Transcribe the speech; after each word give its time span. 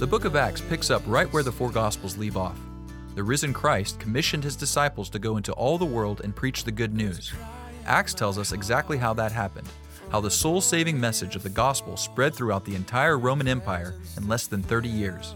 The 0.00 0.06
book 0.06 0.24
of 0.24 0.34
Acts 0.34 0.62
picks 0.62 0.90
up 0.90 1.02
right 1.06 1.30
where 1.30 1.42
the 1.42 1.52
four 1.52 1.70
Gospels 1.70 2.16
leave 2.16 2.38
off. 2.38 2.58
The 3.16 3.22
risen 3.22 3.52
Christ 3.52 4.00
commissioned 4.00 4.42
his 4.42 4.56
disciples 4.56 5.10
to 5.10 5.18
go 5.18 5.36
into 5.36 5.52
all 5.52 5.76
the 5.76 5.84
world 5.84 6.22
and 6.24 6.34
preach 6.34 6.64
the 6.64 6.72
good 6.72 6.94
news. 6.94 7.34
Acts 7.84 8.14
tells 8.14 8.38
us 8.38 8.52
exactly 8.52 8.96
how 8.96 9.12
that 9.12 9.30
happened, 9.30 9.68
how 10.10 10.22
the 10.22 10.30
soul 10.30 10.62
saving 10.62 10.98
message 10.98 11.36
of 11.36 11.42
the 11.42 11.50
gospel 11.50 11.98
spread 11.98 12.34
throughout 12.34 12.64
the 12.64 12.74
entire 12.74 13.18
Roman 13.18 13.46
Empire 13.46 13.94
in 14.16 14.26
less 14.26 14.46
than 14.46 14.62
30 14.62 14.88
years. 14.88 15.34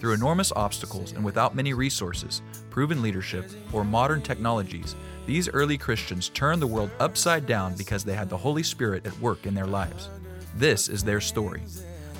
Through 0.00 0.12
enormous 0.12 0.52
obstacles 0.54 1.12
and 1.12 1.24
without 1.24 1.56
many 1.56 1.72
resources, 1.72 2.42
proven 2.68 3.00
leadership, 3.00 3.50
or 3.72 3.84
modern 3.86 4.20
technologies, 4.20 4.94
these 5.24 5.48
early 5.48 5.78
Christians 5.78 6.28
turned 6.28 6.60
the 6.60 6.66
world 6.66 6.90
upside 7.00 7.46
down 7.46 7.74
because 7.74 8.04
they 8.04 8.12
had 8.12 8.28
the 8.28 8.36
Holy 8.36 8.64
Spirit 8.64 9.06
at 9.06 9.18
work 9.18 9.46
in 9.46 9.54
their 9.54 9.66
lives. 9.66 10.10
This 10.56 10.90
is 10.90 11.02
their 11.04 11.22
story. 11.22 11.62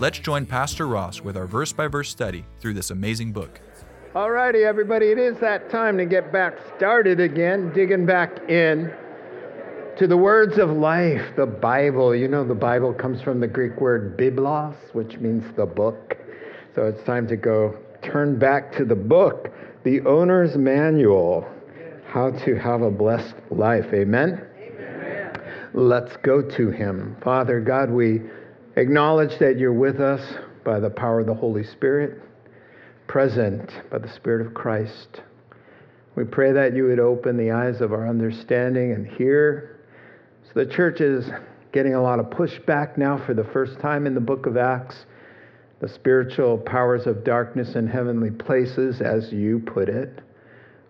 Let's 0.00 0.18
join 0.18 0.44
Pastor 0.44 0.88
Ross 0.88 1.20
with 1.20 1.36
our 1.36 1.46
verse 1.46 1.72
by 1.72 1.86
verse 1.86 2.10
study 2.10 2.44
through 2.58 2.74
this 2.74 2.90
amazing 2.90 3.30
book. 3.30 3.60
Alrighty, 4.12 4.66
everybody, 4.66 5.06
it 5.06 5.18
is 5.18 5.38
that 5.38 5.70
time 5.70 5.96
to 5.98 6.04
get 6.04 6.32
back 6.32 6.58
started 6.76 7.20
again, 7.20 7.72
digging 7.72 8.04
back 8.04 8.50
in 8.50 8.92
to 9.96 10.08
the 10.08 10.16
words 10.16 10.58
of 10.58 10.70
life, 10.70 11.22
the 11.36 11.46
Bible. 11.46 12.12
You 12.12 12.26
know, 12.26 12.44
the 12.44 12.56
Bible 12.56 12.92
comes 12.92 13.22
from 13.22 13.38
the 13.38 13.46
Greek 13.46 13.80
word 13.80 14.18
biblos, 14.18 14.74
which 14.94 15.18
means 15.18 15.44
the 15.54 15.66
book. 15.66 16.16
So 16.74 16.86
it's 16.86 17.02
time 17.04 17.28
to 17.28 17.36
go 17.36 17.78
turn 18.02 18.36
back 18.36 18.72
to 18.72 18.84
the 18.84 18.96
book, 18.96 19.52
the 19.84 20.00
owner's 20.00 20.56
manual, 20.56 21.48
how 22.08 22.32
to 22.44 22.56
have 22.56 22.82
a 22.82 22.90
blessed 22.90 23.36
life. 23.50 23.86
Amen? 23.94 24.44
Amen. 24.58 25.40
Let's 25.72 26.16
go 26.16 26.42
to 26.42 26.70
him. 26.70 27.16
Father 27.22 27.60
God, 27.60 27.90
we 27.90 28.22
acknowledge 28.76 29.38
that 29.38 29.58
you're 29.58 29.72
with 29.72 30.00
us 30.00 30.34
by 30.64 30.80
the 30.80 30.90
power 30.90 31.20
of 31.20 31.26
the 31.26 31.34
Holy 31.34 31.64
Spirit 31.64 32.20
present 33.06 33.70
by 33.90 33.98
the 33.98 34.08
Spirit 34.08 34.46
of 34.46 34.54
Christ. 34.54 35.20
We 36.16 36.24
pray 36.24 36.52
that 36.52 36.74
you 36.74 36.84
would 36.84 37.00
open 37.00 37.36
the 37.36 37.50
eyes 37.50 37.80
of 37.80 37.92
our 37.92 38.08
understanding 38.08 38.92
and 38.92 39.06
hear. 39.06 39.80
So 40.44 40.64
the 40.64 40.66
church 40.66 41.00
is 41.00 41.28
getting 41.72 41.94
a 41.94 42.02
lot 42.02 42.18
of 42.18 42.26
pushback 42.26 42.96
now 42.96 43.24
for 43.24 43.34
the 43.34 43.44
first 43.44 43.78
time 43.80 44.06
in 44.06 44.14
the 44.14 44.20
book 44.20 44.46
of 44.46 44.56
Acts. 44.56 45.06
The 45.80 45.88
spiritual 45.88 46.58
powers 46.58 47.06
of 47.06 47.24
darkness 47.24 47.74
in 47.74 47.86
heavenly 47.86 48.30
places, 48.30 49.00
as 49.00 49.32
you 49.32 49.58
put 49.58 49.88
it, 49.88 50.20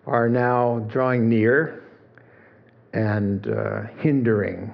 are 0.05 0.29
now 0.29 0.79
drawing 0.87 1.27
near 1.27 1.83
and 2.93 3.47
uh, 3.47 3.81
hindering, 3.97 4.71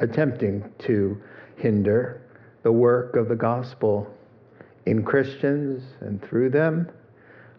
attempting 0.00 0.70
to 0.80 1.16
hinder 1.56 2.23
the 2.64 2.72
work 2.72 3.14
of 3.14 3.28
the 3.28 3.36
gospel 3.36 4.10
in 4.86 5.04
Christians 5.04 5.84
and 6.00 6.20
through 6.22 6.50
them. 6.50 6.90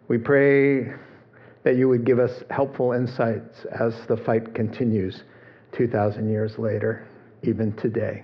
We 0.10 0.18
pray 0.18 0.94
that 1.64 1.78
you 1.78 1.88
would 1.88 2.06
give 2.06 2.20
us 2.20 2.44
helpful 2.50 2.92
insights 2.92 3.66
as 3.72 3.96
the 4.08 4.18
fight 4.18 4.54
continues 4.54 5.24
2,000 5.72 6.30
years 6.30 6.60
later, 6.60 7.08
even 7.44 7.74
today. 7.74 8.24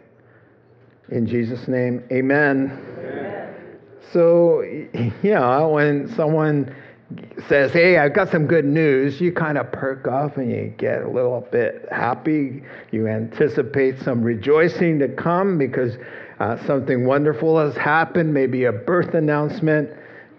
In 1.10 1.26
Jesus' 1.26 1.68
name, 1.68 2.04
amen. 2.12 2.80
amen. 3.00 3.56
So, 4.12 4.62
yeah, 5.24 5.66
when 5.66 6.14
someone 6.16 6.76
says, 7.48 7.72
Hey, 7.72 7.98
I've 7.98 8.14
got 8.14 8.30
some 8.30 8.48
good 8.48 8.66
news, 8.66 9.20
you 9.20 9.32
kind 9.32 9.58
of 9.58 9.72
perk 9.72 10.08
up 10.08 10.38
and 10.38 10.52
you 10.52 10.74
get 10.78 11.02
a 11.02 11.10
little 11.10 11.46
bit 11.52 11.88
happy. 11.92 12.64
You 12.92 13.08
anticipate 13.08 14.00
some 14.00 14.22
rejoicing 14.22 15.00
to 15.00 15.10
come 15.10 15.58
because 15.58 15.98
uh, 16.42 16.58
something 16.66 17.06
wonderful 17.06 17.60
has 17.60 17.78
happened, 17.78 18.34
maybe 18.34 18.64
a 18.64 18.72
birth 18.72 19.14
announcement 19.14 19.88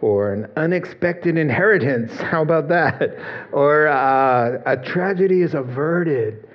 or 0.00 0.32
an 0.32 0.50
unexpected 0.56 1.38
inheritance. 1.38 2.10
How 2.20 2.42
about 2.42 2.68
that? 2.70 3.16
Or 3.52 3.86
uh, 3.86 4.58
a 4.66 4.76
tragedy 4.78 5.42
is 5.42 5.54
averted 5.54 6.48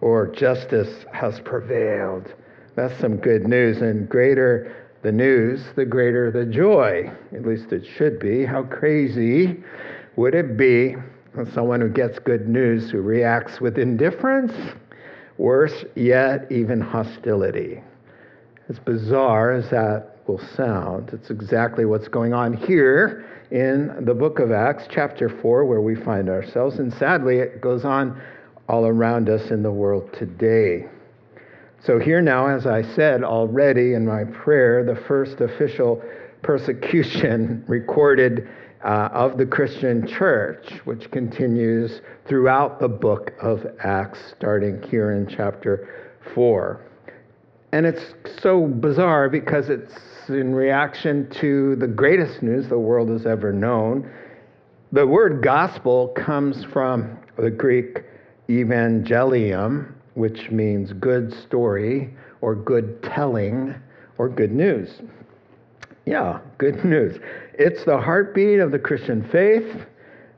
or 0.00 0.26
justice 0.26 1.04
has 1.12 1.38
prevailed. 1.38 2.34
That's 2.74 2.98
some 2.98 3.18
good 3.18 3.46
news. 3.46 3.80
And 3.80 4.08
greater 4.08 4.74
the 5.02 5.12
news, 5.12 5.62
the 5.76 5.84
greater 5.84 6.32
the 6.32 6.44
joy. 6.44 7.12
At 7.32 7.46
least 7.46 7.72
it 7.72 7.86
should 7.86 8.18
be. 8.18 8.44
How 8.44 8.64
crazy 8.64 9.62
would 10.16 10.34
it 10.34 10.56
be 10.56 10.96
someone 11.52 11.80
who 11.80 11.90
gets 11.90 12.18
good 12.18 12.48
news 12.48 12.90
who 12.90 13.02
reacts 13.02 13.60
with 13.60 13.78
indifference? 13.78 14.52
Worse 15.38 15.84
yet, 15.94 16.50
even 16.50 16.80
hostility. 16.80 17.82
As 18.70 18.78
bizarre 18.78 19.50
as 19.50 19.68
that 19.70 20.18
will 20.28 20.40
sound, 20.54 21.10
it's 21.12 21.28
exactly 21.28 21.84
what's 21.84 22.06
going 22.06 22.32
on 22.32 22.52
here 22.52 23.26
in 23.50 24.04
the 24.04 24.14
book 24.14 24.38
of 24.38 24.52
Acts, 24.52 24.84
chapter 24.88 25.28
4, 25.28 25.64
where 25.64 25.80
we 25.80 25.96
find 25.96 26.28
ourselves. 26.28 26.78
And 26.78 26.94
sadly, 26.94 27.38
it 27.38 27.60
goes 27.60 27.84
on 27.84 28.22
all 28.68 28.86
around 28.86 29.28
us 29.28 29.50
in 29.50 29.64
the 29.64 29.72
world 29.72 30.08
today. 30.12 30.86
So, 31.82 31.98
here 31.98 32.22
now, 32.22 32.46
as 32.46 32.64
I 32.64 32.82
said 32.94 33.24
already 33.24 33.94
in 33.94 34.06
my 34.06 34.22
prayer, 34.22 34.84
the 34.84 35.02
first 35.08 35.40
official 35.40 36.00
persecution 36.42 37.64
recorded 37.68 38.48
uh, 38.84 39.08
of 39.12 39.36
the 39.36 39.46
Christian 39.46 40.06
church, 40.06 40.64
which 40.84 41.10
continues 41.10 42.02
throughout 42.28 42.78
the 42.78 42.88
book 42.88 43.32
of 43.42 43.66
Acts, 43.82 44.20
starting 44.36 44.80
here 44.82 45.10
in 45.10 45.26
chapter 45.26 46.14
4. 46.36 46.86
And 47.72 47.86
it's 47.86 48.14
so 48.42 48.66
bizarre 48.66 49.28
because 49.28 49.68
it's 49.68 49.94
in 50.28 50.54
reaction 50.54 51.28
to 51.40 51.76
the 51.76 51.86
greatest 51.86 52.42
news 52.42 52.68
the 52.68 52.78
world 52.78 53.08
has 53.10 53.26
ever 53.26 53.52
known. 53.52 54.10
The 54.92 55.06
word 55.06 55.42
gospel 55.42 56.08
comes 56.08 56.64
from 56.64 57.18
the 57.36 57.50
Greek 57.50 58.04
evangelium, 58.48 59.94
which 60.14 60.50
means 60.50 60.92
good 60.94 61.32
story 61.32 62.12
or 62.40 62.54
good 62.54 63.02
telling 63.02 63.74
or 64.18 64.28
good 64.28 64.52
news. 64.52 65.00
Yeah, 66.06 66.40
good 66.58 66.84
news. 66.84 67.20
It's 67.54 67.84
the 67.84 67.98
heartbeat 67.98 68.58
of 68.58 68.72
the 68.72 68.78
Christian 68.78 69.28
faith, 69.30 69.86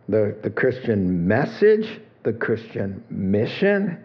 the, 0.09 0.37
the 0.43 0.51
Christian 0.51 1.27
message, 1.27 2.01
the 2.25 2.33
Christian 2.33 3.03
mission. 3.09 3.99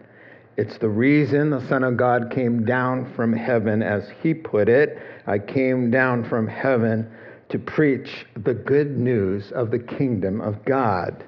It's 0.58 0.76
the 0.78 0.88
reason 0.88 1.50
the 1.50 1.64
Son 1.68 1.84
of 1.84 1.96
God 1.96 2.32
came 2.32 2.64
down 2.64 3.14
from 3.14 3.32
heaven, 3.32 3.80
as 3.80 4.10
he 4.20 4.34
put 4.34 4.68
it. 4.68 4.98
I 5.24 5.38
came 5.38 5.88
down 5.88 6.28
from 6.28 6.48
heaven 6.48 7.08
to 7.50 7.60
preach 7.60 8.26
the 8.42 8.54
good 8.54 8.98
news 8.98 9.52
of 9.52 9.70
the 9.70 9.78
kingdom 9.78 10.40
of 10.40 10.64
God. 10.64 11.24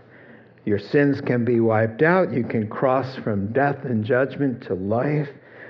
Your 0.64 0.80
sins 0.80 1.20
can 1.20 1.44
be 1.44 1.60
wiped 1.60 2.02
out. 2.02 2.32
You 2.32 2.42
can 2.42 2.66
cross 2.66 3.14
from 3.18 3.52
death 3.52 3.84
and 3.84 4.04
judgment 4.04 4.64
to 4.64 4.74
life. 4.74 5.28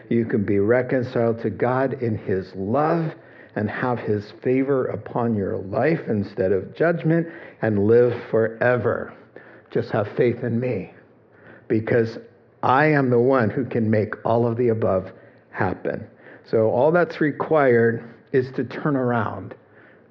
You 0.08 0.24
can 0.24 0.42
be 0.42 0.58
reconciled 0.58 1.42
to 1.42 1.50
God 1.50 2.02
in 2.02 2.16
his 2.16 2.50
love 2.56 3.12
and 3.56 3.68
have 3.68 3.98
his 3.98 4.32
favor 4.42 4.86
upon 4.86 5.36
your 5.36 5.58
life 5.58 6.00
instead 6.08 6.52
of 6.52 6.74
judgment 6.74 7.26
and 7.60 7.86
live 7.86 8.18
forever. 8.30 9.12
Just 9.70 9.90
have 9.90 10.08
faith 10.16 10.44
in 10.44 10.58
me 10.58 10.94
because 11.68 12.16
I 12.62 12.86
am 12.86 13.10
the 13.10 13.18
one 13.18 13.50
who 13.50 13.64
can 13.64 13.90
make 13.90 14.14
all 14.24 14.46
of 14.46 14.56
the 14.56 14.68
above 14.68 15.12
happen. 15.50 16.06
So 16.44 16.70
all 16.70 16.92
that's 16.92 17.20
required 17.20 18.04
is 18.32 18.50
to 18.52 18.64
turn 18.64 18.96
around. 18.96 19.54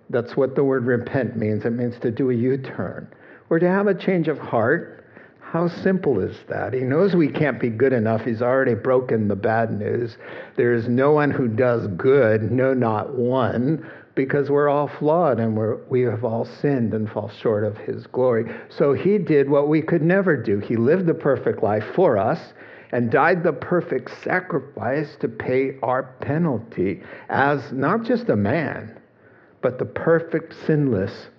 That's 0.10 0.36
what 0.36 0.56
the 0.56 0.64
word 0.64 0.86
repent 0.86 1.38
means. 1.38 1.66
It 1.66 1.72
means 1.72 2.00
to 2.00 2.12
do 2.12 2.32
a 2.32 2.36
U 2.36 2.58
turn 2.58 3.08
or 3.50 3.60
to 3.60 3.68
have 3.68 3.88
a 3.88 3.94
change 3.94 4.28
of 4.28 4.40
heart. 4.40 5.06
How 5.40 5.68
simple 5.68 6.20
is 6.20 6.38
that? 6.48 6.74
He 6.74 6.82
knows 6.82 7.16
we 7.16 7.28
can't 7.28 7.60
be 7.60 7.70
good 7.70 7.94
enough. 7.94 8.22
He's 8.22 8.42
already 8.42 8.76
broken 8.76 9.28
the 9.28 9.36
bad 9.36 9.72
news. 9.72 10.18
There 10.56 10.74
is 10.74 10.88
no 10.88 11.12
one 11.12 11.32
who 11.32 11.48
does 11.48 11.88
good, 11.88 12.52
no, 12.52 12.74
not 12.74 13.16
one 13.16 13.90
because 14.20 14.50
we're 14.50 14.68
all 14.68 14.90
flawed 14.90 15.40
and 15.40 15.56
we're, 15.56 15.78
we 15.88 16.02
have 16.02 16.26
all 16.26 16.44
sinned 16.44 16.94
and 16.94 17.10
fall 17.10 17.30
short 17.30 17.64
of 17.64 17.78
his 17.78 18.06
glory. 18.08 18.54
So 18.68 18.92
he 18.92 19.18
did 19.18 19.50
what 19.50 19.70
we 19.70 19.82
could 19.82 20.02
never 20.02 20.36
do. 20.36 20.60
He 20.60 20.76
lived 20.76 21.06
the 21.06 21.14
perfect 21.14 21.64
life 21.64 21.86
for 21.96 22.18
us 22.18 22.52
and 22.92 23.10
died 23.10 23.44
the 23.44 23.54
perfect 23.54 24.12
sacrifice 24.22 25.16
to 25.22 25.30
pay 25.30 25.78
our 25.82 26.04
penalty 26.20 27.02
as 27.30 27.72
not 27.72 28.04
just 28.04 28.28
a 28.28 28.36
man, 28.36 29.00
but 29.62 29.80
the 29.80 29.86
perfect, 29.86 30.54
sinless 30.66 31.30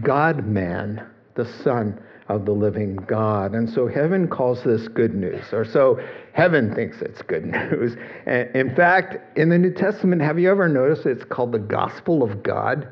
God 0.00 0.46
man, 0.46 1.06
the 1.34 1.44
Son 1.44 2.00
of 2.28 2.44
the 2.44 2.52
living 2.52 2.96
God. 2.96 3.54
And 3.54 3.68
so 3.68 3.86
heaven 3.86 4.28
calls 4.28 4.62
this 4.64 4.88
good 4.88 5.14
news, 5.14 5.44
or 5.52 5.64
so 5.64 6.00
heaven 6.32 6.74
thinks 6.74 7.00
it's 7.00 7.22
good 7.22 7.46
news. 7.72 7.96
And 8.26 8.54
in 8.54 8.74
fact, 8.74 9.38
in 9.38 9.48
the 9.48 9.58
New 9.58 9.72
Testament, 9.72 10.22
have 10.22 10.38
you 10.38 10.50
ever 10.50 10.68
noticed 10.68 11.06
it's 11.06 11.24
called 11.24 11.52
the 11.52 11.58
gospel 11.58 12.22
of 12.22 12.42
God? 12.42 12.88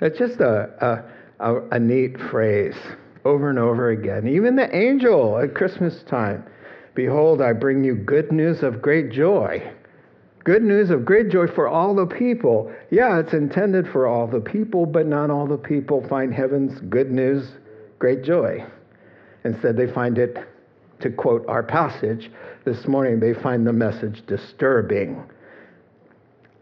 It's 0.00 0.18
just 0.18 0.40
a, 0.40 1.04
a, 1.40 1.54
a, 1.54 1.68
a 1.70 1.78
neat 1.78 2.18
phrase 2.18 2.76
over 3.24 3.48
and 3.48 3.58
over 3.58 3.90
again. 3.90 4.28
Even 4.28 4.56
the 4.56 4.74
angel 4.74 5.38
at 5.38 5.54
Christmas 5.54 6.02
time 6.02 6.44
Behold, 6.94 7.42
I 7.42 7.52
bring 7.52 7.82
you 7.82 7.96
good 7.96 8.30
news 8.30 8.62
of 8.62 8.80
great 8.80 9.10
joy. 9.10 9.72
Good 10.44 10.62
news 10.62 10.90
of 10.90 11.04
great 11.04 11.28
joy 11.28 11.48
for 11.48 11.66
all 11.66 11.94
the 11.94 12.06
people. 12.06 12.72
Yeah, 12.90 13.18
it's 13.18 13.32
intended 13.32 13.88
for 13.88 14.06
all 14.06 14.26
the 14.26 14.40
people, 14.40 14.86
but 14.86 15.06
not 15.06 15.30
all 15.30 15.46
the 15.46 15.58
people 15.58 16.06
find 16.06 16.32
heaven's 16.32 16.80
good 16.82 17.10
news 17.10 17.48
great 17.98 18.22
joy. 18.22 18.64
Instead, 19.44 19.76
they 19.76 19.86
find 19.86 20.18
it, 20.18 20.36
to 21.00 21.10
quote 21.10 21.44
our 21.48 21.62
passage 21.62 22.30
this 22.64 22.86
morning, 22.86 23.20
they 23.20 23.34
find 23.34 23.66
the 23.66 23.72
message 23.72 24.24
disturbing, 24.26 25.22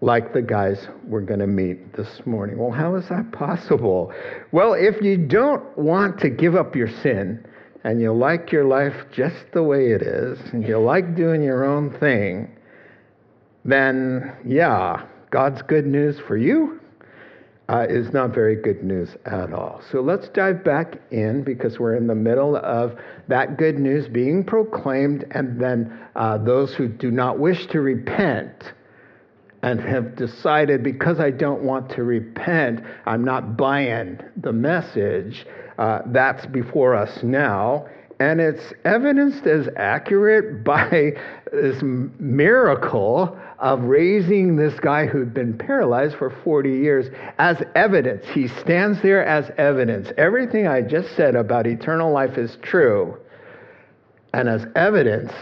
like 0.00 0.32
the 0.32 0.43
guys 0.43 0.88
we're 1.06 1.20
going 1.20 1.40
to 1.40 1.46
meet 1.46 1.94
this 1.94 2.26
morning. 2.26 2.58
Well, 2.58 2.73
how 2.73 2.96
is 2.96 3.08
that 3.08 3.31
possible? 3.31 4.12
Well, 4.50 4.75
if 4.75 5.00
you 5.00 5.17
don't 5.17 5.79
want 5.79 6.19
to 6.20 6.31
give 6.31 6.56
up 6.56 6.75
your 6.75 6.88
sin, 6.88 7.46
and 7.85 8.00
you 8.00 8.12
like 8.12 8.52
your 8.52 8.64
life 8.64 8.94
just 9.12 9.44
the 9.52 9.62
way 9.62 9.93
it 9.93 10.02
is, 10.02 10.38
and 10.52 10.67
you 10.67 10.78
like 10.78 11.14
doing 11.14 11.43
your 11.43 11.64
own 11.64 11.90
thing, 11.99 12.56
then 13.64 14.37
yeah, 14.44 15.05
God's 15.31 15.62
good 15.62 15.87
news 15.87 16.19
for 16.26 16.37
you 16.37 16.81
uh, 17.73 17.87
is 17.89 18.13
not 18.13 18.35
very 18.35 18.55
good 18.55 18.85
news 18.85 19.09
at 19.25 19.53
all. 19.53 19.81
So 19.91 20.03
let's 20.03 20.29
dive 20.29 20.63
back 20.63 20.99
in 21.11 21.43
because 21.43 21.79
we're 21.79 21.97
in 21.97 22.07
the 22.07 22.15
middle 22.15 22.57
of 22.57 22.99
that 23.29 23.57
good 23.57 23.79
news 23.79 24.09
being 24.09 24.45
proclaimed, 24.45 25.25
and 25.31 25.59
then 25.59 25.99
uh, 26.15 26.37
those 26.39 26.75
who 26.75 26.87
do 26.87 27.11
not 27.11 27.39
wish 27.39 27.67
to 27.69 27.81
repent 27.81 28.73
and 29.63 29.81
have 29.81 30.17
decided 30.17 30.83
because 30.83 31.19
I 31.19 31.31
don't 31.31 31.63
want 31.63 31.89
to 31.93 32.03
repent, 32.03 32.81
I'm 33.07 33.25
not 33.25 33.57
buying 33.57 34.19
the 34.37 34.53
message. 34.53 35.47
Uh, 35.79 36.01
that's 36.07 36.45
before 36.47 36.95
us 36.95 37.23
now. 37.23 37.87
And 38.23 38.41
it's 38.41 38.73
evidenced 38.85 39.49
as 39.49 39.69
accurate 39.75 40.63
by 40.63 41.15
this 41.51 41.83
miracle 41.83 43.37
of 43.59 43.83
raising 43.83 44.55
this 44.55 44.79
guy 44.79 45.07
who'd 45.07 45.35
been 45.35 45.59
paralyzed 45.59 46.15
for 46.19 46.31
40 46.31 46.71
years 46.71 47.07
as 47.39 47.61
evidence. 47.75 48.25
He 48.29 48.47
stands 48.47 49.03
there 49.03 49.27
as 49.27 49.51
evidence. 49.59 50.13
Everything 50.17 50.69
I 50.69 50.83
just 50.83 51.17
said 51.17 51.35
about 51.35 51.67
eternal 51.67 52.13
life 52.13 52.39
is 52.39 52.57
true. 52.63 53.19
And 54.33 54.49
as 54.49 54.67
evidence, 54.77 55.33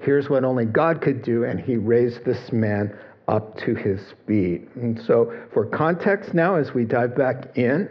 here's 0.00 0.28
what 0.28 0.44
only 0.44 0.66
God 0.66 1.00
could 1.00 1.22
do, 1.22 1.44
and 1.44 1.58
he 1.58 1.78
raised 1.78 2.26
this 2.26 2.52
man 2.52 2.94
up 3.26 3.56
to 3.60 3.74
his 3.74 4.02
feet. 4.26 4.68
And 4.74 5.00
so, 5.00 5.34
for 5.50 5.64
context 5.64 6.34
now, 6.34 6.56
as 6.56 6.74
we 6.74 6.84
dive 6.84 7.16
back 7.16 7.56
in, 7.56 7.88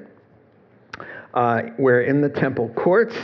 uh, 1.33 1.63
we're 1.79 2.03
in 2.03 2.21
the 2.21 2.29
temple 2.29 2.69
courts 2.75 3.15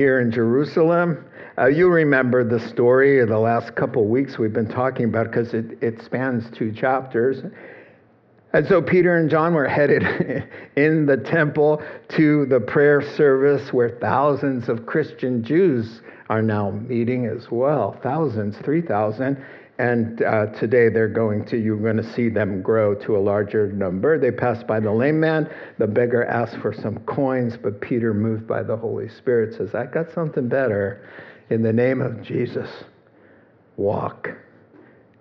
here 0.00 0.18
in 0.20 0.32
Jerusalem. 0.32 1.22
Uh, 1.58 1.66
you 1.66 1.90
remember 1.90 2.42
the 2.42 2.58
story 2.70 3.20
of 3.20 3.28
the 3.28 3.38
last 3.38 3.74
couple 3.74 4.06
weeks 4.06 4.38
we've 4.38 4.54
been 4.54 4.66
talking 4.66 5.04
about 5.04 5.26
because 5.26 5.52
it, 5.52 5.76
it 5.82 6.00
spans 6.00 6.50
two 6.56 6.72
chapters. 6.72 7.42
And 8.54 8.66
so 8.66 8.80
Peter 8.80 9.18
and 9.18 9.28
John 9.28 9.52
were 9.52 9.68
headed 9.68 10.02
in 10.76 11.04
the 11.04 11.18
temple 11.18 11.82
to 12.16 12.46
the 12.46 12.60
prayer 12.60 13.02
service 13.14 13.74
where 13.74 13.90
thousands 14.00 14.70
of 14.70 14.86
Christian 14.86 15.44
Jews 15.44 16.00
are 16.30 16.40
now 16.40 16.70
meeting 16.70 17.26
as 17.26 17.50
well. 17.50 18.00
Thousands, 18.02 18.56
3,000. 18.64 19.36
And 19.80 20.20
uh, 20.20 20.44
today 20.58 20.90
they're 20.90 21.08
going 21.08 21.46
to, 21.46 21.56
you're 21.56 21.78
going 21.78 21.96
to 21.96 22.12
see 22.12 22.28
them 22.28 22.60
grow 22.60 22.94
to 22.96 23.16
a 23.16 23.18
larger 23.18 23.72
number. 23.72 24.18
They 24.18 24.30
pass 24.30 24.62
by 24.62 24.78
the 24.78 24.92
lame 24.92 25.18
man. 25.18 25.48
The 25.78 25.86
beggar 25.86 26.26
asks 26.26 26.54
for 26.56 26.74
some 26.74 26.98
coins, 27.06 27.56
but 27.56 27.80
Peter, 27.80 28.12
moved 28.12 28.46
by 28.46 28.62
the 28.62 28.76
Holy 28.76 29.08
Spirit, 29.08 29.54
says, 29.54 29.74
I 29.74 29.86
got 29.86 30.12
something 30.12 30.48
better. 30.50 31.08
In 31.48 31.62
the 31.62 31.72
name 31.72 32.02
of 32.02 32.22
Jesus, 32.22 32.68
walk. 33.78 34.28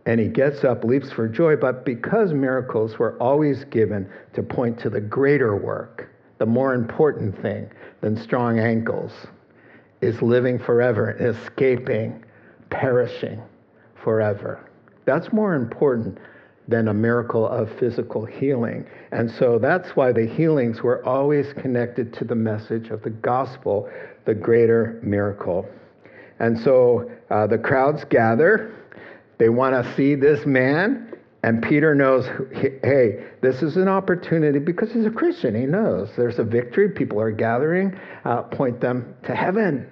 And 0.05 0.19
he 0.19 0.27
gets 0.27 0.65
up, 0.65 0.83
leaps 0.83 1.09
for 1.09 1.29
joy. 1.29 1.55
But 1.55 1.85
because 1.85 2.33
miracles 2.33 2.99
were 2.99 3.17
always 3.23 3.63
given 3.63 4.11
to 4.33 4.43
point 4.43 4.77
to 4.81 4.89
the 4.89 4.99
greater 4.99 5.55
work, 5.55 6.09
the 6.37 6.45
more 6.45 6.73
important 6.73 7.41
thing 7.41 7.71
than 8.01 8.17
strong 8.17 8.59
ankles 8.59 9.13
is 10.01 10.21
living 10.21 10.59
forever, 10.59 11.11
escaping, 11.11 12.25
perishing 12.69 13.41
forever. 14.03 14.69
That's 15.05 15.31
more 15.33 15.55
important 15.55 16.17
than 16.67 16.87
a 16.87 16.93
miracle 16.93 17.47
of 17.47 17.67
physical 17.79 18.25
healing. 18.25 18.85
And 19.11 19.31
so 19.31 19.57
that's 19.57 19.95
why 19.95 20.11
the 20.11 20.27
healings 20.27 20.83
were 20.83 21.03
always 21.05 21.51
connected 21.53 22.13
to 22.13 22.25
the 22.25 22.35
message 22.35 22.89
of 22.89 23.01
the 23.01 23.09
gospel, 23.09 23.89
the 24.25 24.35
greater 24.35 24.99
miracle. 25.01 25.67
And 26.39 26.59
so 26.59 27.09
uh, 27.31 27.47
the 27.47 27.57
crowds 27.57 28.05
gather. 28.05 28.75
They 29.39 29.49
want 29.49 29.83
to 29.83 29.95
see 29.95 30.15
this 30.15 30.45
man. 30.45 31.13
And 31.41 31.63
Peter 31.63 31.95
knows, 31.95 32.27
hey, 32.83 33.25
this 33.41 33.63
is 33.63 33.77
an 33.77 33.87
opportunity 33.87 34.59
because 34.59 34.91
he's 34.91 35.05
a 35.05 35.11
Christian. 35.11 35.55
He 35.55 35.65
knows 35.65 36.09
there's 36.17 36.37
a 36.37 36.43
victory. 36.43 36.89
People 36.89 37.19
are 37.19 37.31
gathering. 37.31 37.97
Uh, 38.25 38.43
point 38.43 38.79
them 38.81 39.15
to 39.23 39.33
heaven. 39.33 39.89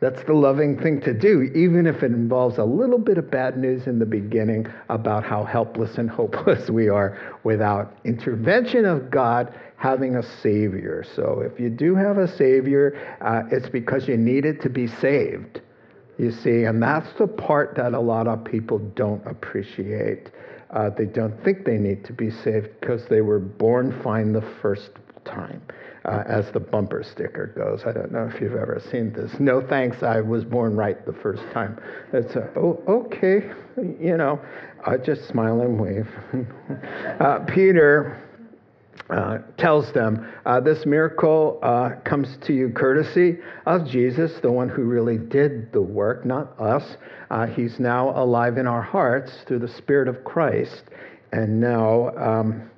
That's 0.00 0.22
the 0.24 0.34
loving 0.34 0.78
thing 0.78 1.00
to 1.02 1.14
do, 1.14 1.42
even 1.54 1.86
if 1.86 2.02
it 2.02 2.12
involves 2.12 2.58
a 2.58 2.64
little 2.64 2.98
bit 2.98 3.16
of 3.16 3.30
bad 3.30 3.56
news 3.56 3.86
in 3.86 3.98
the 3.98 4.06
beginning 4.06 4.66
about 4.88 5.24
how 5.24 5.44
helpless 5.44 5.98
and 5.98 6.10
hopeless 6.20 6.68
we 6.68 6.88
are 6.88 7.18
without 7.44 7.96
intervention 8.04 8.84
of 8.84 9.10
God 9.10 9.54
having 9.76 10.16
a 10.16 10.22
Savior. 10.22 11.04
So 11.14 11.40
if 11.40 11.60
you 11.60 11.70
do 11.70 11.94
have 11.94 12.18
a 12.18 12.28
Savior, 12.36 13.16
uh, 13.20 13.42
it's 13.50 13.68
because 13.68 14.08
you 14.08 14.16
needed 14.16 14.60
to 14.62 14.68
be 14.68 14.88
saved. 14.88 15.60
You 16.18 16.30
see, 16.30 16.64
and 16.64 16.82
that's 16.82 17.12
the 17.18 17.26
part 17.26 17.74
that 17.76 17.92
a 17.92 18.00
lot 18.00 18.28
of 18.28 18.44
people 18.44 18.78
don't 18.78 19.24
appreciate. 19.26 20.30
Uh, 20.70 20.90
they 20.90 21.06
don't 21.06 21.42
think 21.44 21.64
they 21.64 21.76
need 21.76 22.04
to 22.04 22.12
be 22.12 22.30
saved 22.30 22.68
because 22.80 23.06
they 23.06 23.20
were 23.20 23.40
born 23.40 24.00
fine 24.02 24.32
the 24.32 24.44
first 24.60 24.90
time 25.24 25.62
uh, 26.04 26.22
as 26.26 26.50
the 26.52 26.60
bumper 26.60 27.02
sticker 27.02 27.52
goes. 27.56 27.82
I 27.86 27.92
don't 27.92 28.12
know 28.12 28.30
if 28.32 28.40
you've 28.40 28.56
ever 28.56 28.82
seen 28.90 29.12
this. 29.12 29.32
No 29.38 29.66
thanks, 29.66 30.02
I 30.02 30.20
was 30.20 30.44
born 30.44 30.76
right 30.76 31.04
the 31.06 31.12
first 31.12 31.42
time. 31.52 31.80
It's 32.12 32.34
a, 32.34 32.50
oh, 32.56 32.82
okay, 32.88 33.50
you 33.76 34.16
know, 34.16 34.40
I 34.86 34.98
just 34.98 35.26
smile 35.28 35.60
and 35.60 35.80
wave. 35.80 36.08
uh, 37.20 37.40
Peter. 37.46 38.20
Uh, 39.10 39.38
tells 39.58 39.92
them 39.92 40.32
uh, 40.46 40.58
this 40.60 40.86
miracle 40.86 41.58
uh, 41.62 41.90
comes 42.06 42.38
to 42.40 42.54
you 42.54 42.70
courtesy 42.70 43.36
of 43.66 43.86
Jesus, 43.86 44.32
the 44.40 44.50
one 44.50 44.66
who 44.66 44.84
really 44.84 45.18
did 45.18 45.70
the 45.72 45.82
work, 45.82 46.24
not 46.24 46.58
us. 46.58 46.96
Uh, 47.30 47.46
he's 47.46 47.78
now 47.78 48.10
alive 48.18 48.56
in 48.56 48.66
our 48.66 48.80
hearts 48.80 49.30
through 49.46 49.58
the 49.58 49.68
Spirit 49.68 50.08
of 50.08 50.24
Christ. 50.24 50.84
And 51.32 51.60
now 51.60 52.16
um, 52.16 52.70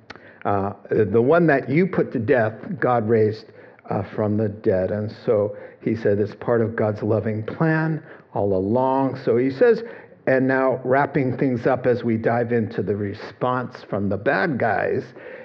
uh, 0.47 0.71
the 0.89 1.21
one 1.21 1.45
that 1.47 1.69
you 1.69 1.85
put 1.85 2.13
to 2.13 2.19
death, 2.19 2.53
God 2.79 3.07
raised 3.09 3.47
uh, 3.89 4.03
from 4.15 4.37
the 4.37 4.47
dead. 4.47 4.91
And 4.91 5.13
so 5.25 5.57
he 5.81 5.93
said 5.93 6.19
it's 6.19 6.35
part 6.35 6.61
of 6.61 6.73
God's 6.73 7.03
loving 7.03 7.43
plan 7.43 8.01
all 8.33 8.55
along. 8.55 9.19
So 9.25 9.35
he 9.35 9.51
says, 9.51 9.83
and 10.25 10.47
now 10.47 10.79
wrapping 10.85 11.37
things 11.37 11.67
up 11.67 11.85
as 11.85 12.05
we 12.05 12.15
dive 12.15 12.53
into 12.53 12.81
the 12.81 12.95
response 12.95 13.83
from 13.89 14.07
the 14.07 14.15
bad 14.15 14.57
guys, 14.57 15.03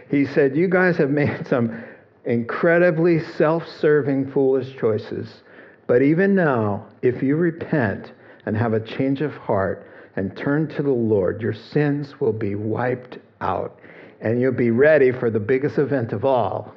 he 0.09 0.25
said, 0.25 0.57
You 0.57 0.69
guys 0.69 0.97
have 0.99 1.11
made 1.11 1.47
some 1.51 1.83
incredibly 2.25 3.19
self 3.37 3.67
serving, 3.67 4.31
foolish 4.31 4.77
choices. 4.77 5.43
But 5.89 6.03
even 6.03 6.37
now, 6.37 6.87
if 7.03 7.25
you 7.25 7.35
repent 7.35 8.13
and 8.47 8.57
have 8.57 8.73
a 8.73 8.79
change 8.79 9.21
of 9.21 9.33
heart 9.33 9.85
and 10.15 10.37
turn 10.37 10.69
to 10.77 10.83
the 10.85 10.93
Lord, 10.93 11.43
your 11.43 11.55
sins 11.55 12.21
will 12.21 12.33
be 12.33 12.55
wiped 12.55 13.19
out 13.41 13.81
and 14.23 14.41
you'll 14.41 14.53
be 14.53 14.71
ready 14.71 15.11
for 15.11 15.31
the 15.31 15.41
biggest 15.41 15.79
event 15.79 16.13
of 16.13 16.25
all 16.25 16.75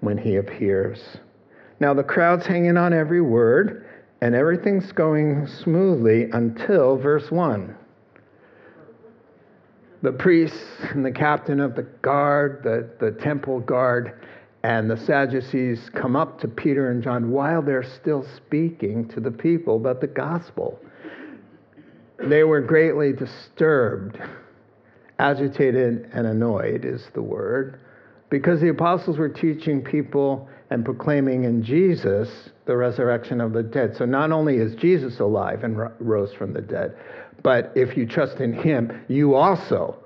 when 0.00 0.16
he 0.16 0.36
appears. 0.36 1.18
Now, 1.80 1.92
the 1.92 2.04
crowd's 2.04 2.46
hanging 2.46 2.76
on 2.76 2.92
every 2.92 3.20
word, 3.20 3.84
and 4.20 4.34
everything's 4.34 4.92
going 4.92 5.46
smoothly 5.46 6.30
until 6.30 6.96
verse 6.96 7.30
1. 7.30 7.76
The 10.02 10.12
priests 10.12 10.62
and 10.90 11.04
the 11.04 11.10
captain 11.10 11.58
of 11.60 11.74
the 11.74 11.82
guard, 11.82 12.60
the, 12.62 12.88
the 13.04 13.10
temple 13.20 13.60
guard, 13.60 14.20
and 14.62 14.88
the 14.88 14.96
Sadducees 14.96 15.90
come 15.94 16.14
up 16.14 16.40
to 16.40 16.48
Peter 16.48 16.90
and 16.90 17.02
John 17.02 17.30
while 17.30 17.60
they're 17.60 17.82
still 17.82 18.24
speaking 18.36 19.08
to 19.08 19.20
the 19.20 19.30
people 19.30 19.76
about 19.76 20.00
the 20.00 20.06
gospel. 20.06 20.78
They 22.18 22.44
were 22.44 22.60
greatly 22.60 23.12
disturbed 23.12 24.18
agitated 25.18 26.08
and 26.12 26.26
annoyed 26.26 26.84
is 26.84 27.08
the 27.14 27.22
word, 27.22 27.80
because 28.28 28.60
the 28.60 28.68
apostles 28.68 29.18
were 29.18 29.28
teaching 29.28 29.82
people 29.82 30.48
and 30.70 30.84
proclaiming 30.84 31.44
in 31.44 31.62
Jesus 31.62 32.50
the 32.64 32.76
resurrection 32.76 33.40
of 33.40 33.52
the 33.52 33.62
dead. 33.62 33.96
So 33.96 34.04
not 34.04 34.32
only 34.32 34.56
is 34.56 34.74
Jesus 34.74 35.20
alive 35.20 35.62
and 35.62 35.78
rose 36.00 36.32
from 36.34 36.52
the 36.52 36.60
dead, 36.60 36.96
but 37.42 37.72
if 37.76 37.96
you 37.96 38.06
trust 38.06 38.40
in 38.40 38.52
him, 38.52 39.04
you 39.08 39.34
also 39.34 39.96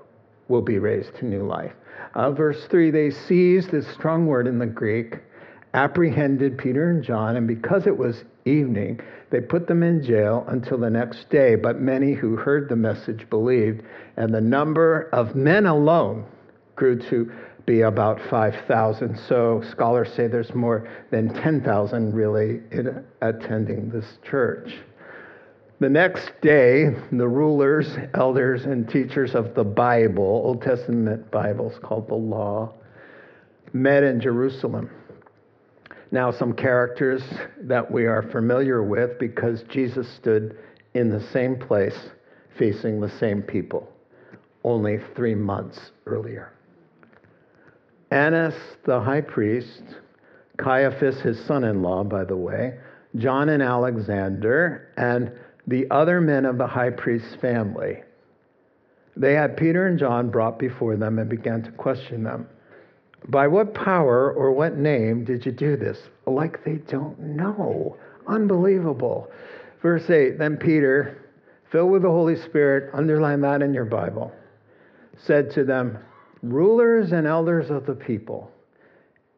will 0.49 0.63
be 0.63 0.79
raised 0.79 1.15
to 1.17 1.25
new 1.25 1.47
life. 1.47 1.73
Uh, 2.15 2.31
verse 2.33 2.67
3 2.67 2.91
they 2.91 3.11
seized, 3.11 3.71
this 3.71 3.87
strong 3.95 4.27
word 4.27 4.47
in 4.47 4.59
the 4.59 4.67
Greek, 4.67 5.19
apprehended 5.73 6.59
Peter 6.59 6.91
and 6.91 7.03
John, 7.03 7.37
and 7.37 7.47
because 7.47 7.87
it 7.87 7.97
was 7.97 8.25
evening, 8.45 9.01
they 9.31 9.41
put 9.41 9.67
them 9.67 9.83
in 9.83 10.03
jail 10.03 10.45
until 10.49 10.79
the 10.79 10.91
next 10.91 11.31
day. 11.31 11.55
But 11.55 11.81
many 11.81 12.13
who 12.13 12.37
heard 12.37 12.69
the 12.69 12.77
message 12.77 13.29
believed, 13.31 13.83
and 14.17 14.35
the 14.35 14.41
number 14.41 15.09
of 15.13 15.35
men 15.35 15.67
alone 15.67 16.25
grew 16.77 16.99
to 17.11 17.31
be 17.67 17.83
about 17.83 18.21
5,000. 18.29 19.19
So 19.29 19.63
scholars 19.71 20.13
say 20.15 20.27
there's 20.27 20.55
more 20.55 20.89
than 21.11 21.33
10,000 21.33 22.13
really 22.13 22.61
attending 23.21 23.91
this 23.91 24.19
church. 24.29 24.75
The 25.79 25.89
next 25.89 26.33
day, 26.43 26.91
the 27.13 27.29
rulers, 27.29 27.97
elders, 28.15 28.65
and 28.65 28.89
teachers 28.89 29.35
of 29.35 29.55
the 29.55 29.65
Bible, 29.65 30.25
Old 30.25 30.63
Testament 30.63 31.31
Bibles 31.31 31.79
called 31.83 32.09
the 32.09 32.17
Law, 32.17 32.75
met 33.73 34.03
in 34.03 34.21
Jerusalem. 34.21 34.91
Now, 36.13 36.33
some 36.33 36.53
characters 36.53 37.23
that 37.63 37.91
we 37.91 38.07
are 38.07 38.23
familiar 38.23 38.83
with 38.83 39.19
because 39.19 39.63
Jesus 39.65 40.09
stood 40.17 40.59
in 40.95 41.09
the 41.09 41.21
same 41.33 41.57
place 41.57 41.97
facing 42.59 43.01
the 43.01 43.11
same 43.19 43.43
people 43.43 43.91
only 44.65 44.99
three 45.15 45.35
months 45.35 45.79
earlier. 46.07 46.53
Annas, 48.11 48.55
the 48.85 49.01
high 49.01 49.21
priest, 49.21 49.83
Caiaphas, 50.59 51.21
his 51.21 51.43
son 51.47 51.65
in 51.65 51.83
law, 51.83 52.05
by 52.05 52.25
the 52.25 52.37
way, 52.37 52.79
John 53.17 53.49
and 53.49 53.63
Alexander, 53.63 54.89
and 54.97 55.33
the 55.67 55.87
other 55.91 56.21
men 56.21 56.45
of 56.45 56.59
the 56.59 56.67
high 56.67 56.91
priest's 56.91 57.35
family. 57.37 58.03
They 59.17 59.35
had 59.35 59.57
Peter 59.57 59.87
and 59.87 59.99
John 59.99 60.31
brought 60.31 60.59
before 60.59 60.97
them 60.97 61.19
and 61.19 61.29
began 61.29 61.63
to 61.63 61.71
question 61.73 62.25
them. 62.25 62.49
By 63.29 63.47
what 63.47 63.75
power 63.75 64.33
or 64.33 64.53
what 64.53 64.77
name 64.77 65.25
did 65.25 65.45
you 65.45 65.53
do 65.53 65.77
this? 65.77 65.99
Like 66.27 66.65
they 66.65 66.77
don't 66.77 67.19
know. 67.21 67.97
Unbelievable. 68.27 69.31
Verse 69.83 70.09
8 70.09 70.39
Then 70.39 70.57
Peter, 70.57 71.19
filled 71.71 71.91
with 71.91 72.03
the 72.03 72.11
Holy 72.11 72.37
Spirit, 72.37 72.91
underline 72.95 73.41
that 73.43 73.63
in 73.63 73.75
your 73.75 73.85
Bible, 73.85 74.33
said 75.17 75.51
to 75.53 75.65
them, 75.65 75.99
Rulers 76.43 77.13
and 77.13 77.27
elders 77.27 77.71
of 77.71 77.87
the 77.87 77.95
people, 77.95 78.51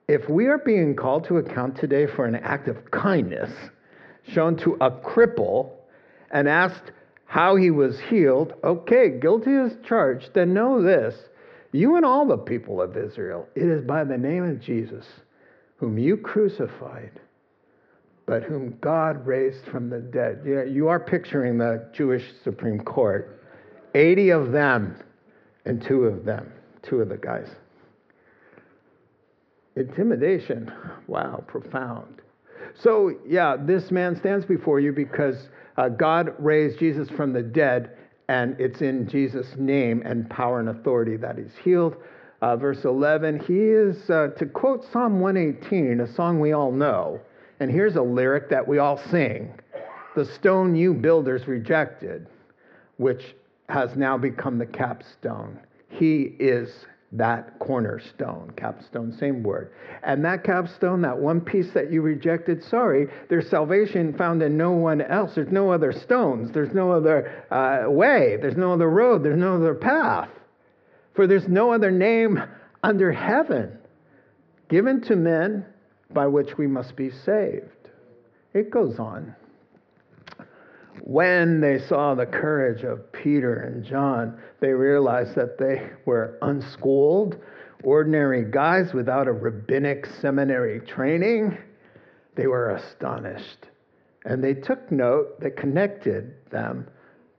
if 0.09 0.29
we 0.29 0.47
are 0.47 0.59
being 0.59 0.95
called 0.95 1.25
to 1.25 1.39
account 1.39 1.77
today 1.77 2.07
for 2.07 2.27
an 2.27 2.37
act 2.37 2.69
of 2.69 2.91
kindness 2.91 3.51
shown 4.29 4.57
to 4.59 4.75
a 4.81 4.91
cripple 4.91 5.71
and 6.31 6.49
asked 6.49 6.93
how 7.25 7.57
he 7.57 7.71
was 7.71 7.99
healed, 7.99 8.55
okay, 8.63 9.09
guilty 9.09 9.55
as 9.55 9.77
charged, 9.85 10.31
then 10.35 10.55
know 10.55 10.83
this 10.83 11.15
you 11.73 11.97
and 11.97 12.05
all 12.05 12.27
the 12.27 12.37
people 12.37 12.81
of 12.81 12.97
Israel, 12.97 13.49
it 13.55 13.65
is 13.65 13.83
by 13.83 14.05
the 14.05 14.19
name 14.19 14.45
of 14.45 14.61
Jesus, 14.61 15.07
whom 15.77 15.99
you 15.99 16.17
crucified, 16.17 17.19
but 18.27 18.43
whom 18.43 18.77
God 18.81 19.27
raised 19.27 19.65
from 19.67 19.89
the 19.89 19.99
dead. 19.99 20.43
You, 20.45 20.55
know, 20.57 20.63
you 20.65 20.89
are 20.89 21.01
picturing 21.01 21.59
the 21.59 21.89
Jewish 21.93 22.25
Supreme 22.45 22.81
Court 22.81 23.41
80 23.95 24.31
of 24.31 24.53
them 24.53 24.97
and 25.65 25.83
two 25.83 26.05
of 26.05 26.25
them, 26.25 26.53
two 26.83 27.01
of 27.01 27.09
the 27.09 27.17
guys. 27.17 27.49
Intimidation. 29.77 30.73
Wow, 31.07 31.45
profound. 31.47 32.21
So, 32.81 33.13
yeah, 33.27 33.57
this 33.59 33.91
man 33.91 34.17
stands 34.17 34.45
before 34.45 34.81
you 34.81 34.93
because 34.93 35.49
uh, 35.77 35.89
God 35.89 36.35
raised 36.39 36.79
Jesus 36.79 37.09
from 37.11 37.33
the 37.33 37.43
dead, 37.43 37.97
and 38.33 38.59
it's 38.59 38.81
in 38.81 39.07
Jesus' 39.07 39.55
name 39.59 40.03
and 40.07 40.29
power 40.31 40.59
and 40.59 40.71
authority 40.71 41.19
that 41.19 41.37
he's 41.37 41.55
healed. 41.63 41.97
Uh, 42.41 42.57
verse 42.57 42.83
11, 42.87 43.41
he 43.41 43.59
is, 43.59 44.09
uh, 44.09 44.29
to 44.39 44.47
quote 44.47 44.83
Psalm 44.91 45.21
118, 45.21 46.01
a 46.01 46.11
song 46.15 46.41
we 46.41 46.53
all 46.53 46.73
know, 46.73 47.21
and 47.61 47.71
here's 47.71 47.97
a 47.97 48.03
lyric 48.03 48.49
that 48.49 48.67
we 48.67 48.79
all 48.79 48.97
sing 49.11 49.53
The 50.17 50.25
stone 50.25 50.75
you 50.75 50.95
builders 50.95 51.47
rejected, 51.47 52.27
which 52.97 53.35
has 53.69 53.97
now 53.97 54.17
become 54.17 54.57
the 54.57 54.67
capstone. 54.67 55.61
He 55.91 56.35
is 56.39 56.87
that 57.13 57.59
cornerstone, 57.59 58.53
capstone, 58.57 59.13
same 59.19 59.43
word. 59.43 59.73
And 60.03 60.25
that 60.25 60.45
capstone, 60.45 61.03
that 61.03 61.19
one 61.19 61.43
piece 61.43 61.71
that 61.75 61.93
you 61.93 62.01
rejected, 62.01 62.65
sorry, 62.65 63.09
there's 63.29 63.49
salvation 63.51 64.17
found 64.17 64.43
in 64.43 64.57
no 64.57 64.73
one 64.73 65.03
else. 65.03 65.33
There's 65.35 65.53
no 65.53 65.71
other 65.71 65.93
stones. 65.93 66.53
There's 66.53 66.73
no 66.73 66.91
other 66.91 67.45
uh, 67.51 67.91
way. 67.91 68.39
There's 68.41 68.57
no 68.57 68.73
other 68.73 68.89
road. 68.89 69.23
There's 69.23 69.39
no 69.39 69.57
other 69.57 69.75
path. 69.75 70.31
For 71.15 71.27
there's 71.27 71.49
no 71.49 71.73
other 71.73 71.91
name 71.91 72.43
under 72.83 73.13
heaven 73.13 73.79
given 74.71 75.03
to 75.03 75.17
men 75.17 75.67
by 76.15 76.27
which 76.27 76.57
we 76.57 76.67
must 76.67 76.97
be 76.97 77.11
saved. 77.11 77.67
It 78.55 78.71
goes 78.71 78.99
on. 78.99 79.37
When 81.01 81.61
they 81.61 81.79
saw 81.79 82.15
the 82.15 82.27
courage 82.27 82.85
of 82.85 83.13
Peter 83.13 83.63
and 83.63 83.85
John, 83.85 84.39
they 84.61 84.73
realized 84.73 85.35
that 85.35 85.59
they 85.59 85.91
were 86.05 86.39
unschooled, 86.43 87.39
ordinary 87.83 88.45
guys 88.51 88.93
without 88.93 89.27
a 89.27 89.33
rabbinic 89.33 90.07
seminary 90.21 90.81
training. 90.81 91.59
They 92.35 92.47
were 92.47 92.71
astonished. 92.71 93.69
And 94.25 94.43
they 94.43 94.55
took 94.55 94.93
note 94.93 95.41
that 95.41 95.57
connected 95.57 96.35
them 96.51 96.89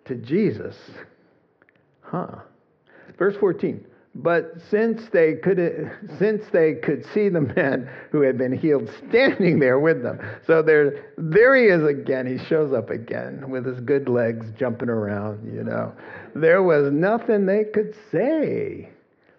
to 0.05 0.15
Jesus. 0.15 0.75
Huh. 2.01 2.39
Verse 3.17 3.35
14. 3.37 3.85
But 4.15 4.61
since 4.69 5.09
they 5.09 5.35
could, 5.35 5.91
since 6.19 6.45
they 6.51 6.75
could 6.75 7.03
see 7.13 7.29
the 7.29 7.41
man 7.41 7.89
who 8.11 8.21
had 8.21 8.37
been 8.37 8.55
healed 8.55 8.89
standing 9.07 9.57
there 9.57 9.79
with 9.79 10.03
them, 10.03 10.19
so 10.45 10.61
there, 10.61 11.13
there 11.17 11.55
he 11.55 11.65
is 11.65 11.83
again. 11.83 12.27
He 12.27 12.37
shows 12.45 12.73
up 12.73 12.91
again 12.91 13.49
with 13.49 13.65
his 13.65 13.79
good 13.79 14.07
legs 14.07 14.51
jumping 14.55 14.89
around. 14.89 15.51
You 15.51 15.63
know, 15.63 15.93
there 16.35 16.61
was 16.61 16.91
nothing 16.91 17.47
they 17.47 17.63
could 17.63 17.95
say, 18.11 18.89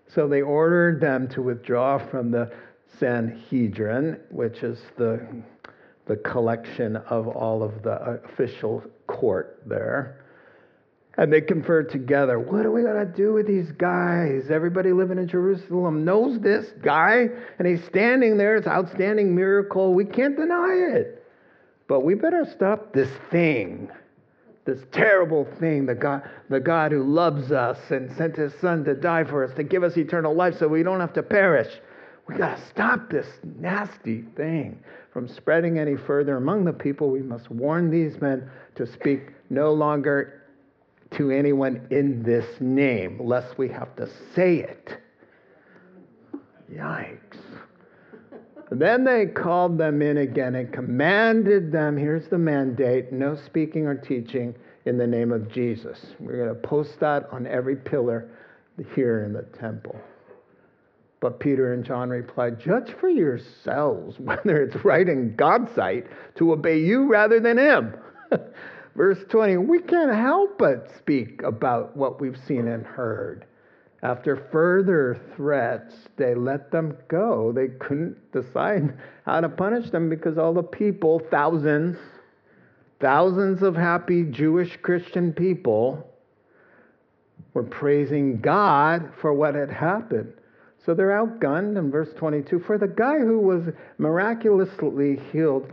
so 0.08 0.26
they 0.26 0.42
ordered 0.42 1.00
them 1.00 1.28
to 1.28 1.42
withdraw 1.42 1.98
from 1.98 2.32
the 2.32 2.52
Sanhedrin, 2.98 4.18
which 4.30 4.64
is 4.64 4.80
the 4.96 5.24
the 6.06 6.16
collection 6.16 6.96
of 6.96 7.28
all 7.28 7.62
of 7.62 7.82
the 7.82 8.20
official 8.24 8.82
court 9.06 9.62
there. 9.66 10.23
And 11.16 11.32
they 11.32 11.40
conferred 11.40 11.90
together. 11.90 12.38
What 12.40 12.66
are 12.66 12.72
we 12.72 12.82
going 12.82 13.06
to 13.06 13.12
do 13.12 13.32
with 13.34 13.46
these 13.46 13.70
guys? 13.72 14.50
Everybody 14.50 14.92
living 14.92 15.18
in 15.18 15.28
Jerusalem 15.28 16.04
knows 16.04 16.40
this 16.40 16.66
guy, 16.82 17.28
and 17.58 17.68
he's 17.68 17.84
standing 17.84 18.36
there. 18.36 18.56
It's 18.56 18.66
an 18.66 18.72
outstanding 18.72 19.34
miracle. 19.34 19.94
We 19.94 20.04
can't 20.04 20.36
deny 20.36 20.74
it. 20.96 21.24
But 21.86 22.00
we 22.00 22.14
better 22.14 22.44
stop 22.52 22.92
this 22.92 23.10
thing, 23.30 23.90
this 24.64 24.80
terrible 24.90 25.46
thing, 25.60 25.86
the 25.86 25.94
God, 25.94 26.28
the 26.48 26.60
God 26.60 26.92
who 26.92 27.04
loves 27.04 27.52
us 27.52 27.78
and 27.90 28.10
sent 28.16 28.36
his 28.36 28.52
son 28.60 28.84
to 28.84 28.94
die 28.94 29.24
for 29.24 29.44
us, 29.44 29.54
to 29.54 29.62
give 29.62 29.84
us 29.84 29.96
eternal 29.96 30.34
life 30.34 30.58
so 30.58 30.66
we 30.66 30.82
don't 30.82 31.00
have 31.00 31.12
to 31.12 31.22
perish. 31.22 31.72
We 32.26 32.36
got 32.36 32.56
to 32.56 32.66
stop 32.68 33.10
this 33.10 33.26
nasty 33.42 34.22
thing 34.34 34.82
from 35.12 35.28
spreading 35.28 35.78
any 35.78 35.96
further 35.96 36.38
among 36.38 36.64
the 36.64 36.72
people. 36.72 37.10
We 37.10 37.20
must 37.20 37.50
warn 37.50 37.90
these 37.90 38.18
men 38.20 38.50
to 38.76 38.86
speak 38.86 39.28
no 39.50 39.74
longer 39.74 40.40
to 41.16 41.30
anyone 41.30 41.86
in 41.90 42.22
this 42.22 42.46
name, 42.60 43.20
lest 43.22 43.56
we 43.58 43.68
have 43.68 43.94
to 43.96 44.08
say 44.34 44.58
it. 44.58 44.98
Yikes. 46.72 47.38
then 48.70 49.04
they 49.04 49.26
called 49.26 49.78
them 49.78 50.02
in 50.02 50.16
again 50.16 50.54
and 50.56 50.72
commanded 50.72 51.70
them 51.70 51.96
here's 51.96 52.26
the 52.28 52.38
mandate 52.38 53.12
no 53.12 53.36
speaking 53.36 53.86
or 53.86 53.94
teaching 53.94 54.54
in 54.86 54.98
the 54.98 55.06
name 55.06 55.32
of 55.32 55.50
Jesus. 55.52 55.98
We're 56.18 56.36
going 56.36 56.48
to 56.48 56.68
post 56.68 56.98
that 57.00 57.28
on 57.30 57.46
every 57.46 57.76
pillar 57.76 58.28
here 58.94 59.24
in 59.24 59.32
the 59.32 59.42
temple. 59.58 59.96
But 61.20 61.40
Peter 61.40 61.72
and 61.72 61.84
John 61.84 62.10
replied, 62.10 62.60
Judge 62.60 62.92
for 63.00 63.08
yourselves 63.08 64.16
whether 64.18 64.62
it's 64.62 64.84
right 64.84 65.08
in 65.08 65.36
God's 65.36 65.74
sight 65.74 66.06
to 66.36 66.52
obey 66.52 66.80
you 66.80 67.06
rather 67.06 67.40
than 67.40 67.58
him. 67.58 67.94
Verse 68.96 69.18
20, 69.28 69.56
we 69.56 69.80
can't 69.80 70.14
help 70.14 70.58
but 70.58 70.88
speak 70.98 71.42
about 71.42 71.96
what 71.96 72.20
we've 72.20 72.38
seen 72.46 72.68
and 72.68 72.86
heard. 72.86 73.44
After 74.02 74.36
further 74.52 75.18
threats, 75.34 75.94
they 76.16 76.34
let 76.34 76.70
them 76.70 76.96
go. 77.08 77.52
They 77.52 77.68
couldn't 77.68 78.32
decide 78.32 78.94
how 79.24 79.40
to 79.40 79.48
punish 79.48 79.90
them 79.90 80.10
because 80.10 80.38
all 80.38 80.52
the 80.52 80.62
people, 80.62 81.22
thousands, 81.30 81.96
thousands 83.00 83.62
of 83.62 83.74
happy 83.74 84.24
Jewish 84.24 84.76
Christian 84.82 85.32
people, 85.32 86.06
were 87.54 87.62
praising 87.62 88.40
God 88.40 89.10
for 89.20 89.32
what 89.32 89.54
had 89.54 89.70
happened. 89.70 90.34
So 90.84 90.92
they're 90.92 91.18
outgunned 91.18 91.78
in 91.78 91.90
verse 91.90 92.12
22. 92.16 92.60
For 92.60 92.76
the 92.76 92.88
guy 92.88 93.18
who 93.18 93.38
was 93.38 93.62
miraculously 93.96 95.18
healed 95.32 95.72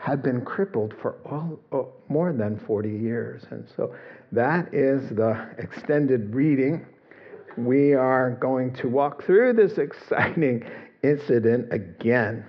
had 0.00 0.22
been 0.22 0.40
crippled 0.40 0.94
for 1.00 1.16
all, 1.26 1.60
oh, 1.72 1.92
more 2.08 2.32
than 2.32 2.58
40 2.66 2.88
years. 2.88 3.44
And 3.50 3.68
so 3.76 3.94
that 4.32 4.72
is 4.72 5.10
the 5.10 5.48
extended 5.58 6.34
reading. 6.34 6.86
We 7.58 7.92
are 7.92 8.30
going 8.30 8.72
to 8.74 8.88
walk 8.88 9.24
through 9.24 9.52
this 9.54 9.76
exciting 9.76 10.64
incident 11.02 11.72
again 11.72 12.46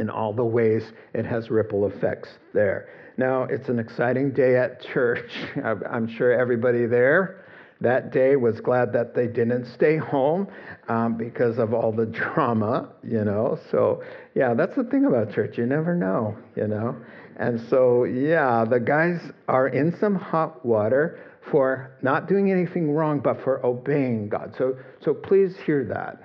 in 0.00 0.10
all 0.10 0.32
the 0.32 0.44
ways 0.44 0.92
it 1.14 1.24
has 1.24 1.50
ripple 1.50 1.86
effects 1.86 2.30
there. 2.52 2.88
Now, 3.16 3.44
it's 3.44 3.68
an 3.68 3.78
exciting 3.78 4.32
day 4.32 4.56
at 4.56 4.82
church. 4.82 5.30
I'm 5.64 6.08
sure 6.08 6.32
everybody 6.32 6.86
there 6.86 7.45
that 7.80 8.10
day 8.12 8.36
was 8.36 8.60
glad 8.60 8.92
that 8.92 9.14
they 9.14 9.26
didn't 9.26 9.66
stay 9.66 9.96
home 9.96 10.48
um, 10.88 11.16
because 11.16 11.58
of 11.58 11.74
all 11.74 11.92
the 11.92 12.06
drama, 12.34 12.88
you 13.02 13.24
know. 13.24 13.58
So, 13.70 14.02
yeah, 14.34 14.54
that's 14.54 14.76
the 14.76 14.84
thing 14.84 15.04
about 15.04 15.32
church. 15.32 15.58
You 15.58 15.66
never 15.66 15.94
know, 15.94 16.36
you 16.56 16.68
know. 16.68 16.96
And 17.38 17.60
so, 17.68 18.04
yeah, 18.04 18.64
the 18.64 18.80
guys 18.80 19.20
are 19.48 19.68
in 19.68 19.96
some 19.98 20.14
hot 20.14 20.64
water 20.64 21.20
for 21.50 21.92
not 22.02 22.28
doing 22.28 22.50
anything 22.50 22.92
wrong, 22.92 23.20
but 23.20 23.42
for 23.42 23.64
obeying 23.64 24.28
God. 24.28 24.54
So, 24.56 24.76
so 25.00 25.14
please 25.14 25.56
hear 25.64 25.84
that. 25.84 26.22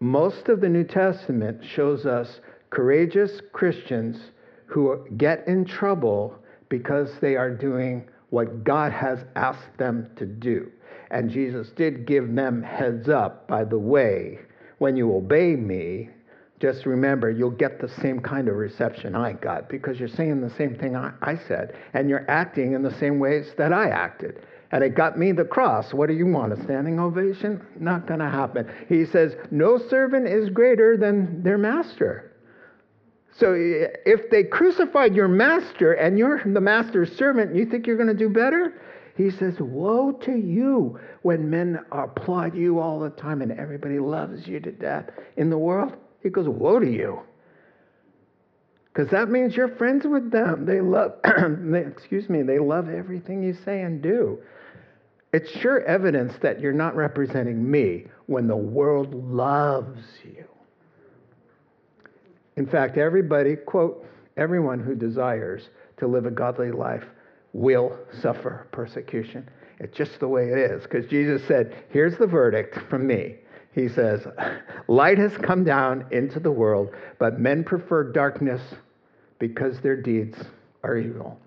Most 0.00 0.48
of 0.48 0.60
the 0.60 0.68
New 0.68 0.84
Testament 0.84 1.64
shows 1.64 2.04
us 2.04 2.40
courageous 2.70 3.40
Christians 3.52 4.18
who 4.66 5.06
get 5.16 5.46
in 5.46 5.64
trouble 5.64 6.36
because 6.68 7.08
they 7.20 7.36
are 7.36 7.50
doing 7.50 8.08
what 8.34 8.64
God 8.64 8.90
has 8.90 9.20
asked 9.36 9.78
them 9.78 10.10
to 10.16 10.26
do. 10.26 10.70
And 11.12 11.30
Jesus 11.30 11.68
did 11.70 12.04
give 12.04 12.34
them 12.34 12.64
heads 12.64 13.08
up, 13.08 13.46
by 13.46 13.62
the 13.62 13.78
way, 13.78 14.40
when 14.78 14.96
you 14.96 15.14
obey 15.14 15.54
me, 15.54 16.08
just 16.58 16.84
remember 16.84 17.30
you'll 17.30 17.50
get 17.50 17.80
the 17.80 17.88
same 17.88 18.18
kind 18.18 18.48
of 18.48 18.56
reception 18.56 19.14
I 19.14 19.34
got 19.34 19.68
because 19.68 20.00
you're 20.00 20.08
saying 20.08 20.40
the 20.40 20.54
same 20.56 20.74
thing 20.74 20.96
I, 20.96 21.12
I 21.22 21.36
said 21.46 21.76
and 21.92 22.08
you're 22.08 22.28
acting 22.28 22.72
in 22.72 22.82
the 22.82 22.94
same 22.98 23.20
ways 23.20 23.52
that 23.56 23.72
I 23.72 23.88
acted. 23.90 24.44
And 24.72 24.82
it 24.82 24.96
got 24.96 25.16
me 25.16 25.30
the 25.30 25.44
cross. 25.44 25.94
What 25.94 26.08
do 26.08 26.14
you 26.14 26.26
want? 26.26 26.52
A 26.52 26.62
standing 26.64 26.98
ovation? 26.98 27.64
Not 27.78 28.08
going 28.08 28.18
to 28.18 28.28
happen. 28.28 28.68
He 28.88 29.04
says, 29.04 29.36
No 29.52 29.78
servant 29.78 30.26
is 30.26 30.50
greater 30.50 30.96
than 30.96 31.44
their 31.44 31.58
master. 31.58 32.32
So 33.38 33.54
if 33.56 34.30
they 34.30 34.44
crucified 34.44 35.14
your 35.14 35.28
master 35.28 35.94
and 35.94 36.18
you're 36.18 36.42
the 36.44 36.60
master's 36.60 37.16
servant, 37.16 37.54
you 37.54 37.66
think 37.66 37.86
you're 37.86 37.96
going 37.96 38.08
to 38.08 38.14
do 38.14 38.28
better? 38.28 38.80
He 39.16 39.30
says, 39.30 39.54
Woe 39.58 40.12
to 40.12 40.36
you 40.36 40.98
when 41.22 41.50
men 41.50 41.80
applaud 41.90 42.54
you 42.54 42.78
all 42.78 43.00
the 43.00 43.10
time 43.10 43.42
and 43.42 43.52
everybody 43.52 43.98
loves 43.98 44.46
you 44.46 44.60
to 44.60 44.70
death 44.70 45.10
in 45.36 45.50
the 45.50 45.58
world. 45.58 45.94
He 46.22 46.30
goes, 46.30 46.48
Woe 46.48 46.78
to 46.78 46.90
you. 46.90 47.20
Because 48.92 49.10
that 49.10 49.28
means 49.28 49.56
you're 49.56 49.74
friends 49.76 50.06
with 50.06 50.30
them. 50.30 50.66
They 50.66 50.80
love, 50.80 51.14
excuse 51.74 52.28
me, 52.28 52.42
they 52.42 52.60
love 52.60 52.88
everything 52.88 53.42
you 53.42 53.56
say 53.64 53.82
and 53.82 54.00
do. 54.00 54.38
It's 55.32 55.50
sure 55.50 55.80
evidence 55.80 56.34
that 56.42 56.60
you're 56.60 56.72
not 56.72 56.94
representing 56.94 57.68
me 57.68 58.06
when 58.26 58.46
the 58.46 58.56
world 58.56 59.12
loves 59.12 60.00
you. 60.22 60.46
In 62.56 62.66
fact, 62.66 62.98
everybody, 62.98 63.56
quote, 63.56 64.06
everyone 64.36 64.80
who 64.80 64.94
desires 64.94 65.68
to 65.98 66.06
live 66.06 66.26
a 66.26 66.30
godly 66.30 66.70
life 66.70 67.04
will 67.52 67.96
suffer 68.20 68.66
persecution. 68.72 69.48
It's 69.80 69.96
just 69.96 70.20
the 70.20 70.28
way 70.28 70.48
it 70.48 70.58
is. 70.58 70.82
Because 70.82 71.06
Jesus 71.06 71.46
said, 71.46 71.84
Here's 71.90 72.16
the 72.18 72.26
verdict 72.26 72.78
from 72.88 73.06
me. 73.06 73.36
He 73.72 73.88
says, 73.88 74.26
Light 74.88 75.18
has 75.18 75.36
come 75.38 75.64
down 75.64 76.06
into 76.12 76.38
the 76.38 76.50
world, 76.50 76.90
but 77.18 77.40
men 77.40 77.64
prefer 77.64 78.12
darkness 78.12 78.60
because 79.38 79.80
their 79.80 80.00
deeds 80.00 80.38
are 80.84 80.96
evil. 80.96 81.40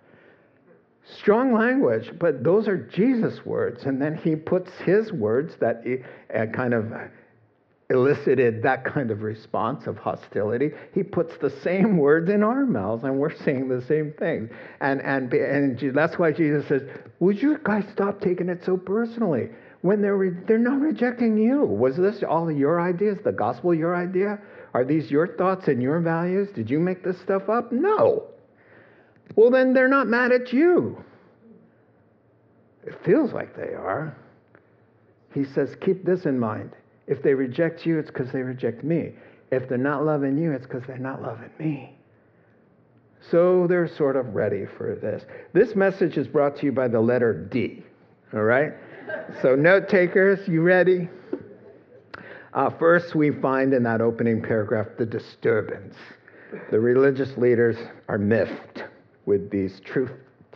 Strong 1.19 1.53
language, 1.53 2.11
but 2.19 2.43
those 2.43 2.67
are 2.67 2.77
Jesus' 2.77 3.45
words. 3.45 3.83
And 3.85 4.01
then 4.01 4.15
he 4.17 4.35
puts 4.35 4.71
his 4.79 5.13
words 5.13 5.55
that 5.61 5.81
he, 5.85 5.97
uh, 6.37 6.47
kind 6.47 6.73
of 6.73 6.91
elicited 7.89 8.61
that 8.63 8.83
kind 8.83 9.11
of 9.11 9.21
response 9.21 9.87
of 9.87 9.97
hostility. 9.97 10.71
He 10.93 11.03
puts 11.03 11.37
the 11.37 11.49
same 11.49 11.97
words 11.97 12.29
in 12.29 12.43
our 12.43 12.65
mouths, 12.65 13.03
and 13.03 13.17
we're 13.17 13.35
saying 13.43 13.69
the 13.69 13.81
same 13.81 14.13
things. 14.19 14.49
And, 14.81 15.01
and, 15.01 15.31
and 15.33 15.95
that's 15.95 16.19
why 16.19 16.31
Jesus 16.31 16.67
says, 16.67 16.81
Would 17.19 17.41
you 17.41 17.57
guys 17.63 17.85
stop 17.93 18.19
taking 18.19 18.49
it 18.49 18.63
so 18.65 18.77
personally? 18.77 19.49
When 19.81 20.01
they're, 20.01 20.17
re- 20.17 20.43
they're 20.47 20.57
not 20.57 20.81
rejecting 20.81 21.37
you. 21.37 21.63
Was 21.63 21.95
this 21.95 22.23
all 22.27 22.51
your 22.51 22.81
ideas? 22.81 23.19
The 23.23 23.31
gospel 23.31 23.73
your 23.73 23.95
idea? 23.95 24.39
Are 24.73 24.83
these 24.83 25.09
your 25.09 25.37
thoughts 25.37 25.67
and 25.67 25.81
your 25.81 25.99
values? 26.01 26.49
Did 26.55 26.69
you 26.69 26.79
make 26.79 27.03
this 27.03 27.19
stuff 27.21 27.47
up? 27.47 27.71
No. 27.71 28.25
Well, 29.35 29.51
then 29.51 29.73
they're 29.73 29.87
not 29.87 30.07
mad 30.07 30.31
at 30.31 30.51
you. 30.51 31.03
It 32.85 32.97
feels 33.05 33.33
like 33.33 33.55
they 33.55 33.73
are. 33.73 34.17
He 35.33 35.45
says, 35.45 35.75
Keep 35.81 36.03
this 36.05 36.25
in 36.25 36.39
mind. 36.39 36.71
If 37.07 37.23
they 37.23 37.33
reject 37.33 37.85
you, 37.85 37.97
it's 37.99 38.11
because 38.11 38.31
they 38.31 38.41
reject 38.41 38.83
me. 38.83 39.13
If 39.51 39.69
they're 39.69 39.77
not 39.77 40.05
loving 40.05 40.37
you, 40.37 40.51
it's 40.51 40.65
because 40.65 40.83
they're 40.85 40.97
not 40.97 41.21
loving 41.21 41.49
me. 41.57 41.97
So 43.31 43.65
they're 43.67 43.87
sort 43.87 44.15
of 44.15 44.35
ready 44.35 44.65
for 44.77 44.95
this. 44.95 45.23
This 45.53 45.75
message 45.75 46.17
is 46.17 46.27
brought 46.27 46.57
to 46.57 46.65
you 46.65 46.71
by 46.71 46.87
the 46.87 46.99
letter 46.99 47.33
D. 47.33 47.83
All 48.33 48.43
right? 48.43 48.73
so, 49.41 49.55
note 49.55 49.87
takers, 49.89 50.45
you 50.47 50.61
ready? 50.61 51.09
Uh, 52.53 52.69
first, 52.71 53.15
we 53.15 53.31
find 53.31 53.73
in 53.73 53.83
that 53.83 54.01
opening 54.01 54.41
paragraph 54.41 54.87
the 54.97 55.05
disturbance. 55.05 55.95
The 56.71 56.79
religious 56.79 57.37
leaders 57.37 57.77
are 58.07 58.17
miffed 58.17 58.83
with 59.25 59.49
these 59.49 59.79
truth 59.81 60.11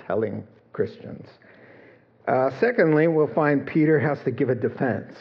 telling 0.07 0.45
Christians. 0.73 1.27
Uh, 2.27 2.49
secondly, 2.59 3.07
we'll 3.07 3.33
find 3.33 3.65
Peter 3.65 3.99
has 3.99 4.21
to 4.23 4.31
give 4.31 4.49
a 4.49 4.55
defense. 4.55 5.13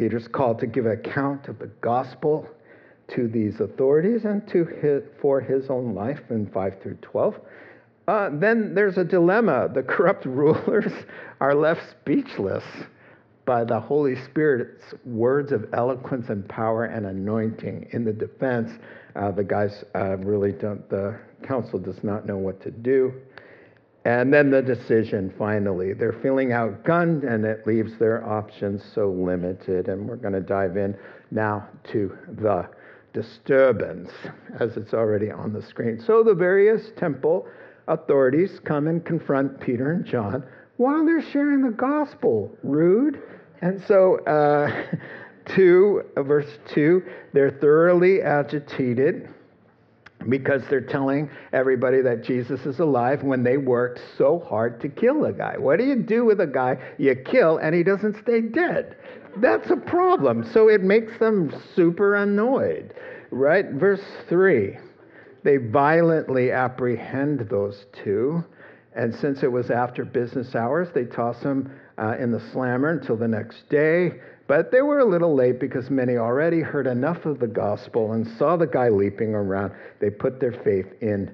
Peter's 0.00 0.28
called 0.28 0.58
to 0.58 0.66
give 0.66 0.86
account 0.86 1.46
of 1.48 1.58
the 1.58 1.66
gospel 1.82 2.48
to 3.08 3.28
these 3.28 3.60
authorities 3.60 4.24
and 4.24 4.48
to 4.48 4.64
his, 4.64 5.02
for 5.20 5.42
his 5.42 5.68
own 5.68 5.94
life 5.94 6.20
in 6.30 6.46
5 6.46 6.82
through 6.82 6.96
12. 7.02 7.34
Uh, 8.08 8.30
then 8.32 8.74
there's 8.74 8.96
a 8.96 9.04
dilemma. 9.04 9.68
The 9.74 9.82
corrupt 9.82 10.24
rulers 10.24 10.90
are 11.42 11.54
left 11.54 11.82
speechless 11.90 12.64
by 13.44 13.62
the 13.62 13.78
Holy 13.78 14.16
Spirit's 14.24 14.94
words 15.04 15.52
of 15.52 15.66
eloquence 15.74 16.30
and 16.30 16.48
power 16.48 16.86
and 16.86 17.04
anointing. 17.04 17.90
In 17.92 18.02
the 18.02 18.12
defense, 18.14 18.70
uh, 19.16 19.32
the 19.32 19.44
guys 19.44 19.84
uh, 19.94 20.16
really 20.16 20.52
don't, 20.52 20.88
the 20.88 21.20
council 21.42 21.78
does 21.78 22.02
not 22.02 22.24
know 22.24 22.38
what 22.38 22.62
to 22.62 22.70
do. 22.70 23.12
And 24.04 24.32
then 24.32 24.50
the 24.50 24.62
decision 24.62 25.32
finally. 25.38 25.92
They're 25.92 26.18
feeling 26.22 26.48
outgunned, 26.48 27.30
and 27.30 27.44
it 27.44 27.66
leaves 27.66 27.98
their 27.98 28.26
options 28.26 28.82
so 28.94 29.10
limited. 29.10 29.88
And 29.88 30.08
we're 30.08 30.16
going 30.16 30.32
to 30.32 30.40
dive 30.40 30.76
in 30.76 30.96
now 31.30 31.68
to 31.92 32.16
the 32.40 32.68
disturbance, 33.12 34.10
as 34.58 34.76
it's 34.76 34.94
already 34.94 35.30
on 35.30 35.52
the 35.52 35.62
screen. 35.62 36.00
So 36.00 36.22
the 36.22 36.34
various 36.34 36.92
temple 36.96 37.46
authorities 37.88 38.60
come 38.64 38.86
and 38.86 39.04
confront 39.04 39.60
Peter 39.60 39.92
and 39.92 40.04
John 40.04 40.44
while 40.76 41.04
they're 41.04 41.22
sharing 41.30 41.62
the 41.62 41.70
gospel. 41.70 42.56
Rude. 42.62 43.20
And 43.60 43.82
so, 43.86 44.24
uh, 44.24 44.86
2, 45.54 46.02
verse 46.18 46.58
2, 46.72 47.02
they're 47.34 47.50
thoroughly 47.50 48.22
agitated 48.22 49.28
because 50.28 50.62
they're 50.68 50.80
telling 50.80 51.30
everybody 51.52 52.02
that 52.02 52.22
Jesus 52.22 52.66
is 52.66 52.78
alive 52.78 53.22
when 53.22 53.42
they 53.42 53.56
worked 53.56 54.00
so 54.18 54.44
hard 54.48 54.80
to 54.80 54.88
kill 54.88 55.24
a 55.24 55.32
guy. 55.32 55.56
What 55.56 55.78
do 55.78 55.84
you 55.84 55.96
do 55.96 56.24
with 56.24 56.40
a 56.40 56.46
guy 56.46 56.76
you 56.98 57.14
kill 57.14 57.58
and 57.58 57.74
he 57.74 57.82
doesn't 57.82 58.20
stay 58.22 58.40
dead? 58.42 58.96
That's 59.36 59.70
a 59.70 59.76
problem. 59.76 60.44
So 60.52 60.68
it 60.68 60.82
makes 60.82 61.18
them 61.18 61.52
super 61.74 62.16
annoyed, 62.16 62.94
right? 63.30 63.70
Verse 63.70 64.02
3 64.28 64.76
they 65.42 65.56
violently 65.56 66.50
apprehend 66.52 67.48
those 67.48 67.86
two. 67.92 68.44
And 68.94 69.14
since 69.14 69.42
it 69.42 69.50
was 69.50 69.70
after 69.70 70.04
business 70.04 70.54
hours, 70.54 70.88
they 70.94 71.04
toss 71.04 71.40
them 71.40 71.70
uh, 71.96 72.16
in 72.18 72.30
the 72.32 72.40
slammer 72.52 72.90
until 72.90 73.16
the 73.16 73.28
next 73.28 73.68
day. 73.68 74.20
But 74.50 74.72
they 74.72 74.82
were 74.82 74.98
a 74.98 75.04
little 75.04 75.32
late 75.32 75.60
because 75.60 75.90
many 75.90 76.16
already 76.16 76.60
heard 76.60 76.88
enough 76.88 77.24
of 77.24 77.38
the 77.38 77.46
gospel 77.46 78.14
and 78.14 78.26
saw 78.36 78.56
the 78.56 78.66
guy 78.66 78.88
leaping 78.88 79.32
around. 79.32 79.72
They 80.00 80.10
put 80.10 80.40
their 80.40 80.50
faith 80.50 80.88
in 81.00 81.32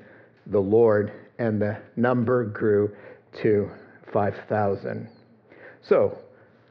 the 0.49 0.61
Lord, 0.61 1.11
and 1.39 1.59
the 1.59 1.79
number 1.97 2.45
grew 2.45 2.95
to 3.41 3.71
5,000. 4.13 5.09
So 5.81 6.19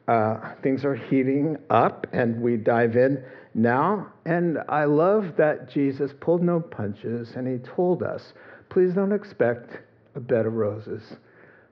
uh, 0.06 0.52
things 0.62 0.84
are 0.84 0.94
heating 0.94 1.56
up, 1.68 2.06
and 2.12 2.40
we 2.40 2.56
dive 2.58 2.94
in 2.94 3.24
now. 3.54 4.12
And 4.24 4.58
I 4.68 4.84
love 4.84 5.32
that 5.38 5.68
Jesus 5.68 6.12
pulled 6.20 6.44
no 6.44 6.60
punches, 6.60 7.32
and 7.34 7.48
he 7.48 7.58
told 7.74 8.04
us, 8.04 8.34
please 8.68 8.94
don't 8.94 9.10
expect 9.10 9.78
a 10.14 10.20
bed 10.20 10.46
of 10.46 10.52
roses. 10.52 11.16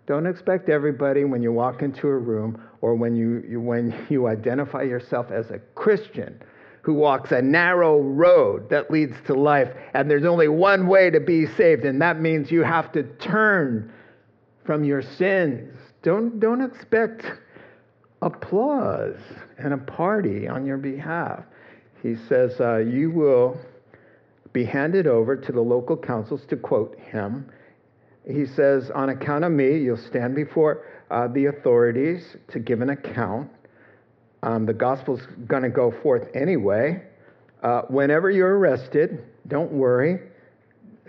Don't 0.06 0.26
expect 0.26 0.68
everybody 0.68 1.24
when 1.24 1.42
you 1.42 1.52
walk 1.52 1.82
into 1.82 2.08
a 2.08 2.18
room 2.18 2.62
or 2.82 2.94
when 2.94 3.16
you, 3.16 3.42
you, 3.48 3.60
when 3.60 4.06
you 4.10 4.26
identify 4.26 4.82
yourself 4.82 5.30
as 5.30 5.50
a 5.50 5.58
Christian 5.74 6.40
who 6.82 6.92
walks 6.92 7.32
a 7.32 7.40
narrow 7.40 7.98
road 8.00 8.68
that 8.68 8.90
leads 8.90 9.16
to 9.26 9.32
life, 9.32 9.70
and 9.94 10.10
there's 10.10 10.26
only 10.26 10.48
one 10.48 10.86
way 10.86 11.08
to 11.08 11.18
be 11.18 11.46
saved, 11.46 11.86
and 11.86 12.02
that 12.02 12.20
means 12.20 12.50
you 12.50 12.62
have 12.62 12.92
to 12.92 13.02
turn 13.16 13.90
from 14.66 14.84
your 14.84 15.00
sins. 15.00 15.74
Don't, 16.02 16.38
don't 16.38 16.60
expect 16.60 17.24
applause 18.20 19.16
and 19.56 19.72
a 19.72 19.78
party 19.78 20.46
on 20.46 20.66
your 20.66 20.76
behalf. 20.76 21.44
He 22.02 22.16
says, 22.28 22.60
uh, 22.60 22.76
You 22.76 23.10
will 23.10 23.58
be 24.52 24.64
handed 24.64 25.06
over 25.06 25.36
to 25.36 25.52
the 25.52 25.60
local 25.62 25.96
councils, 25.96 26.44
to 26.48 26.56
quote 26.56 26.98
him. 26.98 27.50
He 28.26 28.46
says, 28.46 28.90
On 28.94 29.10
account 29.10 29.44
of 29.44 29.52
me, 29.52 29.78
you'll 29.78 29.96
stand 29.96 30.34
before 30.34 30.87
uh, 31.10 31.28
the 31.28 31.46
authorities 31.46 32.37
to 32.48 32.58
give 32.58 32.80
an 32.80 32.90
account. 32.90 33.50
Um, 34.42 34.66
the 34.66 34.74
gospel's 34.74 35.22
going 35.46 35.62
to 35.62 35.68
go 35.68 35.90
forth 36.02 36.28
anyway. 36.34 37.02
Uh, 37.62 37.82
whenever 37.88 38.30
you're 38.30 38.58
arrested, 38.58 39.24
don't 39.48 39.72
worry. 39.72 40.20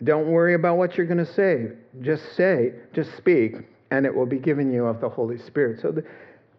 Don't 0.03 0.27
worry 0.27 0.53
about 0.53 0.77
what 0.77 0.97
you're 0.97 1.05
going 1.05 1.25
to 1.25 1.33
say. 1.33 1.67
Just 2.01 2.35
say, 2.35 2.73
just 2.93 3.15
speak, 3.17 3.55
and 3.91 4.05
it 4.05 4.13
will 4.13 4.25
be 4.25 4.39
given 4.39 4.71
you 4.71 4.85
of 4.85 4.99
the 4.99 5.09
Holy 5.09 5.37
Spirit. 5.37 5.79
So 5.81 5.91
the, 5.91 6.03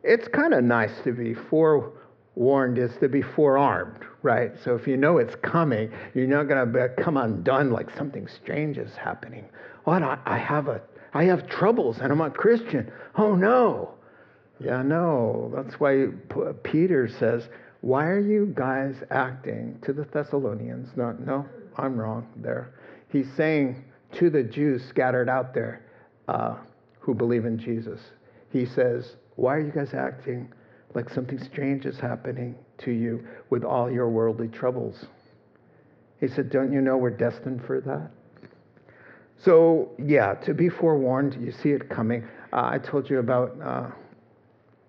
it's 0.03 0.29
kind 0.29 0.55
of 0.55 0.65
nice 0.65 0.93
to 1.05 1.13
be 1.13 1.35
forewarned 1.35 1.93
is 2.37 2.97
to 2.99 3.09
be 3.09 3.23
forearmed, 3.23 4.05
right? 4.23 4.53
So 4.63 4.75
if 4.75 4.87
you 4.87 4.97
know 4.97 5.19
it's 5.19 5.35
coming, 5.37 5.91
you're 6.15 6.27
not 6.27 6.45
going 6.49 6.73
to 6.73 6.89
come 7.03 7.17
undone 7.17 7.71
like 7.71 7.89
something 7.97 8.29
strange 8.29 8.79
is 8.79 8.95
happening. 8.95 9.47
What? 9.85 10.03
I, 10.03 10.19
I 10.27 10.39
have 10.39 10.69
a 10.69 10.81
I 11.15 11.25
have 11.25 11.49
troubles 11.49 11.99
and 12.01 12.13
I'm 12.13 12.21
a 12.21 12.31
Christian. 12.31 12.93
Oh 13.17 13.35
no. 13.35 13.95
Yeah, 14.61 14.83
no. 14.83 15.51
That's 15.55 15.81
why 15.81 16.09
Peter 16.63 17.09
says, 17.09 17.49
Why 17.81 18.07
are 18.07 18.21
you 18.21 18.53
guys 18.55 18.97
acting 19.11 19.79
to 19.83 19.93
the 19.95 20.05
Thessalonians? 20.05 20.91
No, 20.97 21.13
no, 21.13 21.47
I'm 21.77 21.97
wrong 21.97 22.27
there. 22.37 22.75
He's 23.09 23.33
saying 23.35 23.85
to 24.13 24.29
the 24.29 24.43
Jews 24.43 24.85
scattered 24.89 25.29
out 25.29 25.55
there 25.55 25.87
uh, 26.29 26.57
who 27.01 27.15
believe 27.15 27.47
in 27.47 27.59
Jesus, 27.59 28.01
He 28.51 28.67
says, 28.67 29.17
Why 29.37 29.55
are 29.55 29.61
you 29.61 29.73
guys 29.73 29.95
acting 29.95 30.53
like 30.95 31.11
something 31.11 31.39
strange 31.43 31.85
is 31.87 31.99
happening 31.99 32.55
to 32.79 32.91
you 32.91 33.27
with 33.51 33.65
all 33.65 33.91
your 33.91 34.09
worldly 34.09 34.49
troubles? 34.49 35.07
He 36.21 36.29
said, 36.29 36.51
Don't 36.51 36.73
you 36.73 36.81
know 36.81 36.97
we're 36.97 37.11
destined 37.11 37.65
for 37.67 37.81
that? 37.81 38.11
So, 39.39 39.91
yeah, 39.99 40.35
to 40.35 40.55
be 40.55 40.69
forewarned, 40.71 41.37
you 41.41 41.53
see 41.53 41.71
it 41.71 41.91
coming. 41.91 42.25
Uh, 42.53 42.71
I 42.73 42.79
told 42.79 43.11
you 43.11 43.19
about. 43.19 43.61
Uh, 43.61 43.91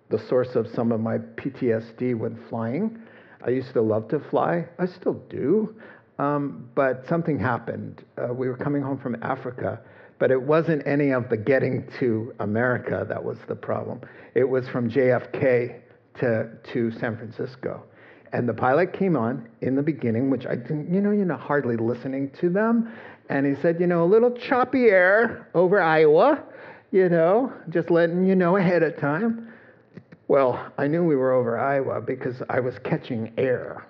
the 0.09 0.19
source 0.27 0.55
of 0.55 0.67
some 0.73 0.91
of 0.91 1.01
my 1.01 1.17
PTSD 1.17 2.17
when 2.17 2.37
flying. 2.49 2.99
I 3.45 3.49
used 3.49 3.73
to 3.73 3.81
love 3.81 4.07
to 4.09 4.19
fly. 4.19 4.65
I 4.79 4.85
still 4.85 5.15
do. 5.29 5.75
Um, 6.19 6.69
but 6.73 7.05
something 7.07 7.37
happened. 7.37 8.03
Uh, 8.17 8.33
we 8.33 8.47
were 8.47 8.57
coming 8.57 8.81
home 8.81 8.97
from 8.97 9.21
Africa, 9.21 9.79
but 10.17 10.31
it 10.31 10.41
wasn't 10.41 10.85
any 10.87 11.11
of 11.11 11.29
the 11.29 11.37
getting 11.37 11.87
to 11.99 12.33
America 12.39 13.05
that 13.07 13.23
was 13.23 13.37
the 13.47 13.55
problem. 13.55 14.01
It 14.33 14.45
was 14.45 14.67
from 14.67 14.89
JFK 14.89 15.81
to, 16.19 16.49
to 16.73 16.91
San 16.91 17.17
Francisco. 17.17 17.83
And 18.33 18.47
the 18.47 18.53
pilot 18.53 18.93
came 18.93 19.15
on 19.15 19.47
in 19.61 19.75
the 19.75 19.81
beginning, 19.81 20.29
which 20.29 20.45
I 20.45 20.55
didn't, 20.55 20.93
you 20.93 21.01
know, 21.01 21.11
you're 21.11 21.25
not 21.25 21.39
hardly 21.39 21.77
listening 21.77 22.29
to 22.39 22.49
them. 22.49 22.91
And 23.29 23.45
he 23.45 23.61
said, 23.61 23.79
you 23.79 23.87
know, 23.87 24.03
a 24.03 24.05
little 24.05 24.31
choppy 24.31 24.85
air 24.85 25.47
over 25.53 25.81
Iowa, 25.81 26.43
you 26.91 27.09
know, 27.09 27.53
just 27.69 27.89
letting 27.89 28.25
you 28.25 28.35
know 28.35 28.57
ahead 28.57 28.83
of 28.83 28.97
time. 28.97 29.53
Well, 30.27 30.71
I 30.77 30.87
knew 30.87 31.03
we 31.05 31.15
were 31.15 31.31
over 31.31 31.57
Iowa 31.57 32.01
because 32.01 32.41
I 32.49 32.59
was 32.59 32.77
catching 32.79 33.31
air, 33.37 33.85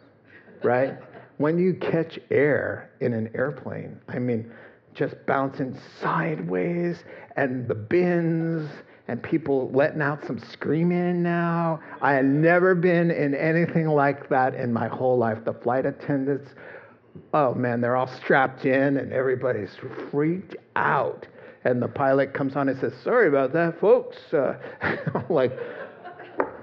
right? 0.63 0.98
when 1.38 1.60
you 1.60 1.74
catch 1.76 2.20
air 2.32 2.90
in 3.00 3.13
an 3.13 3.30
airplane, 3.34 4.00
I 4.08 4.20
mean, 4.20 4.52
just 4.94 5.16
bouncing 5.28 5.78
sideways 6.02 7.04
and 7.36 7.68
the 7.68 7.76
bins 7.76 8.70
and 9.08 9.22
people 9.24 9.70
letting 9.72 10.02
out 10.02 10.26
some 10.26 10.39
screaming 10.52 11.24
now. 11.24 11.80
I 12.02 12.13
had 12.13 12.26
never 12.26 12.76
been 12.76 13.10
in 13.10 13.34
anything 13.34 13.88
like 13.88 14.28
that 14.30 14.54
in 14.54 14.74
my 14.74 14.88
whole 14.88 15.17
life. 15.17 15.43
The 15.46 15.54
flight 15.54 15.86
attendants, 15.86 16.50
oh 17.34 17.54
man, 17.54 17.80
they're 17.80 17.96
all 17.96 18.12
strapped 18.24 18.65
in 18.65 18.98
and 18.98 19.13
everybody's 19.13 19.76
freaked 20.12 20.56
out. 20.76 21.26
And 21.63 21.82
the 21.82 21.88
pilot 21.88 22.34
comes 22.34 22.56
on 22.56 22.70
and 22.70 22.80
says, 22.80 22.93
Sorry 23.04 23.28
about 23.28 23.54
that, 23.54 23.80
folks. 23.80 24.17
Uh, 24.32 24.58
like, 25.30 25.52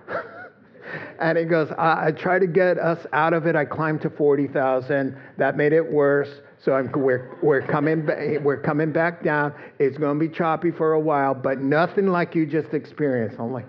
and 1.20 1.36
he 1.36 1.44
goes, 1.44 1.70
I, 1.76 2.06
I 2.06 2.12
tried 2.12 2.40
to 2.40 2.46
get 2.46 2.78
us 2.78 3.04
out 3.12 3.32
of 3.32 3.46
it. 3.46 3.56
I 3.56 3.64
climbed 3.64 4.02
to 4.02 4.10
40,000. 4.10 5.16
That 5.36 5.56
made 5.56 5.72
it 5.72 5.84
worse. 5.84 6.28
So 6.64 6.72
I'm, 6.72 6.90
we're, 6.92 7.36
we're, 7.42 7.60
coming, 7.60 8.06
we're 8.42 8.60
coming 8.60 8.90
back 8.90 9.22
down. 9.22 9.52
It's 9.78 9.98
going 9.98 10.18
to 10.18 10.28
be 10.28 10.34
choppy 10.34 10.70
for 10.70 10.94
a 10.94 11.00
while, 11.00 11.34
but 11.34 11.60
nothing 11.60 12.06
like 12.06 12.34
you 12.34 12.46
just 12.46 12.72
experienced. 12.72 13.38
I'm 13.38 13.52
like, 13.52 13.68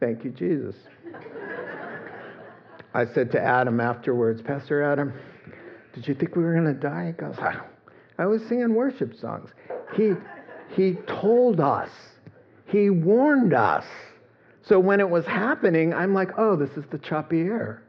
thank 0.00 0.24
you, 0.24 0.30
Jesus. 0.30 0.74
I 2.94 3.04
said 3.04 3.30
to 3.32 3.40
Adam 3.40 3.78
afterwards, 3.78 4.40
Pastor 4.40 4.82
Adam, 4.82 5.12
did 5.92 6.08
you 6.08 6.14
think 6.14 6.34
we 6.34 6.42
were 6.42 6.54
going 6.54 6.64
to 6.64 6.72
die? 6.72 7.08
He 7.08 7.12
goes, 7.12 7.38
I, 7.38 7.60
I 8.18 8.24
was 8.24 8.42
singing 8.48 8.74
worship 8.74 9.14
songs. 9.14 9.50
He, 9.94 10.12
he 10.74 10.94
told 11.06 11.60
us, 11.60 11.90
he 12.64 12.88
warned 12.88 13.52
us. 13.52 13.84
So 14.62 14.80
when 14.80 15.00
it 15.00 15.10
was 15.10 15.26
happening, 15.26 15.92
I'm 15.92 16.14
like, 16.14 16.30
oh, 16.38 16.56
this 16.56 16.70
is 16.76 16.84
the 16.90 16.98
choppy 16.98 17.40
air. 17.40 17.82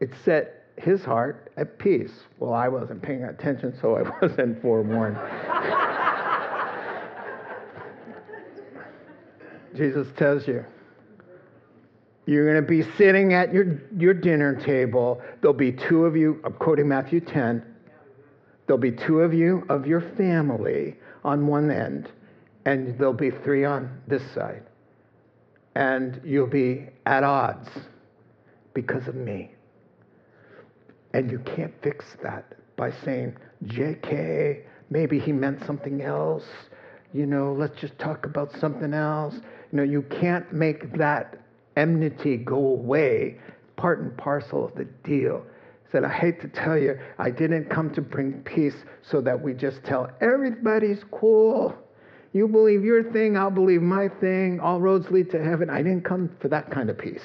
It 0.00 0.10
set 0.24 0.61
his 0.82 1.04
heart 1.04 1.52
at 1.56 1.78
peace. 1.78 2.12
Well, 2.38 2.52
I 2.52 2.68
wasn't 2.68 3.02
paying 3.02 3.24
attention, 3.24 3.76
so 3.80 3.96
I 3.96 4.02
wasn't 4.22 4.60
forewarned. 4.60 5.16
Jesus 9.76 10.06
tells 10.16 10.46
you, 10.46 10.64
you're 12.26 12.44
going 12.44 12.62
to 12.62 12.68
be 12.68 12.82
sitting 12.96 13.32
at 13.32 13.52
your, 13.52 13.80
your 13.96 14.14
dinner 14.14 14.54
table. 14.54 15.20
There'll 15.40 15.54
be 15.54 15.72
two 15.72 16.04
of 16.04 16.16
you, 16.16 16.40
I'm 16.44 16.52
quoting 16.52 16.88
Matthew 16.88 17.20
10. 17.20 17.64
There'll 18.66 18.80
be 18.80 18.92
two 18.92 19.20
of 19.20 19.34
you 19.34 19.64
of 19.68 19.86
your 19.86 20.00
family 20.00 20.96
on 21.24 21.46
one 21.46 21.70
end, 21.70 22.10
and 22.64 22.96
there'll 22.98 23.12
be 23.12 23.30
three 23.30 23.64
on 23.64 24.00
this 24.06 24.22
side 24.32 24.62
and 25.74 26.20
you'll 26.24 26.46
be 26.46 26.86
at 27.06 27.24
odds 27.24 27.68
because 28.74 29.08
of 29.08 29.14
me. 29.14 29.51
And 31.14 31.30
you 31.30 31.38
can't 31.40 31.72
fix 31.82 32.04
that 32.22 32.54
by 32.76 32.90
saying, 33.04 33.36
JK, 33.66 34.62
maybe 34.90 35.18
he 35.18 35.32
meant 35.32 35.64
something 35.66 36.02
else. 36.02 36.44
You 37.12 37.26
know, 37.26 37.52
let's 37.52 37.78
just 37.78 37.98
talk 37.98 38.24
about 38.24 38.52
something 38.58 38.94
else. 38.94 39.34
You 39.34 39.76
know, 39.78 39.82
you 39.82 40.02
can't 40.02 40.50
make 40.52 40.96
that 40.96 41.38
enmity 41.76 42.36
go 42.38 42.56
away, 42.56 43.38
part 43.76 44.00
and 44.00 44.16
parcel 44.16 44.64
of 44.64 44.74
the 44.74 44.84
deal. 45.04 45.44
Said, 45.90 46.04
I 46.04 46.12
hate 46.12 46.40
to 46.40 46.48
tell 46.48 46.78
you, 46.78 46.98
I 47.18 47.30
didn't 47.30 47.68
come 47.68 47.92
to 47.94 48.00
bring 48.00 48.42
peace 48.42 48.76
so 49.02 49.20
that 49.20 49.40
we 49.40 49.52
just 49.52 49.84
tell 49.84 50.10
everybody's 50.22 51.04
cool. 51.10 51.74
You 52.32 52.48
believe 52.48 52.82
your 52.82 53.12
thing, 53.12 53.36
I'll 53.36 53.50
believe 53.50 53.82
my 53.82 54.08
thing. 54.08 54.58
All 54.58 54.80
roads 54.80 55.10
lead 55.10 55.30
to 55.32 55.44
heaven. 55.44 55.68
I 55.68 55.82
didn't 55.82 56.04
come 56.04 56.30
for 56.40 56.48
that 56.48 56.70
kind 56.70 56.88
of 56.88 56.96
peace. 56.96 57.24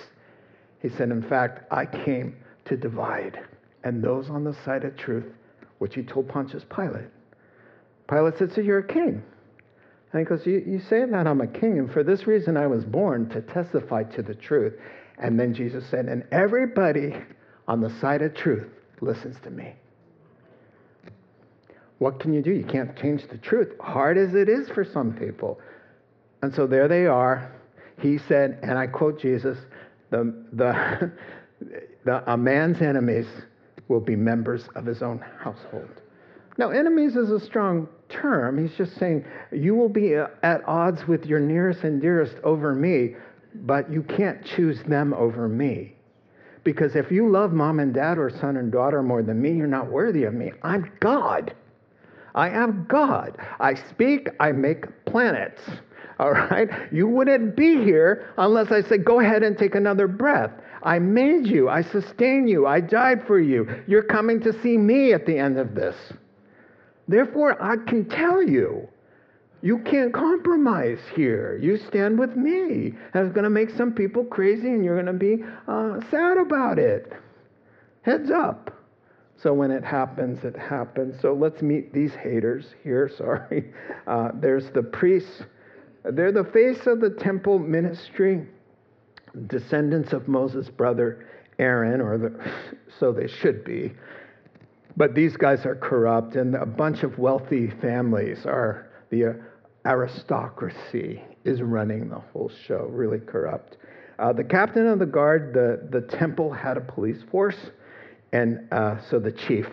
He 0.82 0.90
said, 0.90 1.12
In 1.12 1.22
fact, 1.22 1.62
I 1.72 1.86
came 1.86 2.36
to 2.66 2.76
divide. 2.76 3.40
And 3.84 4.04
those 4.04 4.30
on 4.30 4.44
the 4.44 4.56
side 4.66 4.84
of 4.84 4.98
truth, 4.98 5.26
which 5.80 5.96
he 5.96 6.04
told 6.04 6.28
Pontius 6.28 6.64
Pilate. 6.74 7.08
Pilate 8.10 8.38
said, 8.38 8.54
So 8.54 8.62
you're 8.62 8.80
a 8.80 8.88
king. 8.88 9.24
And 10.12 10.20
he 10.22 10.26
goes, 10.26 10.46
you, 10.46 10.64
you 10.66 10.80
say 10.80 11.06
that 11.06 11.28
I'm 11.28 11.42
a 11.42 11.48
king, 11.48 11.80
and 11.80 11.92
for 11.92 12.02
this 12.02 12.28
reason 12.28 12.56
I 12.56 12.66
was 12.66 12.86
born 12.86 13.30
to 13.30 13.42
testify 13.42 14.04
to 14.04 14.22
the 14.22 14.36
truth. 14.36 14.74
And 15.18 15.40
then 15.40 15.54
Jesus 15.54 15.86
said, 15.90 16.06
And 16.06 16.24
everybody 16.32 17.14
on 17.68 17.82
the 17.82 17.90
side 18.00 18.22
of 18.22 18.34
truth 18.34 18.68
listens 19.02 19.36
to 19.44 19.50
me. 19.50 19.74
What 22.00 22.20
can 22.20 22.34
you 22.34 22.42
do? 22.42 22.52
You 22.52 22.64
can't 22.64 22.96
change 22.98 23.28
the 23.28 23.38
truth, 23.38 23.74
hard 23.80 24.18
as 24.18 24.36
it 24.36 24.50
is 24.50 24.70
for 24.70 24.86
some 24.86 25.14
people. 25.14 25.60
And 26.42 26.54
so 26.54 26.68
there 26.68 26.88
they 26.88 27.08
are. 27.08 27.52
He 28.00 28.20
said, 28.20 28.60
and 28.62 28.78
I 28.78 28.88
quote 28.88 29.20
Jesus, 29.20 29.58
the, 30.12 30.34
the, 30.54 31.12
the, 32.06 32.32
a 32.32 32.38
man's 32.38 32.82
enemies 32.82 33.28
will 33.88 34.00
be 34.00 34.16
members 34.16 34.68
of 34.76 34.86
his 34.86 35.02
own 35.02 35.24
household. 35.40 36.02
Now, 36.58 36.72
enemies 36.72 37.16
is 37.16 37.30
a 37.30 37.40
strong 37.40 37.88
term. 38.10 38.58
He's 38.58 38.76
just 38.76 38.98
saying, 38.98 39.26
you 39.52 39.76
will 39.76 39.90
be 39.90 40.16
uh, 40.16 40.28
at 40.44 40.68
odds 40.68 41.08
with 41.08 41.26
your 41.26 41.40
nearest 41.40 41.84
and 41.84 42.02
dearest 42.02 42.36
over 42.44 42.74
me, 42.74 43.16
but 43.54 43.92
you 43.92 44.02
can't 44.02 44.44
choose 44.44 44.82
them 44.84 45.14
over 45.14 45.48
me. 45.48 45.94
Because 46.64 46.96
if 46.96 47.12
you 47.12 47.30
love 47.30 47.54
mom 47.54 47.80
and 47.80 47.94
dad 47.94 48.18
or 48.18 48.30
son 48.30 48.58
and 48.58 48.72
daughter 48.72 49.02
more 49.02 49.24
than 49.24 49.42
me, 49.42 49.54
you're 49.54 49.68
not 49.68 49.88
worthy 49.90 50.24
of 50.24 50.34
me. 50.34 50.52
I'm 50.64 50.92
God. 51.00 51.54
I 52.36 52.50
am 52.50 52.86
God. 52.90 53.38
I 53.60 53.74
speak, 53.74 54.30
I 54.40 54.52
make 54.52 55.06
planets. 55.06 55.62
All 56.20 56.32
right? 56.32 56.70
You 56.92 57.08
wouldn't 57.08 57.56
be 57.56 57.84
here 57.84 58.34
unless 58.38 58.72
I 58.72 58.82
said, 58.82 59.06
go 59.06 59.20
ahead 59.20 59.44
and 59.44 59.58
take 59.58 59.76
another 59.76 60.08
breath. 60.08 60.52
I 60.84 61.00
made 61.00 61.48
you. 61.48 61.70
I 61.70 61.82
sustain 61.82 62.48
you. 62.48 62.68
I 62.68 62.80
died 62.82 63.26
for 63.26 63.40
you. 63.40 63.84
You're 63.88 64.04
coming 64.04 64.40
to 64.42 64.54
see 64.62 64.78
me 64.78 65.14
at 65.14 65.26
the 65.26 65.38
end 65.38 65.58
of 65.58 65.76
this. 65.76 65.96
Therefore, 67.08 67.62
I 67.62 67.78
can 67.90 68.08
tell 68.10 68.44
you, 68.44 68.88
you 69.62 69.80
can't 69.80 70.14
compromise 70.14 71.00
here. 71.16 71.58
You 71.62 71.78
stand 71.78 72.20
with 72.20 72.36
me. 72.36 72.94
That's 73.14 73.32
going 73.32 73.44
to 73.44 73.50
make 73.50 73.72
some 73.72 73.92
people 73.92 74.24
crazy 74.24 74.68
and 74.68 74.84
you're 74.84 75.02
going 75.02 75.08
to 75.08 75.14
be 75.14 75.44
uh, 75.68 76.00
sad 76.12 76.38
about 76.38 76.78
it. 76.78 77.12
Heads 78.04 78.30
up. 78.30 78.74
So 79.42 79.54
when 79.54 79.72
it 79.72 79.84
happens, 79.84 80.44
it 80.44 80.56
happens. 80.56 81.20
So 81.22 81.34
let's 81.34 81.62
meet 81.62 81.94
these 81.94 82.14
haters 82.14 82.66
here. 82.84 83.10
Sorry. 83.18 83.72
Uh, 84.06 84.30
there's 84.36 84.70
the 84.72 84.84
priests. 84.84 85.44
They're 86.04 86.32
the 86.32 86.46
face 86.46 86.88
of 86.88 87.02
the 87.02 87.10
temple 87.10 87.60
ministry, 87.60 88.48
descendants 89.48 90.14
of 90.14 90.28
Moses' 90.28 90.70
brother 90.70 91.26
Aaron, 91.60 92.02
or 92.02 92.18
the, 92.18 92.52
so 93.00 93.12
they 93.12 93.28
should 93.28 93.64
be. 93.64 93.94
But 94.96 95.14
these 95.14 95.38
guys 95.38 95.66
are 95.66 95.76
corrupt, 95.76 96.36
and 96.36 96.56
a 96.56 96.66
bunch 96.66 97.04
of 97.04 97.18
wealthy 97.20 97.70
families 97.82 98.46
are 98.46 98.90
the 99.10 99.40
aristocracy 99.86 101.22
is 101.46 101.62
running 101.62 102.10
the 102.10 102.20
whole 102.20 102.52
show, 102.68 102.88
really 102.92 103.20
corrupt. 103.20 103.78
Uh, 104.20 104.34
the 104.34 104.44
captain 104.44 104.88
of 104.88 105.00
the 105.00 105.06
guard, 105.06 105.54
the, 105.54 105.88
the 105.92 106.02
temple 106.18 106.52
had 106.52 106.78
a 106.78 106.82
police 106.82 107.24
force, 107.32 107.58
and 108.34 108.68
uh, 108.72 108.98
so 109.10 109.20
the 109.20 109.32
chief 109.32 109.68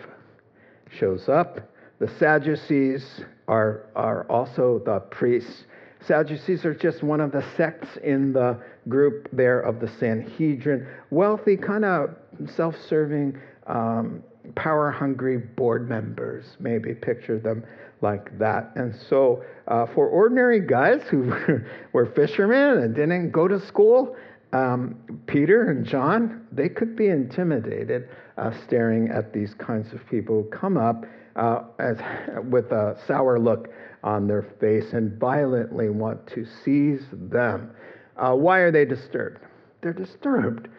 shows 0.97 1.27
up. 1.27 1.59
The 1.99 2.07
Sadducees 2.19 3.21
are, 3.47 3.87
are 3.95 4.29
also 4.29 4.81
the 4.85 4.99
priests. 4.99 5.63
Sadducees 6.07 6.65
are 6.65 6.73
just 6.73 7.03
one 7.03 7.19
of 7.19 7.31
the 7.31 7.43
sects 7.57 7.97
in 8.03 8.33
the 8.33 8.59
group 8.87 9.27
there 9.33 9.59
of 9.59 9.79
the 9.79 9.87
Sanhedrin. 9.99 10.87
Wealthy, 11.09 11.57
kind 11.57 11.85
of 11.85 12.15
self 12.55 12.75
serving, 12.87 13.39
um, 13.67 14.23
power 14.55 14.91
hungry 14.91 15.37
board 15.37 15.89
members, 15.89 16.45
maybe 16.59 16.93
picture 16.93 17.39
them 17.39 17.63
like 18.01 18.37
that. 18.37 18.71
And 18.75 18.93
so, 19.09 19.43
uh, 19.67 19.87
for 19.95 20.07
ordinary 20.07 20.59
guys 20.59 21.01
who 21.09 21.33
were 21.93 22.05
fishermen 22.07 22.83
and 22.83 22.95
didn't 22.95 23.31
go 23.31 23.47
to 23.47 23.59
school, 23.65 24.15
um, 24.53 24.95
Peter 25.27 25.69
and 25.69 25.85
John, 25.85 26.45
they 26.51 26.69
could 26.69 26.95
be 26.95 27.07
intimidated 27.07 28.09
uh, 28.37 28.51
staring 28.65 29.09
at 29.09 29.33
these 29.33 29.53
kinds 29.55 29.91
of 29.93 30.05
people 30.07 30.43
who 30.43 30.49
come 30.49 30.77
up 30.77 31.05
uh, 31.35 31.63
as, 31.79 31.97
with 32.49 32.71
a 32.71 32.97
sour 33.07 33.39
look 33.39 33.69
on 34.05 34.27
their 34.27 34.43
face 34.61 34.93
and 34.93 35.19
violently 35.19 35.89
want 35.89 36.25
to 36.27 36.45
seize 36.63 37.05
them. 37.11 37.71
Uh, 38.15 38.33
why 38.33 38.59
are 38.59 38.71
they 38.71 38.85
disturbed? 38.85 39.41
They're 39.81 39.91
disturbed 39.91 40.69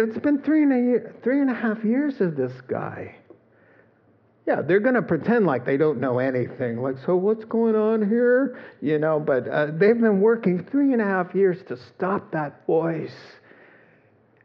it's 0.00 0.18
been 0.18 0.40
three 0.42 0.62
and, 0.62 0.72
a 0.72 0.76
year, 0.76 1.14
three 1.22 1.40
and 1.40 1.50
a 1.50 1.54
half 1.54 1.84
years 1.84 2.20
of 2.20 2.36
this 2.36 2.52
guy. 2.66 3.16
Yeah, 4.46 4.60
they're 4.60 4.80
going 4.80 4.96
to 4.96 5.02
pretend 5.02 5.46
like 5.46 5.64
they 5.64 5.76
don't 5.76 6.00
know 6.00 6.18
anything. 6.18 6.82
Like, 6.82 6.96
so 7.06 7.14
what's 7.14 7.44
going 7.44 7.76
on 7.76 8.08
here? 8.08 8.58
You 8.80 8.98
know, 8.98 9.20
but 9.20 9.46
uh, 9.46 9.66
they've 9.66 10.00
been 10.00 10.20
working 10.20 10.64
three 10.64 10.92
and 10.92 11.00
a 11.00 11.04
half 11.04 11.34
years 11.34 11.58
to 11.68 11.76
stop 11.76 12.32
that 12.32 12.66
voice. 12.66 13.14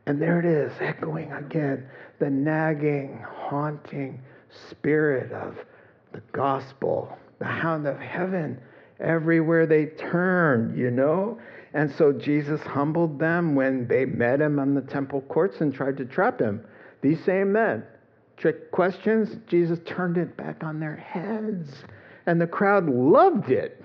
And 0.05 0.21
there 0.21 0.39
it 0.39 0.45
is, 0.45 0.71
echoing 0.79 1.31
again 1.31 1.89
the 2.19 2.29
nagging, 2.29 3.23
haunting 3.27 4.21
spirit 4.69 5.31
of 5.31 5.57
the 6.13 6.21
gospel, 6.31 7.17
the 7.39 7.45
hound 7.45 7.87
of 7.87 7.99
heaven, 7.99 8.59
everywhere 8.99 9.65
they 9.65 9.85
turn, 9.85 10.75
you 10.77 10.91
know? 10.91 11.39
And 11.73 11.91
so 11.91 12.11
Jesus 12.11 12.61
humbled 12.61 13.19
them 13.19 13.55
when 13.55 13.87
they 13.87 14.05
met 14.05 14.41
him 14.41 14.59
on 14.59 14.73
the 14.73 14.81
temple 14.81 15.21
courts 15.21 15.61
and 15.61 15.73
tried 15.73 15.97
to 15.97 16.05
trap 16.05 16.39
him. 16.39 16.65
These 17.01 17.23
same 17.23 17.51
men. 17.51 17.83
Trick 18.37 18.71
questions, 18.71 19.37
Jesus 19.47 19.79
turned 19.85 20.17
it 20.17 20.37
back 20.37 20.63
on 20.63 20.79
their 20.79 20.95
heads. 20.95 21.83
And 22.25 22.39
the 22.39 22.47
crowd 22.47 22.87
loved 22.87 23.49
it 23.49 23.83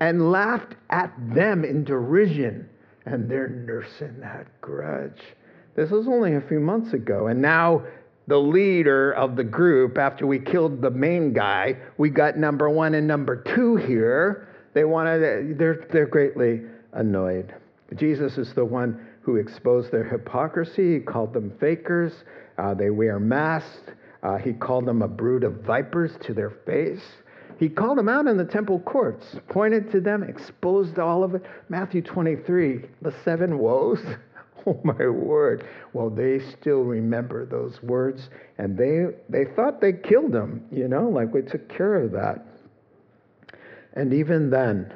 and 0.00 0.30
laughed 0.30 0.74
at 0.90 1.12
them 1.34 1.64
in 1.64 1.84
derision. 1.84 2.68
And 3.06 3.30
they're 3.30 3.48
nursing 3.48 4.20
that 4.20 4.46
grudge. 4.60 5.22
This 5.74 5.90
was 5.90 6.08
only 6.08 6.34
a 6.34 6.40
few 6.40 6.58
months 6.58 6.92
ago. 6.92 7.26
And 7.26 7.40
now, 7.40 7.84
the 8.26 8.36
leader 8.36 9.12
of 9.12 9.36
the 9.36 9.44
group, 9.44 9.98
after 9.98 10.26
we 10.26 10.38
killed 10.38 10.82
the 10.82 10.90
main 10.90 11.32
guy, 11.32 11.76
we 11.96 12.10
got 12.10 12.36
number 12.36 12.68
one 12.68 12.94
and 12.94 13.06
number 13.06 13.36
two 13.36 13.76
here. 13.76 14.48
They 14.74 14.84
wanted, 14.84 15.58
they're, 15.58 15.86
they're 15.92 16.06
greatly 16.06 16.62
annoyed. 16.92 17.54
Jesus 17.94 18.36
is 18.36 18.52
the 18.54 18.64
one 18.64 19.06
who 19.22 19.36
exposed 19.36 19.92
their 19.92 20.04
hypocrisy. 20.04 20.94
He 20.94 21.00
called 21.00 21.32
them 21.32 21.52
fakers. 21.60 22.12
Uh, 22.58 22.74
they 22.74 22.90
wear 22.90 23.20
masks. 23.20 23.80
Uh, 24.22 24.38
he 24.38 24.52
called 24.52 24.86
them 24.86 25.02
a 25.02 25.08
brood 25.08 25.44
of 25.44 25.62
vipers 25.62 26.12
to 26.24 26.34
their 26.34 26.50
face. 26.50 27.02
He 27.58 27.68
called 27.68 27.96
them 27.96 28.08
out 28.08 28.26
in 28.26 28.36
the 28.36 28.44
temple 28.44 28.80
courts, 28.80 29.36
pointed 29.48 29.90
to 29.92 30.00
them, 30.00 30.22
exposed 30.22 30.98
all 30.98 31.24
of 31.24 31.34
it. 31.34 31.42
Matthew 31.68 32.02
23, 32.02 32.84
the 33.02 33.14
seven 33.24 33.58
woes. 33.58 34.00
Oh 34.68 34.80
my 34.82 35.06
word. 35.06 35.64
Well, 35.92 36.10
they 36.10 36.40
still 36.40 36.80
remember 36.80 37.46
those 37.46 37.80
words, 37.84 38.30
and 38.58 38.76
they, 38.76 39.06
they 39.28 39.44
thought 39.54 39.80
they 39.80 39.92
killed 39.92 40.34
him, 40.34 40.66
you 40.72 40.88
know, 40.88 41.08
like 41.08 41.32
we 41.32 41.42
took 41.42 41.68
care 41.68 42.02
of 42.02 42.10
that. 42.12 42.44
And 43.92 44.12
even 44.12 44.50
then, 44.50 44.92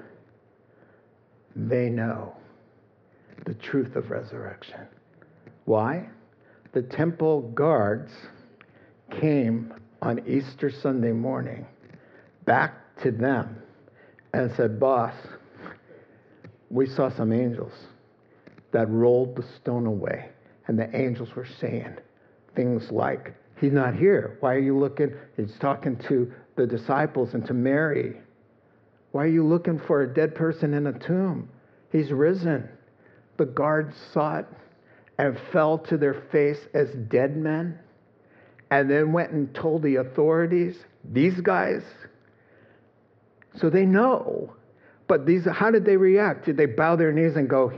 they 1.54 1.88
know 1.88 2.34
the 3.46 3.54
truth 3.54 3.94
of 3.94 4.10
resurrection. 4.10 4.88
Why? 5.66 6.08
The 6.72 6.82
temple 6.82 7.42
guards 7.52 8.10
came 9.20 9.72
on 10.02 10.20
Easter 10.26 10.70
Sunday 10.70 11.12
morning 11.12 11.64
back 12.44 12.74
to 13.02 13.12
them 13.12 13.56
and 14.32 14.52
said, 14.56 14.80
Boss, 14.80 15.14
we 16.70 16.86
saw 16.86 17.08
some 17.08 17.32
angels 17.32 17.72
that 18.72 18.88
rolled 18.88 19.36
the 19.36 19.44
stone 19.56 19.86
away. 19.86 20.30
And 20.66 20.78
the 20.78 20.94
angels 20.96 21.34
were 21.34 21.48
saying 21.60 21.96
things 22.54 22.90
like, 22.90 23.34
He's 23.60 23.72
not 23.72 23.94
here. 23.94 24.38
Why 24.40 24.54
are 24.54 24.60
you 24.60 24.78
looking? 24.78 25.12
He's 25.36 25.54
talking 25.60 25.96
to 26.08 26.32
the 26.56 26.66
disciples 26.66 27.34
and 27.34 27.44
to 27.46 27.52
Mary. 27.52 28.16
Why 29.12 29.24
are 29.24 29.28
you 29.28 29.44
looking 29.44 29.78
for 29.78 30.02
a 30.02 30.14
dead 30.14 30.34
person 30.34 30.72
in 30.72 30.86
a 30.86 30.98
tomb? 30.98 31.48
He's 31.92 32.10
risen. 32.10 32.68
The 33.36 33.46
guards 33.46 33.94
saw 34.12 34.38
it 34.38 34.46
and 35.18 35.38
fell 35.52 35.78
to 35.78 35.98
their 35.98 36.22
face 36.32 36.60
as 36.72 36.88
dead 37.08 37.36
men, 37.36 37.78
and 38.70 38.90
then 38.90 39.12
went 39.12 39.32
and 39.32 39.54
told 39.54 39.82
the 39.82 39.96
authorities, 39.96 40.76
these 41.04 41.38
guys. 41.40 41.82
So 43.56 43.68
they 43.68 43.84
know. 43.84 44.54
But 45.06 45.26
these, 45.26 45.44
how 45.44 45.70
did 45.70 45.84
they 45.84 45.96
react? 45.96 46.46
Did 46.46 46.56
they 46.56 46.66
bow 46.66 46.96
their 46.96 47.12
knees 47.12 47.36
and 47.36 47.50
go, 47.50 47.72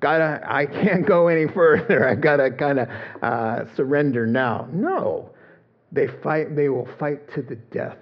gotta, 0.00 0.40
I 0.46 0.66
can't 0.66 1.06
go 1.06 1.28
any 1.28 1.46
further. 1.46 2.08
I 2.08 2.14
gotta 2.14 2.50
kind 2.50 2.80
of 2.80 2.88
uh, 3.22 3.74
surrender 3.76 4.26
now. 4.26 4.68
No, 4.72 5.30
they 5.92 6.08
fight. 6.22 6.56
They 6.56 6.68
will 6.68 6.88
fight 6.98 7.32
to 7.34 7.42
the 7.42 7.56
death. 7.56 7.96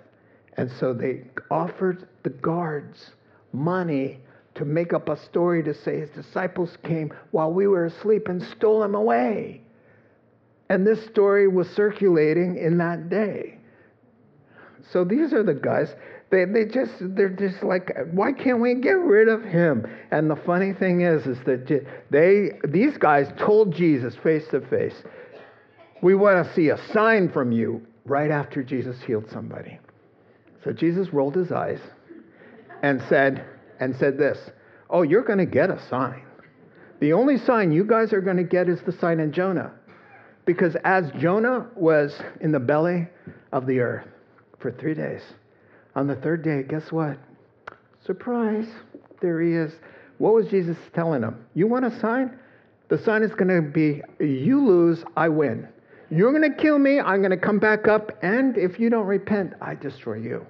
And 0.56 0.70
so 0.78 0.92
they 0.92 1.24
offered 1.50 2.08
the 2.22 2.30
guards 2.30 3.12
money 3.52 4.20
to 4.54 4.64
make 4.64 4.92
up 4.92 5.08
a 5.08 5.16
story 5.16 5.62
to 5.62 5.74
say 5.74 6.00
his 6.00 6.10
disciples 6.10 6.76
came 6.82 7.12
while 7.30 7.52
we 7.52 7.66
were 7.66 7.86
asleep 7.86 8.28
and 8.28 8.42
stole 8.42 8.82
him 8.82 8.94
away. 8.94 9.62
And 10.68 10.86
this 10.86 11.04
story 11.06 11.48
was 11.48 11.68
circulating 11.70 12.56
in 12.56 12.78
that 12.78 13.08
day. 13.08 13.58
So 14.90 15.04
these 15.04 15.32
are 15.32 15.42
the 15.42 15.54
guys. 15.54 15.94
They, 16.32 16.46
they 16.46 16.64
just 16.64 16.94
they're 16.98 17.28
just 17.28 17.62
like 17.62 17.92
why 18.10 18.32
can't 18.32 18.58
we 18.58 18.74
get 18.76 18.92
rid 18.92 19.28
of 19.28 19.44
him? 19.44 19.86
And 20.10 20.30
the 20.30 20.36
funny 20.36 20.72
thing 20.72 21.02
is 21.02 21.26
is 21.26 21.36
that 21.44 21.68
they 22.10 22.52
these 22.66 22.96
guys 22.96 23.30
told 23.38 23.74
Jesus 23.74 24.16
face 24.16 24.48
to 24.50 24.62
face, 24.62 24.94
we 26.00 26.14
want 26.14 26.44
to 26.44 26.54
see 26.54 26.70
a 26.70 26.78
sign 26.94 27.30
from 27.30 27.52
you 27.52 27.86
right 28.06 28.30
after 28.30 28.62
Jesus 28.62 28.96
healed 29.02 29.30
somebody. 29.30 29.78
So 30.64 30.72
Jesus 30.72 31.12
rolled 31.12 31.36
his 31.36 31.52
eyes 31.52 31.80
and 32.82 33.02
said 33.10 33.44
and 33.78 33.94
said 33.96 34.16
this 34.16 34.38
Oh, 34.88 35.02
you're 35.02 35.24
going 35.24 35.38
to 35.38 35.46
get 35.46 35.68
a 35.68 35.86
sign. 35.90 36.22
The 37.00 37.12
only 37.12 37.36
sign 37.36 37.72
you 37.72 37.84
guys 37.84 38.14
are 38.14 38.22
going 38.22 38.38
to 38.38 38.42
get 38.42 38.70
is 38.70 38.80
the 38.86 38.92
sign 38.92 39.20
in 39.20 39.34
Jonah. 39.34 39.72
Because 40.46 40.76
as 40.82 41.10
Jonah 41.18 41.68
was 41.76 42.18
in 42.40 42.52
the 42.52 42.58
belly 42.58 43.08
of 43.52 43.66
the 43.66 43.80
earth 43.80 44.06
for 44.60 44.72
three 44.72 44.94
days, 44.94 45.20
on 45.94 46.06
the 46.06 46.16
third 46.16 46.42
day, 46.42 46.62
guess 46.62 46.90
what? 46.90 47.18
Surprise, 48.04 48.66
there 49.20 49.40
he 49.40 49.54
is. 49.54 49.72
What 50.18 50.34
was 50.34 50.46
Jesus 50.48 50.76
telling 50.94 51.22
him? 51.22 51.44
You 51.54 51.66
want 51.66 51.84
a 51.84 52.00
sign? 52.00 52.38
The 52.88 52.98
sign 52.98 53.22
is 53.22 53.32
going 53.32 53.48
to 53.48 53.62
be 53.62 54.02
you 54.20 54.64
lose, 54.64 55.04
I 55.16 55.28
win. 55.28 55.68
You're 56.10 56.32
going 56.32 56.50
to 56.50 56.62
kill 56.62 56.78
me, 56.78 57.00
I'm 57.00 57.20
going 57.20 57.30
to 57.30 57.36
come 57.36 57.58
back 57.58 57.88
up, 57.88 58.10
and 58.22 58.58
if 58.58 58.78
you 58.78 58.90
don't 58.90 59.06
repent, 59.06 59.54
I 59.60 59.74
destroy 59.74 60.16
you. 60.16 60.46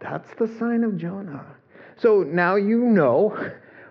That's 0.00 0.28
the 0.38 0.48
sign 0.58 0.82
of 0.82 0.96
Jonah. 0.96 1.46
So 1.96 2.22
now 2.22 2.56
you 2.56 2.78
know 2.78 3.36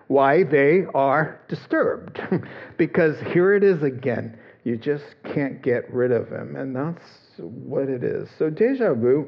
why 0.08 0.44
they 0.44 0.84
are 0.94 1.40
disturbed. 1.48 2.20
because 2.78 3.20
here 3.34 3.54
it 3.54 3.64
is 3.64 3.84
again. 3.84 4.38
You 4.64 4.78
just 4.78 5.06
can't 5.24 5.62
get 5.62 5.92
rid 5.94 6.12
of 6.12 6.30
him. 6.30 6.56
And 6.56 6.76
that's 6.76 7.04
what 7.38 7.90
it 7.90 8.04
is. 8.04 8.30
So, 8.38 8.50
deja 8.50 8.94
vu 8.94 9.28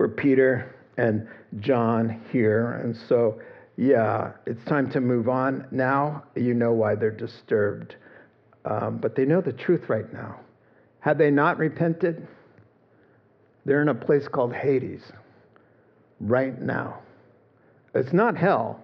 for 0.00 0.08
Peter 0.08 0.74
and 0.96 1.28
John 1.58 2.22
here. 2.32 2.80
And 2.82 2.96
so, 3.06 3.38
yeah, 3.76 4.32
it's 4.46 4.64
time 4.64 4.90
to 4.92 5.00
move 5.02 5.28
on. 5.28 5.66
Now 5.70 6.24
you 6.34 6.54
know 6.54 6.72
why 6.72 6.94
they're 6.94 7.10
disturbed. 7.10 7.96
Um, 8.64 8.96
but 8.96 9.14
they 9.14 9.26
know 9.26 9.42
the 9.42 9.52
truth 9.52 9.90
right 9.90 10.10
now. 10.10 10.40
Had 11.00 11.18
they 11.18 11.30
not 11.30 11.58
repented, 11.58 12.26
they're 13.66 13.82
in 13.82 13.88
a 13.88 13.94
place 13.94 14.26
called 14.26 14.54
Hades 14.54 15.02
right 16.18 16.58
now. 16.58 17.00
It's 17.94 18.14
not 18.14 18.38
hell. 18.38 18.82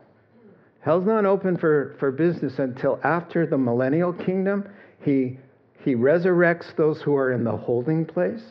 Hell's 0.80 1.06
not 1.06 1.24
open 1.24 1.56
for, 1.56 1.96
for 1.98 2.12
business 2.12 2.58
until 2.58 3.00
after 3.04 3.46
the 3.46 3.56
millennial 3.56 4.12
kingdom. 4.12 4.68
He, 5.02 5.38
he 5.82 5.94
resurrects 5.94 6.76
those 6.76 7.00
who 7.00 7.16
are 7.16 7.32
in 7.32 7.42
the 7.42 7.56
holding 7.56 8.04
place, 8.04 8.42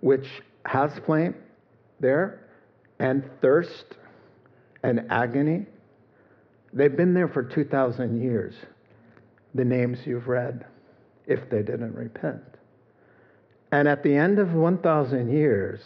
which 0.00 0.26
has 0.64 0.90
flame 1.04 1.34
there, 2.00 2.48
and 2.98 3.28
thirst 3.40 3.96
and 4.82 5.06
agony. 5.10 5.66
They've 6.72 6.96
been 6.96 7.14
there 7.14 7.28
for 7.28 7.42
2,000 7.42 8.20
years, 8.20 8.54
the 9.54 9.64
names 9.64 9.98
you've 10.04 10.28
read, 10.28 10.66
if 11.26 11.48
they 11.50 11.62
didn't 11.62 11.94
repent. 11.94 12.42
And 13.72 13.88
at 13.88 14.02
the 14.02 14.14
end 14.14 14.38
of 14.38 14.54
1,000 14.54 15.30
years, 15.30 15.80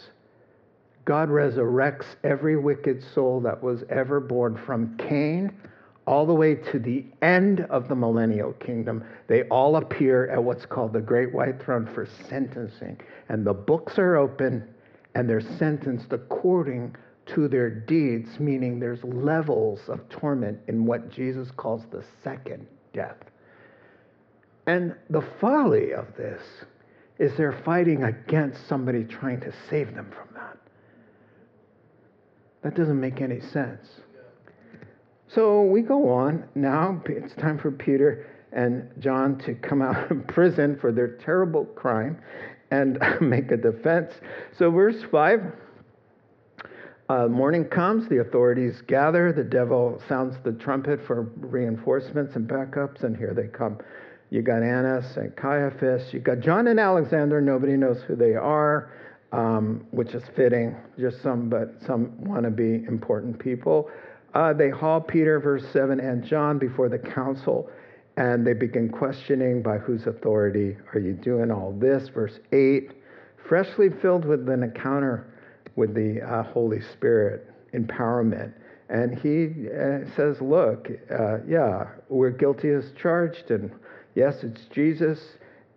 God 1.05 1.29
resurrects 1.29 2.05
every 2.23 2.57
wicked 2.57 3.03
soul 3.03 3.41
that 3.41 3.61
was 3.61 3.83
ever 3.89 4.19
born 4.19 4.57
from 4.65 4.97
Cain 4.97 5.51
all 6.05 6.25
the 6.25 6.33
way 6.33 6.55
to 6.55 6.79
the 6.79 7.05
end 7.21 7.61
of 7.69 7.87
the 7.87 7.95
millennial 7.95 8.53
kingdom. 8.53 9.03
They 9.27 9.43
all 9.43 9.77
appear 9.77 10.29
at 10.29 10.43
what's 10.43 10.65
called 10.65 10.93
the 10.93 11.01
Great 11.01 11.33
White 11.33 11.61
Throne 11.61 11.87
for 11.93 12.07
sentencing. 12.27 12.99
And 13.29 13.45
the 13.45 13.53
books 13.53 13.97
are 13.97 14.17
open 14.17 14.67
and 15.15 15.29
they're 15.29 15.41
sentenced 15.41 16.11
according 16.11 16.95
to 17.27 17.47
their 17.47 17.69
deeds, 17.69 18.39
meaning 18.39 18.79
there's 18.79 19.03
levels 19.03 19.79
of 19.87 20.07
torment 20.09 20.59
in 20.67 20.85
what 20.85 21.09
Jesus 21.09 21.49
calls 21.55 21.83
the 21.91 22.03
second 22.23 22.65
death. 22.93 23.17
And 24.67 24.95
the 25.09 25.25
folly 25.39 25.93
of 25.93 26.07
this 26.17 26.41
is 27.19 27.35
they're 27.37 27.61
fighting 27.63 28.03
against 28.03 28.67
somebody 28.67 29.03
trying 29.03 29.39
to 29.41 29.53
save 29.69 29.93
them 29.93 30.11
from 30.11 30.33
that. 30.35 30.57
That 32.63 32.75
doesn't 32.75 32.99
make 32.99 33.21
any 33.21 33.39
sense. 33.39 33.87
So 35.27 35.61
we 35.61 35.81
go 35.81 36.09
on. 36.09 36.43
Now 36.55 37.01
it's 37.05 37.33
time 37.35 37.57
for 37.57 37.71
Peter 37.71 38.27
and 38.51 38.89
John 38.99 39.37
to 39.39 39.53
come 39.55 39.81
out 39.81 40.11
of 40.11 40.27
prison 40.27 40.77
for 40.79 40.91
their 40.91 41.15
terrible 41.17 41.65
crime 41.65 42.19
and 42.71 42.97
make 43.21 43.51
a 43.51 43.57
defense. 43.57 44.13
So, 44.57 44.71
verse 44.71 45.03
5 45.11 45.41
uh, 47.09 47.27
morning 47.27 47.65
comes, 47.65 48.07
the 48.07 48.19
authorities 48.19 48.81
gather, 48.87 49.33
the 49.33 49.43
devil 49.43 50.01
sounds 50.07 50.37
the 50.43 50.53
trumpet 50.53 51.05
for 51.05 51.23
reinforcements 51.35 52.35
and 52.35 52.47
backups, 52.47 53.03
and 53.03 53.17
here 53.17 53.33
they 53.33 53.47
come. 53.47 53.77
You 54.29 54.41
got 54.41 54.63
Annas 54.63 55.17
and 55.17 55.35
Caiaphas, 55.35 56.13
you 56.13 56.21
got 56.21 56.39
John 56.39 56.67
and 56.67 56.79
Alexander, 56.79 57.41
nobody 57.41 57.75
knows 57.75 58.01
who 58.07 58.15
they 58.15 58.35
are. 58.35 58.93
Um, 59.33 59.87
which 59.91 60.13
is 60.13 60.23
fitting, 60.35 60.75
just 60.99 61.21
some, 61.21 61.47
but 61.47 61.75
some 61.87 62.21
want 62.25 62.43
to 62.43 62.51
be 62.51 62.83
important 62.85 63.39
people. 63.39 63.89
Uh, 64.33 64.51
they 64.51 64.69
haul 64.69 64.99
Peter, 64.99 65.39
verse 65.39 65.63
7, 65.71 66.01
and 66.01 66.21
John 66.25 66.57
before 66.57 66.89
the 66.89 66.99
council, 66.99 67.69
and 68.17 68.45
they 68.45 68.53
begin 68.53 68.89
questioning 68.89 69.61
by 69.61 69.77
whose 69.77 70.07
authority 70.07 70.75
are 70.93 70.99
you 70.99 71.13
doing 71.13 71.51
all 71.51 71.71
this? 71.73 72.09
Verse 72.09 72.39
8, 72.51 72.91
freshly 73.47 73.89
filled 74.01 74.25
with 74.25 74.47
an 74.49 74.63
encounter 74.63 75.33
with 75.75 75.93
the 75.93 76.21
uh, 76.21 76.43
Holy 76.43 76.81
Spirit, 76.81 77.47
empowerment. 77.73 78.53
And 78.89 79.17
he 79.17 79.69
uh, 79.69 80.13
says, 80.15 80.41
Look, 80.41 80.89
uh, 81.09 81.37
yeah, 81.47 81.87
we're 82.09 82.31
guilty 82.31 82.69
as 82.69 82.91
charged, 83.01 83.49
and 83.49 83.71
yes, 84.15 84.43
it's 84.43 84.65
Jesus, 84.65 85.19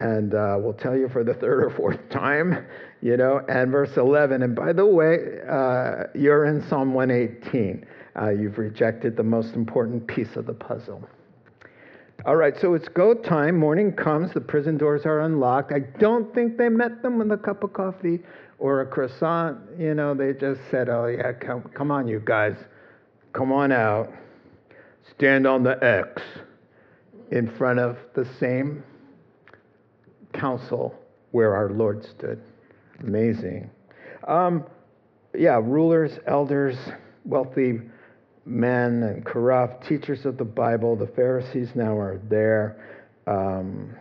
and 0.00 0.34
uh, 0.34 0.56
we'll 0.58 0.72
tell 0.72 0.96
you 0.96 1.08
for 1.08 1.22
the 1.22 1.34
third 1.34 1.62
or 1.62 1.70
fourth 1.70 2.00
time, 2.10 2.66
you 3.00 3.16
know. 3.16 3.40
And 3.48 3.70
verse 3.70 3.96
11, 3.96 4.42
and 4.42 4.56
by 4.56 4.72
the 4.72 4.84
way, 4.84 5.40
uh, 5.48 6.04
you're 6.14 6.46
in 6.46 6.66
Psalm 6.68 6.92
118. 6.92 7.86
Uh, 8.20 8.30
you've 8.30 8.58
rejected 8.58 9.16
the 9.16 9.22
most 9.22 9.54
important 9.54 10.06
piece 10.08 10.34
of 10.34 10.46
the 10.46 10.54
puzzle. 10.54 11.08
All 12.26 12.36
right, 12.36 12.54
so 12.58 12.72
it's 12.72 12.88
go 12.88 13.12
time. 13.12 13.58
Morning 13.58 13.92
comes. 13.92 14.32
The 14.32 14.40
prison 14.40 14.78
doors 14.78 15.04
are 15.04 15.20
unlocked. 15.20 15.72
I 15.72 15.80
don't 15.98 16.34
think 16.34 16.56
they 16.56 16.70
met 16.70 17.02
them 17.02 17.18
with 17.18 17.30
a 17.32 17.36
cup 17.36 17.62
of 17.62 17.74
coffee 17.74 18.20
or 18.58 18.80
a 18.80 18.86
croissant. 18.86 19.58
You 19.78 19.94
know, 19.94 20.14
they 20.14 20.32
just 20.32 20.60
said, 20.70 20.88
oh, 20.88 21.06
yeah, 21.06 21.32
come, 21.32 21.62
come 21.74 21.90
on, 21.90 22.08
you 22.08 22.22
guys. 22.24 22.56
Come 23.34 23.52
on 23.52 23.72
out. 23.72 24.10
Stand 25.14 25.46
on 25.46 25.62
the 25.62 25.82
X 25.84 26.22
in 27.30 27.50
front 27.58 27.78
of 27.78 27.98
the 28.14 28.26
same 28.40 28.82
council 30.32 30.94
where 31.32 31.54
our 31.54 31.70
Lord 31.70 32.04
stood. 32.06 32.40
Amazing. 33.00 33.70
Um, 34.26 34.64
yeah, 35.36 35.60
rulers, 35.62 36.18
elders, 36.26 36.78
wealthy 37.24 37.80
men, 38.46 39.02
and 39.02 39.24
corrupt 39.24 39.86
teachers 39.86 40.24
of 40.26 40.36
the 40.36 40.44
Bible. 40.44 40.96
The 40.96 41.06
Pharisees 41.06 41.70
now 41.74 41.96
are 41.98 42.20
there. 42.28 42.76
Um, 43.26 43.96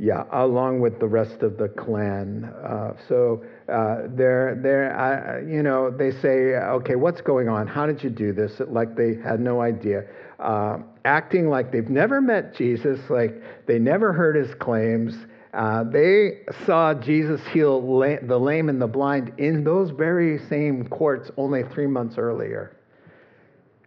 yeah, 0.00 0.24
along 0.32 0.80
with 0.80 1.00
the 1.00 1.08
rest 1.08 1.42
of 1.42 1.58
the 1.58 1.68
clan. 1.68 2.44
Uh, 2.44 2.92
so 3.08 3.44
uh, 3.68 4.02
they're, 4.10 4.56
they're 4.62 5.44
you 5.48 5.64
know, 5.64 5.90
they 5.90 6.12
say, 6.12 6.54
okay, 6.54 6.94
what's 6.94 7.20
going 7.20 7.48
on? 7.48 7.66
How 7.66 7.84
did 7.84 8.04
you 8.04 8.10
do 8.10 8.32
this? 8.32 8.60
Like 8.68 8.94
they 8.94 9.16
had 9.16 9.40
no 9.40 9.60
idea. 9.60 10.04
Uh, 10.38 10.78
acting 11.04 11.48
like 11.48 11.72
they've 11.72 11.90
never 11.90 12.20
met 12.20 12.54
Jesus, 12.54 13.00
like 13.10 13.42
they 13.66 13.80
never 13.80 14.12
heard 14.12 14.36
his 14.36 14.54
claims. 14.54 15.14
Uh, 15.52 15.82
they 15.82 16.42
saw 16.64 16.94
Jesus 16.94 17.40
heal 17.52 17.82
la- 17.82 18.20
the 18.22 18.38
lame 18.38 18.68
and 18.68 18.80
the 18.80 18.86
blind 18.86 19.32
in 19.38 19.64
those 19.64 19.90
very 19.90 20.38
same 20.48 20.86
courts 20.86 21.28
only 21.36 21.64
three 21.74 21.88
months 21.88 22.18
earlier. 22.18 22.77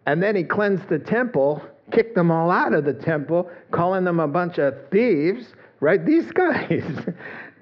And 0.05 0.21
then 0.21 0.35
he 0.35 0.43
cleansed 0.43 0.89
the 0.89 0.99
temple, 0.99 1.61
kicked 1.91 2.15
them 2.15 2.31
all 2.31 2.49
out 2.49 2.73
of 2.73 2.85
the 2.85 2.93
temple, 2.93 3.49
calling 3.71 4.03
them 4.03 4.19
a 4.19 4.27
bunch 4.27 4.57
of 4.57 4.75
thieves 4.89 5.53
right? 5.81 6.05
These 6.05 6.31
guys. 6.31 6.85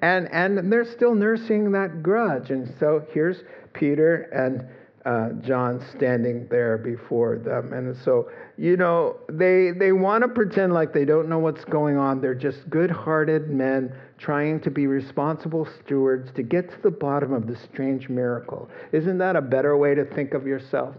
and, 0.04 0.32
and 0.32 0.72
they're 0.72 0.86
still 0.86 1.16
nursing 1.16 1.72
that 1.72 2.04
grudge. 2.04 2.52
And 2.52 2.72
so 2.80 3.04
here's 3.12 3.42
Peter 3.74 4.24
and 4.32 4.68
uh, 5.06 5.30
John 5.42 5.84
standing 5.96 6.48
there 6.50 6.78
before 6.78 7.38
them. 7.38 7.74
And 7.74 7.96
so, 7.98 8.30
you 8.58 8.78
know, 8.78 9.16
they, 9.30 9.72
they 9.72 9.94
want 9.94 10.24
to 10.24 10.28
pretend 10.28 10.74
like 10.74 10.94
they 10.94 11.06
don't 11.06 11.30
know 11.30 11.40
what's 11.40 11.66
going 11.66 11.98
on. 11.98 12.22
They're 12.22 12.36
just 12.36 12.70
good 12.70 12.92
hearted 12.92 13.50
men 13.50 13.94
trying 14.18 14.60
to 14.60 14.70
be 14.70 14.88
responsible 14.88 15.68
stewards 15.80 16.32
to 16.34 16.44
get 16.44 16.70
to 16.70 16.82
the 16.84 16.92
bottom 16.92 17.34
of 17.34 17.48
the 17.48 17.56
strange 17.56 18.10
miracle. 18.10 18.70
Isn't 18.92 19.18
that 19.20 19.38
a 19.38 19.42
better 19.42 19.78
way 19.78 19.96
to 19.96 20.04
think 20.04 20.34
of 20.34 20.46
yourself 20.46 20.96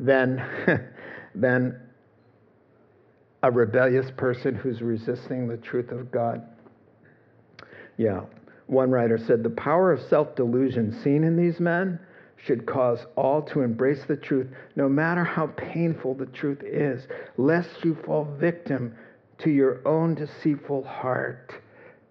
than, 0.00 0.42
than 1.34 1.80
a 3.42 3.50
rebellious 3.50 4.10
person 4.16 4.54
who's 4.54 4.82
resisting 4.82 5.48
the 5.48 5.56
truth 5.56 5.90
of 5.90 6.10
God. 6.10 6.42
Yeah. 7.96 8.22
One 8.66 8.90
writer 8.90 9.18
said 9.18 9.42
the 9.42 9.50
power 9.50 9.92
of 9.92 10.00
self 10.08 10.36
delusion 10.36 11.00
seen 11.02 11.24
in 11.24 11.36
these 11.36 11.60
men 11.60 11.98
should 12.36 12.66
cause 12.66 13.04
all 13.16 13.42
to 13.42 13.60
embrace 13.60 14.04
the 14.06 14.16
truth, 14.16 14.46
no 14.76 14.88
matter 14.88 15.24
how 15.24 15.48
painful 15.48 16.14
the 16.14 16.26
truth 16.26 16.62
is, 16.62 17.06
lest 17.36 17.68
you 17.84 17.96
fall 18.06 18.24
victim 18.38 18.94
to 19.38 19.50
your 19.50 19.86
own 19.86 20.14
deceitful 20.14 20.84
heart. 20.84 21.52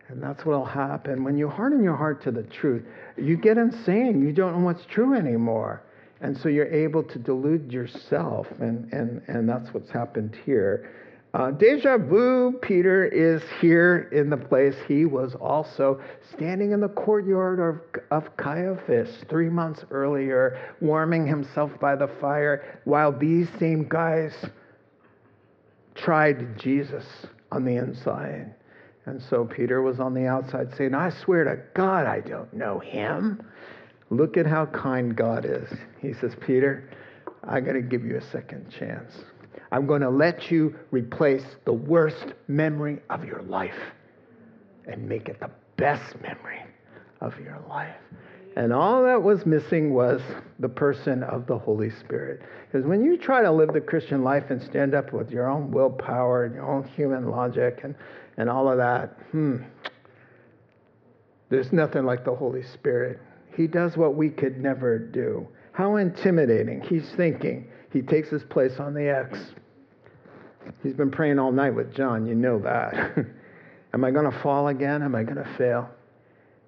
And 0.07 0.21
that's 0.21 0.45
what'll 0.45 0.65
happen. 0.65 1.23
When 1.23 1.37
you 1.37 1.47
harden 1.47 1.83
your 1.83 1.95
heart 1.95 2.21
to 2.23 2.31
the 2.31 2.43
truth, 2.43 2.83
you 3.15 3.37
get 3.37 3.57
insane. 3.57 4.21
You 4.21 4.33
don't 4.33 4.59
know 4.59 4.65
what's 4.65 4.85
true 4.85 5.13
anymore. 5.15 5.83
And 6.21 6.37
so 6.37 6.49
you're 6.49 6.67
able 6.67 7.03
to 7.03 7.19
delude 7.19 7.71
yourself. 7.71 8.47
And, 8.59 8.91
and, 8.93 9.21
and 9.27 9.47
that's 9.47 9.73
what's 9.73 9.89
happened 9.89 10.37
here. 10.45 10.91
Uh, 11.31 11.51
deja 11.51 11.97
vu, 11.97 12.53
Peter 12.59 13.05
is 13.05 13.43
here 13.61 14.09
in 14.11 14.31
the 14.31 14.37
place 14.37 14.73
he 14.87 15.05
was 15.05 15.35
also 15.35 16.01
standing 16.33 16.71
in 16.71 16.79
the 16.79 16.89
courtyard 16.89 17.59
of, 17.59 18.01
of 18.09 18.35
Caiaphas 18.35 19.09
three 19.29 19.49
months 19.49 19.85
earlier, 19.91 20.59
warming 20.81 21.27
himself 21.27 21.71
by 21.79 21.95
the 21.95 22.07
fire, 22.19 22.81
while 22.85 23.11
these 23.11 23.47
same 23.59 23.87
guys 23.87 24.33
tried 25.93 26.57
Jesus 26.57 27.05
on 27.51 27.63
the 27.63 27.75
inside. 27.75 28.55
And 29.05 29.21
so 29.29 29.45
Peter 29.45 29.83
was 29.83 29.99
on 29.99 30.15
the 30.15 30.25
outside 30.25 30.73
saying, 30.75 30.95
I 30.95 31.11
swear 31.11 31.43
to 31.43 31.61
God, 31.75 32.07
I 32.07 32.21
don't 32.21 32.51
know 32.53 32.79
him. 32.79 33.43
Look 34.09 34.37
at 34.37 34.45
how 34.45 34.65
kind 34.67 35.15
God 35.15 35.45
is. 35.45 35.69
He 36.01 36.13
says, 36.13 36.35
Peter, 36.45 36.89
I'm 37.43 37.63
going 37.63 37.75
to 37.75 37.87
give 37.87 38.03
you 38.03 38.17
a 38.17 38.31
second 38.31 38.71
chance. 38.71 39.13
I'm 39.71 39.85
going 39.85 40.01
to 40.01 40.09
let 40.09 40.49
you 40.49 40.75
replace 40.91 41.45
the 41.65 41.73
worst 41.73 42.33
memory 42.47 42.99
of 43.09 43.23
your 43.23 43.43
life 43.43 43.77
and 44.87 45.07
make 45.07 45.29
it 45.29 45.39
the 45.39 45.51
best 45.77 46.19
memory 46.21 46.63
of 47.21 47.39
your 47.39 47.59
life. 47.69 47.95
And 48.55 48.73
all 48.73 49.03
that 49.03 49.21
was 49.21 49.45
missing 49.45 49.93
was 49.93 50.21
the 50.57 50.69
person 50.69 51.23
of 51.23 51.45
the 51.45 51.57
Holy 51.57 51.91
Spirit. 51.91 52.41
Because 52.65 52.85
when 52.85 53.03
you 53.03 53.15
try 53.15 53.41
to 53.43 53.51
live 53.51 53.73
the 53.73 53.81
Christian 53.81 54.23
life 54.23 54.45
and 54.49 54.61
stand 54.61 54.95
up 54.95 55.13
with 55.13 55.29
your 55.29 55.47
own 55.47 55.71
willpower 55.71 56.45
and 56.45 56.55
your 56.55 56.69
own 56.69 56.83
human 56.83 57.29
logic 57.29 57.81
and, 57.83 57.95
and 58.37 58.49
all 58.49 58.67
of 58.67 58.77
that, 58.77 59.17
hmm, 59.31 59.57
there's 61.49 61.71
nothing 61.71 62.05
like 62.05 62.25
the 62.25 62.33
Holy 62.33 62.63
Spirit. 62.63 63.19
He 63.59 63.67
does 63.67 63.97
what 63.97 64.15
we 64.15 64.29
could 64.29 64.57
never 64.57 64.97
do. 64.97 65.45
How 65.73 65.97
intimidating. 65.97 66.79
He's 66.79 67.09
thinking. 67.17 67.67
He 67.91 68.01
takes 68.01 68.29
his 68.29 68.41
place 68.41 68.79
on 68.79 68.93
the 68.93 69.09
X. 69.09 69.37
He's 70.81 70.93
been 70.93 71.11
praying 71.11 71.39
all 71.39 71.51
night 71.51 71.71
with 71.71 71.93
John. 71.93 72.25
You 72.25 72.35
know 72.35 72.57
that. 72.59 73.17
Am 73.93 74.05
I 74.05 74.11
going 74.11 74.31
to 74.31 74.39
fall 74.39 74.69
again? 74.69 75.03
Am 75.03 75.13
I 75.13 75.23
going 75.23 75.43
to 75.43 75.55
fail? 75.57 75.89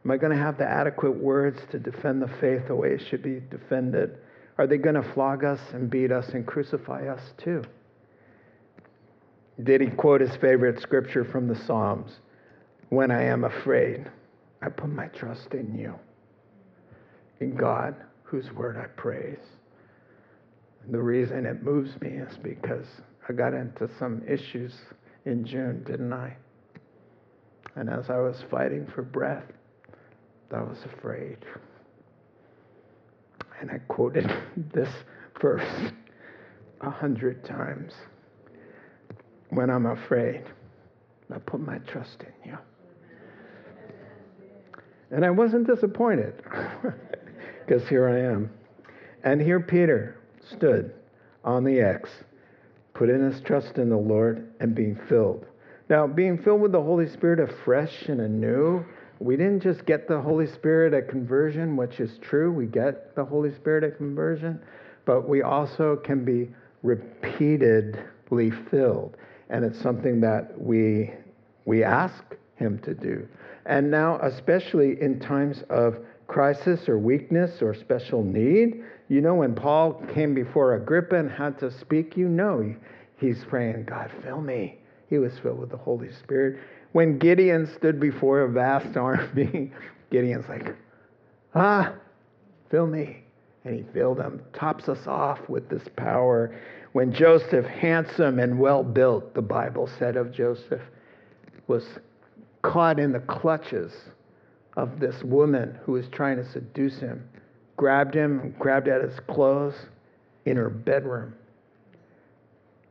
Am 0.03 0.11
I 0.11 0.17
going 0.17 0.33
to 0.33 0.37
have 0.37 0.57
the 0.57 0.69
adequate 0.69 1.15
words 1.15 1.61
to 1.71 1.79
defend 1.79 2.21
the 2.21 2.27
faith 2.41 2.67
the 2.67 2.75
way 2.75 2.89
it 2.89 3.01
should 3.09 3.23
be 3.23 3.39
defended? 3.39 4.17
Are 4.57 4.67
they 4.67 4.77
going 4.77 4.95
to 4.95 5.13
flog 5.13 5.45
us 5.45 5.61
and 5.71 5.89
beat 5.89 6.11
us 6.11 6.27
and 6.33 6.45
crucify 6.45 7.07
us 7.07 7.21
too? 7.37 7.63
Did 9.63 9.79
he 9.79 9.87
quote 9.87 10.19
his 10.19 10.35
favorite 10.35 10.81
scripture 10.81 11.23
from 11.23 11.47
the 11.47 11.55
Psalms? 11.55 12.11
When 12.89 13.11
I 13.11 13.23
am 13.23 13.45
afraid, 13.45 14.11
I 14.61 14.67
put 14.67 14.89
my 14.89 15.07
trust 15.07 15.53
in 15.53 15.73
you, 15.73 15.95
in 17.41 17.55
God, 17.55 17.95
whose 18.23 18.51
word 18.53 18.77
I 18.77 18.85
praise. 18.99 19.39
And 20.83 20.93
The 20.93 21.01
reason 21.01 21.45
it 21.45 21.63
moves 21.63 21.99
me 22.01 22.09
is 22.09 22.37
because 22.37 22.85
I 23.27 23.33
got 23.33 23.53
into 23.53 23.89
some 23.99 24.21
issues 24.27 24.73
in 25.25 25.43
June, 25.45 25.83
didn't 25.83 26.13
I? 26.13 26.35
And 27.75 27.89
as 27.89 28.09
I 28.09 28.17
was 28.17 28.43
fighting 28.49 28.87
for 28.93 29.01
breath, 29.01 29.45
I 30.51 30.61
was 30.61 30.77
afraid. 30.85 31.37
And 33.59 33.71
I 33.71 33.77
quoted 33.87 34.31
this 34.73 34.89
verse 35.39 35.91
a 36.81 36.89
hundred 36.89 37.43
times. 37.45 37.93
When 39.49 39.69
I'm 39.69 39.85
afraid, 39.85 40.43
I 41.33 41.37
put 41.39 41.61
my 41.61 41.77
trust 41.79 42.21
in 42.21 42.51
you. 42.51 42.57
And 45.11 45.25
I 45.25 45.29
wasn't 45.29 45.67
disappointed 45.67 46.41
because 47.71 47.87
here 47.87 48.09
I 48.09 48.19
am. 48.19 48.51
And 49.23 49.39
here 49.39 49.61
Peter 49.61 50.17
stood 50.53 50.93
on 51.45 51.63
the 51.63 51.79
X, 51.79 52.09
put 52.93 53.09
in 53.09 53.31
his 53.31 53.39
trust 53.43 53.77
in 53.77 53.87
the 53.87 53.95
Lord 53.95 54.51
and 54.59 54.75
being 54.75 54.99
filled. 55.07 55.45
Now, 55.89 56.05
being 56.05 56.37
filled 56.37 56.59
with 56.59 56.73
the 56.73 56.81
Holy 56.81 57.07
Spirit 57.07 57.39
afresh 57.39 58.09
and 58.09 58.19
anew 58.19 58.83
we 59.19 59.37
didn't 59.37 59.61
just 59.61 59.85
get 59.85 60.09
the 60.09 60.19
Holy 60.19 60.47
Spirit 60.47 60.93
at 60.93 61.07
conversion, 61.07 61.77
which 61.77 62.01
is 62.01 62.17
true. 62.21 62.51
We 62.51 62.65
get 62.65 63.15
the 63.15 63.23
Holy 63.23 63.55
Spirit 63.55 63.85
at 63.85 63.95
conversion, 63.95 64.59
but 65.05 65.29
we 65.29 65.41
also 65.41 65.95
can 65.95 66.25
be 66.25 66.49
repeatedly 66.83 68.51
filled. 68.69 69.15
And 69.49 69.63
it's 69.63 69.79
something 69.79 70.19
that 70.19 70.59
we, 70.59 71.11
we 71.63 71.85
ask 71.85 72.21
Him 72.61 72.79
to 72.83 72.93
do. 72.93 73.27
And 73.65 73.89
now, 73.89 74.19
especially 74.21 75.01
in 75.01 75.19
times 75.19 75.63
of 75.69 75.97
crisis 76.27 76.87
or 76.87 76.97
weakness 76.97 77.61
or 77.61 77.73
special 77.73 78.23
need, 78.23 78.83
you 79.09 79.19
know, 79.19 79.35
when 79.35 79.55
Paul 79.55 79.93
came 80.13 80.33
before 80.33 80.75
Agrippa 80.75 81.15
and 81.15 81.29
had 81.29 81.59
to 81.59 81.71
speak, 81.79 82.15
you 82.15 82.29
know, 82.29 82.73
he's 83.17 83.43
praying, 83.49 83.85
God, 83.85 84.11
fill 84.23 84.41
me. 84.41 84.77
He 85.09 85.17
was 85.17 85.37
filled 85.39 85.59
with 85.59 85.71
the 85.71 85.77
Holy 85.77 86.11
Spirit. 86.13 86.59
When 86.91 87.17
Gideon 87.17 87.69
stood 87.75 87.99
before 87.99 88.41
a 88.41 88.49
vast 88.49 88.95
army, 88.95 89.71
Gideon's 90.11 90.47
like, 90.47 90.75
ah, 91.55 91.93
fill 92.69 92.87
me. 92.87 93.23
And 93.65 93.75
he 93.75 93.83
filled 93.91 94.19
him, 94.19 94.41
tops 94.53 94.87
us 94.87 95.07
off 95.07 95.39
with 95.49 95.67
this 95.69 95.83
power. 95.95 96.55
When 96.93 97.13
Joseph, 97.13 97.65
handsome 97.65 98.39
and 98.39 98.59
well 98.59 98.83
built, 98.83 99.33
the 99.33 99.41
Bible 99.41 99.89
said 99.99 100.15
of 100.15 100.31
Joseph, 100.31 100.81
was 101.67 101.85
caught 102.61 102.99
in 102.99 103.11
the 103.11 103.19
clutches 103.19 103.91
of 104.77 104.99
this 104.99 105.23
woman 105.23 105.77
who 105.83 105.93
was 105.93 106.07
trying 106.09 106.37
to 106.37 106.51
seduce 106.51 106.99
him, 106.99 107.27
grabbed 107.77 108.13
him, 108.13 108.55
grabbed 108.59 108.87
at 108.87 109.01
his 109.01 109.19
clothes 109.27 109.75
in 110.45 110.57
her 110.57 110.69
bedroom. 110.69 111.33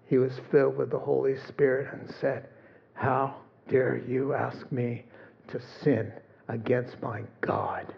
He 0.07 0.19
was 0.19 0.33
filled 0.51 0.77
with 0.77 0.91
the 0.91 0.99
Holy 0.99 1.37
Spirit 1.49 1.93
and 1.93 2.13
said, 2.21 2.49
How 2.95 3.37
dare 3.69 4.03
you 4.09 4.35
ask 4.35 4.71
me 4.73 5.05
to 5.49 5.61
sin 5.83 6.13
against 6.49 7.01
my 7.01 7.23
God? 7.41 7.95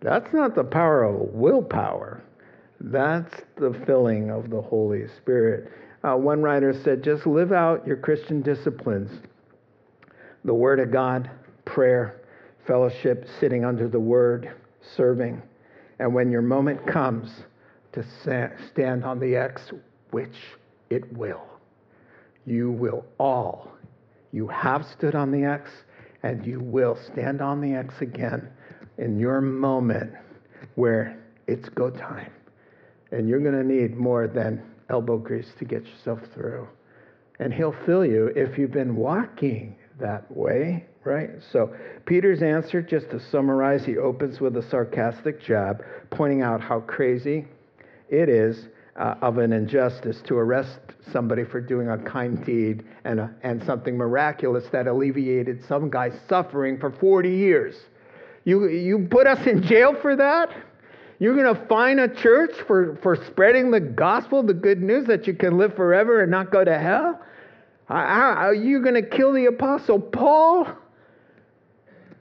That's 0.00 0.32
not 0.32 0.54
the 0.54 0.64
power 0.64 1.04
of 1.04 1.16
willpower. 1.32 2.22
That's 2.80 3.34
the 3.56 3.74
filling 3.86 4.30
of 4.30 4.50
the 4.50 4.60
Holy 4.60 5.08
Spirit. 5.16 5.72
Uh, 6.04 6.16
one 6.16 6.42
writer 6.42 6.78
said, 6.84 7.02
just 7.02 7.26
live 7.26 7.50
out 7.50 7.86
your 7.86 7.96
Christian 7.96 8.42
disciplines 8.42 9.10
the 10.46 10.54
Word 10.54 10.80
of 10.80 10.90
God, 10.90 11.30
prayer, 11.66 12.22
fellowship, 12.66 13.28
sitting 13.38 13.64
under 13.64 13.88
the 13.88 14.00
Word, 14.00 14.50
serving. 14.96 15.42
And 15.98 16.14
when 16.14 16.30
your 16.30 16.42
moment 16.42 16.86
comes 16.86 17.30
to 17.92 18.04
stand 18.70 19.04
on 19.04 19.20
the 19.20 19.36
X, 19.36 19.70
which 20.10 20.36
it 20.88 21.12
will, 21.12 21.42
you 22.46 22.70
will 22.70 23.04
all 23.18 23.76
you 24.36 24.48
have 24.48 24.84
stood 24.84 25.14
on 25.14 25.30
the 25.30 25.44
X, 25.44 25.70
and 26.22 26.44
you 26.44 26.60
will 26.60 26.98
stand 27.10 27.40
on 27.40 27.62
the 27.62 27.72
X 27.72 28.02
again 28.02 28.50
in 28.98 29.18
your 29.18 29.40
moment 29.40 30.12
where 30.74 31.18
it's 31.46 31.70
go 31.70 31.88
time. 31.88 32.30
And 33.12 33.28
you're 33.30 33.40
going 33.40 33.54
to 33.54 33.64
need 33.64 33.96
more 33.96 34.26
than 34.28 34.62
elbow 34.90 35.16
grease 35.16 35.50
to 35.58 35.64
get 35.64 35.86
yourself 35.86 36.20
through. 36.34 36.68
And 37.38 37.54
He'll 37.54 37.74
fill 37.86 38.04
you 38.04 38.26
if 38.36 38.58
you've 38.58 38.72
been 38.72 38.94
walking 38.94 39.74
that 40.00 40.30
way, 40.34 40.86
right? 41.04 41.30
So, 41.52 41.74
Peter's 42.04 42.42
answer, 42.42 42.82
just 42.82 43.10
to 43.10 43.20
summarize, 43.30 43.84
he 43.84 43.96
opens 43.96 44.40
with 44.40 44.56
a 44.56 44.62
sarcastic 44.62 45.40
jab, 45.40 45.84
pointing 46.10 46.42
out 46.42 46.60
how 46.60 46.80
crazy 46.80 47.46
it 48.08 48.28
is 48.28 48.68
uh, 48.98 49.14
of 49.22 49.38
an 49.38 49.52
injustice 49.52 50.20
to 50.26 50.36
arrest 50.36 50.78
somebody 51.12 51.44
for 51.44 51.60
doing 51.60 51.88
a 51.88 51.98
kind 51.98 52.44
deed 52.44 52.84
and, 53.04 53.20
a, 53.20 53.34
and 53.42 53.62
something 53.64 53.96
miraculous 53.96 54.64
that 54.72 54.86
alleviated 54.86 55.64
some 55.66 55.90
guy's 55.90 56.18
suffering 56.28 56.78
for 56.78 56.90
40 56.90 57.30
years. 57.30 57.76
You, 58.44 58.68
you 58.68 59.06
put 59.10 59.26
us 59.26 59.46
in 59.46 59.62
jail 59.62 59.94
for 60.00 60.16
that? 60.16 60.50
You're 61.18 61.34
going 61.34 61.54
to 61.54 61.66
fine 61.66 61.98
a 61.98 62.14
church 62.14 62.52
for, 62.66 62.96
for 63.02 63.16
spreading 63.16 63.70
the 63.70 63.80
gospel, 63.80 64.42
the 64.42 64.54
good 64.54 64.82
news 64.82 65.06
that 65.06 65.26
you 65.26 65.34
can 65.34 65.56
live 65.56 65.74
forever 65.74 66.22
and 66.22 66.30
not 66.30 66.50
go 66.50 66.62
to 66.62 66.78
hell? 66.78 67.20
Are 67.88 68.54
you 68.54 68.82
going 68.82 68.94
to 68.94 69.08
kill 69.08 69.32
the 69.32 69.46
apostle 69.46 70.00
Paul, 70.00 70.66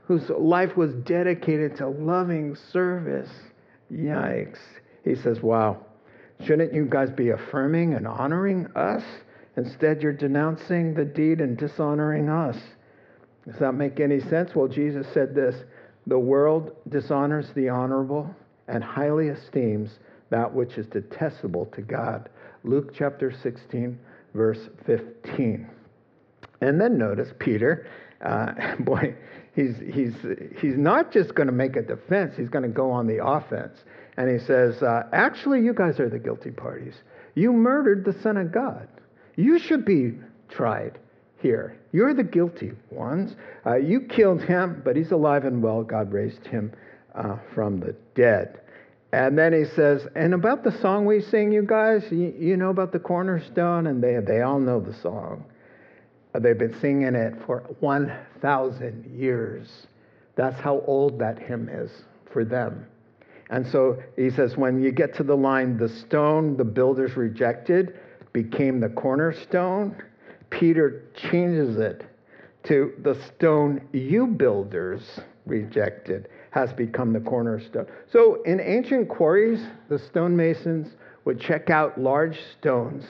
whose 0.04 0.30
life 0.30 0.78
was 0.78 0.94
dedicated 0.94 1.78
to 1.78 1.88
loving 1.88 2.56
service? 2.72 3.32
Yikes. 3.92 4.60
He 5.04 5.16
says, 5.16 5.42
Wow, 5.42 5.86
Shouldn't 6.44 6.74
you 6.74 6.86
guys 6.86 7.10
be 7.10 7.30
affirming 7.30 7.94
and 7.94 8.08
honoring 8.08 8.68
us? 8.76 9.04
Instead, 9.58 10.02
you're 10.02 10.14
denouncing 10.14 10.94
the 10.94 11.06
deed 11.06 11.40
and 11.40 11.58
dishonoring 11.58 12.30
us. 12.30 12.58
Does 13.46 13.58
that 13.60 13.74
make 13.74 14.00
any 14.00 14.20
sense? 14.20 14.54
Well, 14.54 14.68
Jesus 14.68 15.08
said 15.14 15.34
this 15.34 15.56
The 16.08 16.20
world 16.20 16.76
dishonors 16.90 17.50
the 17.56 17.70
honorable 17.70 18.36
and 18.68 18.84
highly 18.84 19.30
esteems 19.30 20.00
that 20.30 20.54
which 20.54 20.78
is 20.78 20.88
detestable 20.88 21.68
to 21.68 21.82
God. 21.82 22.30
Luke 22.64 22.94
chapter 22.94 23.32
16, 23.32 23.98
verse 24.36 24.60
15. 24.86 25.68
And 26.62 26.80
then 26.80 26.98
notice 26.98 27.30
Peter, 27.40 27.88
uh, 28.22 28.76
boy, 28.80 29.16
he's, 29.56 29.76
he's, 29.92 30.14
he's 30.60 30.78
not 30.78 31.12
just 31.12 31.34
going 31.34 31.48
to 31.48 31.54
make 31.54 31.76
a 31.76 31.82
defense, 31.82 32.36
he's 32.38 32.50
going 32.50 32.64
to 32.64 32.70
go 32.70 32.92
on 32.92 33.08
the 33.08 33.26
offense. 33.26 33.80
And 34.18 34.30
he 34.30 34.46
says, 34.46 34.82
uh, 34.82 35.04
Actually, 35.12 35.62
you 35.62 35.74
guys 35.74 36.00
are 36.00 36.10
the 36.10 36.20
guilty 36.20 36.52
parties. 36.52 36.96
You 37.34 37.52
murdered 37.52 38.06
the 38.06 38.22
Son 38.22 38.38
of 38.38 38.52
God. 38.52 38.88
You 39.36 39.60
should 39.60 39.84
be 39.84 40.14
tried 40.50 40.98
here. 41.42 41.78
You're 41.92 42.14
the 42.14 42.24
guilty 42.24 42.72
ones. 42.92 43.36
Uh, 43.66 43.76
you 43.76 44.02
killed 44.02 44.42
him, 44.42 44.82
but 44.86 44.96
he's 44.96 45.12
alive 45.12 45.44
and 45.44 45.62
well. 45.62 45.84
God 45.84 46.14
raised 46.14 46.48
him 46.48 46.72
uh, 47.14 47.38
from 47.54 47.80
the 47.80 47.96
dead. 48.16 48.62
And 49.12 49.38
then 49.38 49.54
he 49.54 49.66
says, 49.66 50.08
and 50.16 50.34
about 50.34 50.64
the 50.64 50.78
song 50.82 51.06
we 51.06 51.22
sing, 51.22 51.52
you 51.52 51.64
guys, 51.64 52.04
you, 52.12 52.34
you 52.38 52.58
know 52.58 52.70
about 52.70 52.92
the 52.92 53.00
cornerstone? 53.00 53.88
And 53.88 54.04
they, 54.04 54.18
they 54.26 54.42
all 54.42 54.60
know 54.60 54.80
the 54.80 54.94
song. 54.94 55.46
Uh, 56.34 56.40
they've 56.40 56.58
been 56.58 56.78
singing 56.82 57.16
it 57.16 57.34
for 57.46 57.64
1,000 57.80 59.18
years. 59.18 59.88
That's 60.36 60.60
how 60.60 60.84
old 60.86 61.18
that 61.20 61.40
hymn 61.40 61.70
is 61.70 61.92
for 62.32 62.44
them. 62.44 62.86
And 63.50 63.66
so 63.66 64.02
he 64.18 64.30
says, 64.30 64.58
when 64.58 64.82
you 64.82 64.92
get 64.92 65.14
to 65.16 65.24
the 65.24 65.38
line, 65.38 65.78
the 65.78 65.88
stone 65.88 66.58
the 66.58 66.66
builders 66.66 67.16
rejected 67.16 68.00
became 68.34 68.80
the 68.82 68.90
cornerstone, 68.90 69.96
Peter 70.50 71.04
changes 71.16 71.78
it 71.78 72.04
to 72.64 72.94
the 73.04 73.16
stone 73.28 73.88
you 73.94 74.28
builders 74.28 75.20
rejected 75.46 76.28
has 76.56 76.72
become 76.72 77.12
the 77.12 77.20
cornerstone. 77.20 77.86
So 78.14 78.42
in 78.44 78.62
ancient 78.62 79.10
quarries, 79.10 79.62
the 79.90 80.00
stonemasons 80.00 80.88
would 81.26 81.38
check 81.38 81.70
out 81.70 82.00
large 82.00 82.40
stones 82.58 83.04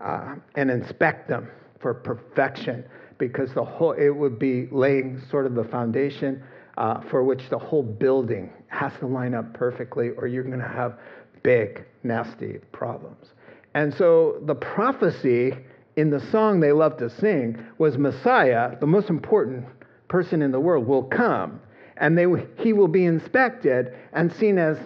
uh, 0.00 0.34
and 0.56 0.72
inspect 0.72 1.28
them 1.28 1.48
for 1.78 1.94
perfection 1.94 2.84
because 3.16 3.54
the 3.54 3.64
whole 3.64 3.92
it 3.92 4.08
would 4.08 4.40
be 4.40 4.66
laying 4.72 5.22
sort 5.30 5.46
of 5.46 5.54
the 5.54 5.62
foundation 5.62 6.42
uh, 6.78 7.00
for 7.02 7.22
which 7.22 7.48
the 7.48 7.58
whole 7.58 7.84
building 7.84 8.50
has 8.66 8.92
to 8.98 9.06
line 9.06 9.34
up 9.34 9.54
perfectly 9.54 10.10
or 10.16 10.26
you're 10.26 10.42
going 10.42 10.58
to 10.58 10.66
have 10.66 10.98
big 11.44 11.84
nasty 12.02 12.58
problems 12.72 13.28
and 13.74 13.94
so 13.94 14.38
the 14.46 14.54
prophecy 14.54 15.54
in 15.96 16.10
the 16.10 16.20
song 16.30 16.60
they 16.60 16.72
love 16.72 16.96
to 16.96 17.08
sing 17.08 17.58
was 17.78 17.96
messiah 17.96 18.76
the 18.80 18.86
most 18.86 19.08
important 19.10 19.64
person 20.08 20.42
in 20.42 20.50
the 20.50 20.60
world 20.60 20.86
will 20.86 21.04
come 21.04 21.60
and 22.00 22.16
they, 22.16 22.24
he 22.56 22.72
will 22.72 22.88
be 22.88 23.04
inspected 23.04 23.94
and 24.12 24.32
seen 24.32 24.58
as 24.58 24.78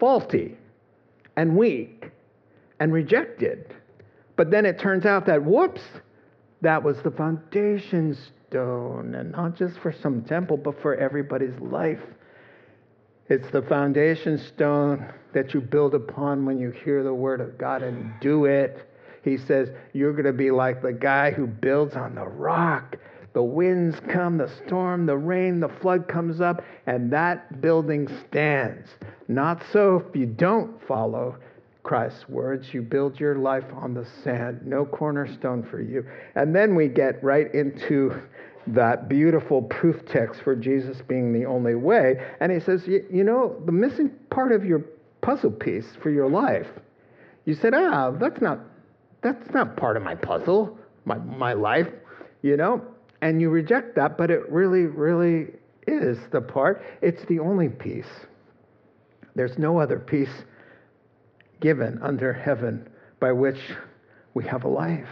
faulty 0.00 0.56
and 1.36 1.56
weak 1.56 2.10
and 2.80 2.92
rejected. 2.92 3.74
But 4.36 4.50
then 4.50 4.66
it 4.66 4.78
turns 4.78 5.04
out 5.04 5.26
that, 5.26 5.44
whoops, 5.44 5.82
that 6.62 6.82
was 6.82 7.00
the 7.02 7.10
foundation 7.10 8.16
stone, 8.48 9.14
and 9.14 9.32
not 9.32 9.56
just 9.56 9.78
for 9.78 9.92
some 9.92 10.22
temple, 10.22 10.56
but 10.56 10.80
for 10.80 10.96
everybody's 10.96 11.58
life. 11.60 12.00
It's 13.28 13.50
the 13.50 13.62
foundation 13.62 14.38
stone 14.38 15.12
that 15.32 15.54
you 15.54 15.60
build 15.60 15.94
upon 15.94 16.44
when 16.44 16.58
you 16.58 16.70
hear 16.70 17.02
the 17.02 17.14
word 17.14 17.40
of 17.40 17.56
God 17.58 17.82
and 17.82 18.12
do 18.20 18.46
it. 18.46 18.88
He 19.22 19.38
says, 19.38 19.70
You're 19.92 20.12
going 20.12 20.24
to 20.24 20.32
be 20.32 20.50
like 20.50 20.82
the 20.82 20.92
guy 20.92 21.30
who 21.30 21.46
builds 21.46 21.94
on 21.94 22.14
the 22.14 22.26
rock. 22.26 22.96
The 23.34 23.42
winds 23.42 23.96
come, 24.08 24.38
the 24.38 24.50
storm, 24.64 25.06
the 25.06 25.16
rain, 25.16 25.60
the 25.60 25.68
flood 25.68 26.08
comes 26.08 26.40
up, 26.40 26.62
and 26.86 27.12
that 27.12 27.60
building 27.60 28.08
stands. 28.26 28.88
Not 29.28 29.62
so 29.72 30.04
if 30.08 30.16
you 30.16 30.26
don't 30.26 30.80
follow 30.86 31.36
Christ's 31.84 32.28
words. 32.28 32.74
You 32.74 32.82
build 32.82 33.20
your 33.20 33.36
life 33.36 33.64
on 33.74 33.94
the 33.94 34.06
sand, 34.24 34.62
no 34.64 34.84
cornerstone 34.84 35.62
for 35.62 35.80
you. 35.80 36.04
And 36.34 36.56
then 36.56 36.74
we 36.74 36.88
get 36.88 37.22
right 37.22 37.54
into 37.54 38.20
that 38.66 39.08
beautiful 39.08 39.62
proof 39.62 40.04
text 40.06 40.40
for 40.42 40.56
Jesus 40.56 41.02
being 41.06 41.32
the 41.32 41.44
only 41.44 41.74
way. 41.74 42.24
And 42.40 42.50
he 42.50 42.58
says, 42.58 42.86
You 42.86 43.22
know, 43.22 43.60
the 43.66 43.72
missing 43.72 44.10
part 44.30 44.50
of 44.50 44.64
your 44.64 44.82
puzzle 45.20 45.50
piece 45.52 45.94
for 46.02 46.10
your 46.10 46.28
life, 46.28 46.68
you 47.44 47.54
said, 47.54 47.74
Ah, 47.74 48.10
that's 48.12 48.40
not, 48.40 48.60
that's 49.20 49.50
not 49.52 49.76
part 49.76 49.98
of 49.98 50.02
my 50.02 50.14
puzzle, 50.14 50.78
my, 51.04 51.18
my 51.18 51.52
life, 51.52 51.88
you 52.42 52.56
know? 52.56 52.82
And 53.24 53.40
you 53.40 53.48
reject 53.48 53.94
that, 53.94 54.18
but 54.18 54.30
it 54.30 54.46
really, 54.52 54.82
really 54.82 55.46
is 55.86 56.18
the 56.30 56.42
part. 56.42 56.84
It's 57.00 57.24
the 57.24 57.38
only 57.38 57.70
peace. 57.70 58.26
There's 59.34 59.56
no 59.56 59.80
other 59.80 59.98
peace 59.98 60.44
given 61.58 61.98
under 62.02 62.34
heaven 62.34 62.86
by 63.20 63.32
which 63.32 63.58
we 64.34 64.44
have 64.44 64.64
a 64.64 64.68
life, 64.68 65.08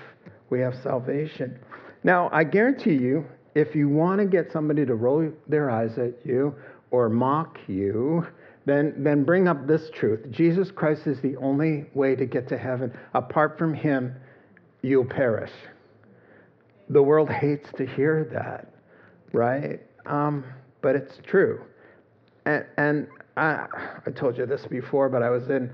we 0.50 0.60
have 0.60 0.74
salvation. 0.82 1.58
Now, 2.04 2.28
I 2.32 2.44
guarantee 2.44 2.96
you, 2.96 3.24
if 3.54 3.74
you 3.74 3.88
want 3.88 4.20
to 4.20 4.26
get 4.26 4.52
somebody 4.52 4.84
to 4.84 4.94
roll 4.94 5.32
their 5.48 5.70
eyes 5.70 5.96
at 5.96 6.12
you 6.22 6.54
or 6.90 7.08
mock 7.08 7.58
you, 7.66 8.26
then, 8.66 8.92
then 8.98 9.24
bring 9.24 9.48
up 9.48 9.66
this 9.66 9.88
truth 9.94 10.30
Jesus 10.30 10.70
Christ 10.70 11.06
is 11.06 11.18
the 11.22 11.34
only 11.36 11.86
way 11.94 12.14
to 12.14 12.26
get 12.26 12.46
to 12.48 12.58
heaven. 12.58 12.92
Apart 13.14 13.56
from 13.56 13.72
him, 13.72 14.14
you'll 14.82 15.06
perish 15.06 15.52
the 16.92 17.02
world 17.02 17.30
hates 17.30 17.68
to 17.78 17.86
hear 17.86 18.28
that, 18.32 18.68
right? 19.32 19.80
Um, 20.06 20.44
but 20.82 20.94
it's 20.94 21.18
true. 21.26 21.60
And, 22.44 22.66
and 22.76 23.06
I, 23.36 23.66
I 24.06 24.10
told 24.10 24.36
you 24.36 24.46
this 24.46 24.66
before, 24.66 25.08
but 25.08 25.22
I 25.22 25.30
was 25.30 25.48
in 25.48 25.70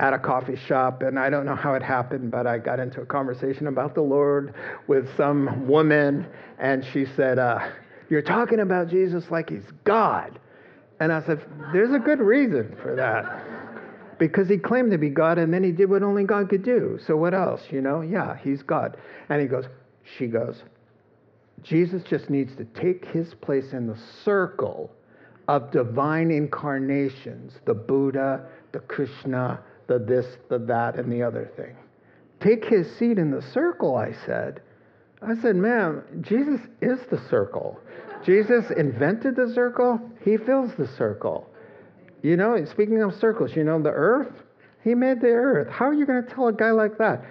at 0.00 0.12
a 0.12 0.18
coffee 0.18 0.56
shop, 0.56 1.02
and 1.02 1.18
I 1.18 1.28
don't 1.28 1.44
know 1.44 1.56
how 1.56 1.74
it 1.74 1.82
happened, 1.82 2.30
but 2.30 2.46
I 2.46 2.58
got 2.58 2.78
into 2.78 3.00
a 3.00 3.06
conversation 3.06 3.66
about 3.66 3.96
the 3.96 4.00
Lord 4.00 4.54
with 4.86 5.08
some 5.16 5.66
woman, 5.66 6.24
and 6.60 6.84
she 6.92 7.04
said, 7.16 7.40
uh, 7.40 7.58
"You're 8.08 8.22
talking 8.22 8.60
about 8.60 8.88
Jesus 8.88 9.28
like 9.30 9.50
he's 9.50 9.66
God," 9.82 10.38
and 11.00 11.12
I 11.12 11.20
said, 11.26 11.40
"There's 11.72 11.92
a 11.92 11.98
good 11.98 12.20
reason 12.20 12.76
for 12.80 12.94
that." 12.94 13.42
Because 14.18 14.48
he 14.48 14.58
claimed 14.58 14.90
to 14.90 14.98
be 14.98 15.10
God 15.10 15.38
and 15.38 15.54
then 15.54 15.62
he 15.62 15.70
did 15.70 15.88
what 15.88 16.02
only 16.02 16.24
God 16.24 16.48
could 16.48 16.64
do. 16.64 16.98
So, 17.06 17.16
what 17.16 17.34
else? 17.34 17.62
You 17.70 17.80
know, 17.80 18.00
yeah, 18.00 18.36
he's 18.36 18.64
God. 18.64 18.96
And 19.28 19.40
he 19.40 19.46
goes, 19.46 19.66
she 20.16 20.26
goes, 20.26 20.62
Jesus 21.62 22.02
just 22.04 22.30
needs 22.30 22.54
to 22.56 22.64
take 22.64 23.04
his 23.06 23.34
place 23.34 23.72
in 23.72 23.86
the 23.86 23.98
circle 24.24 24.90
of 25.48 25.70
divine 25.70 26.30
incarnations 26.30 27.54
the 27.66 27.74
Buddha, 27.74 28.46
the 28.72 28.80
Krishna, 28.80 29.60
the 29.86 29.98
this, 29.98 30.26
the 30.48 30.58
that, 30.58 30.96
and 30.96 31.10
the 31.10 31.22
other 31.22 31.50
thing. 31.56 31.74
Take 32.40 32.64
his 32.64 32.86
seat 32.98 33.18
in 33.18 33.30
the 33.30 33.42
circle, 33.52 33.96
I 33.96 34.12
said. 34.26 34.62
I 35.20 35.34
said, 35.42 35.56
ma'am, 35.56 36.04
Jesus 36.20 36.60
is 36.80 37.00
the 37.10 37.20
circle. 37.28 37.80
Jesus 38.24 38.70
invented 38.76 39.34
the 39.34 39.52
circle, 39.54 40.00
he 40.24 40.36
fills 40.36 40.70
the 40.78 40.86
circle. 40.96 41.48
You 42.22 42.36
know, 42.36 42.64
speaking 42.66 43.02
of 43.02 43.14
circles, 43.14 43.52
you 43.56 43.64
know, 43.64 43.80
the 43.80 43.90
earth, 43.90 44.32
he 44.84 44.94
made 44.94 45.20
the 45.20 45.28
earth. 45.28 45.68
How 45.72 45.86
are 45.86 45.94
you 45.94 46.06
going 46.06 46.24
to 46.24 46.34
tell 46.34 46.48
a 46.48 46.52
guy 46.52 46.70
like 46.70 46.98
that? 46.98 47.24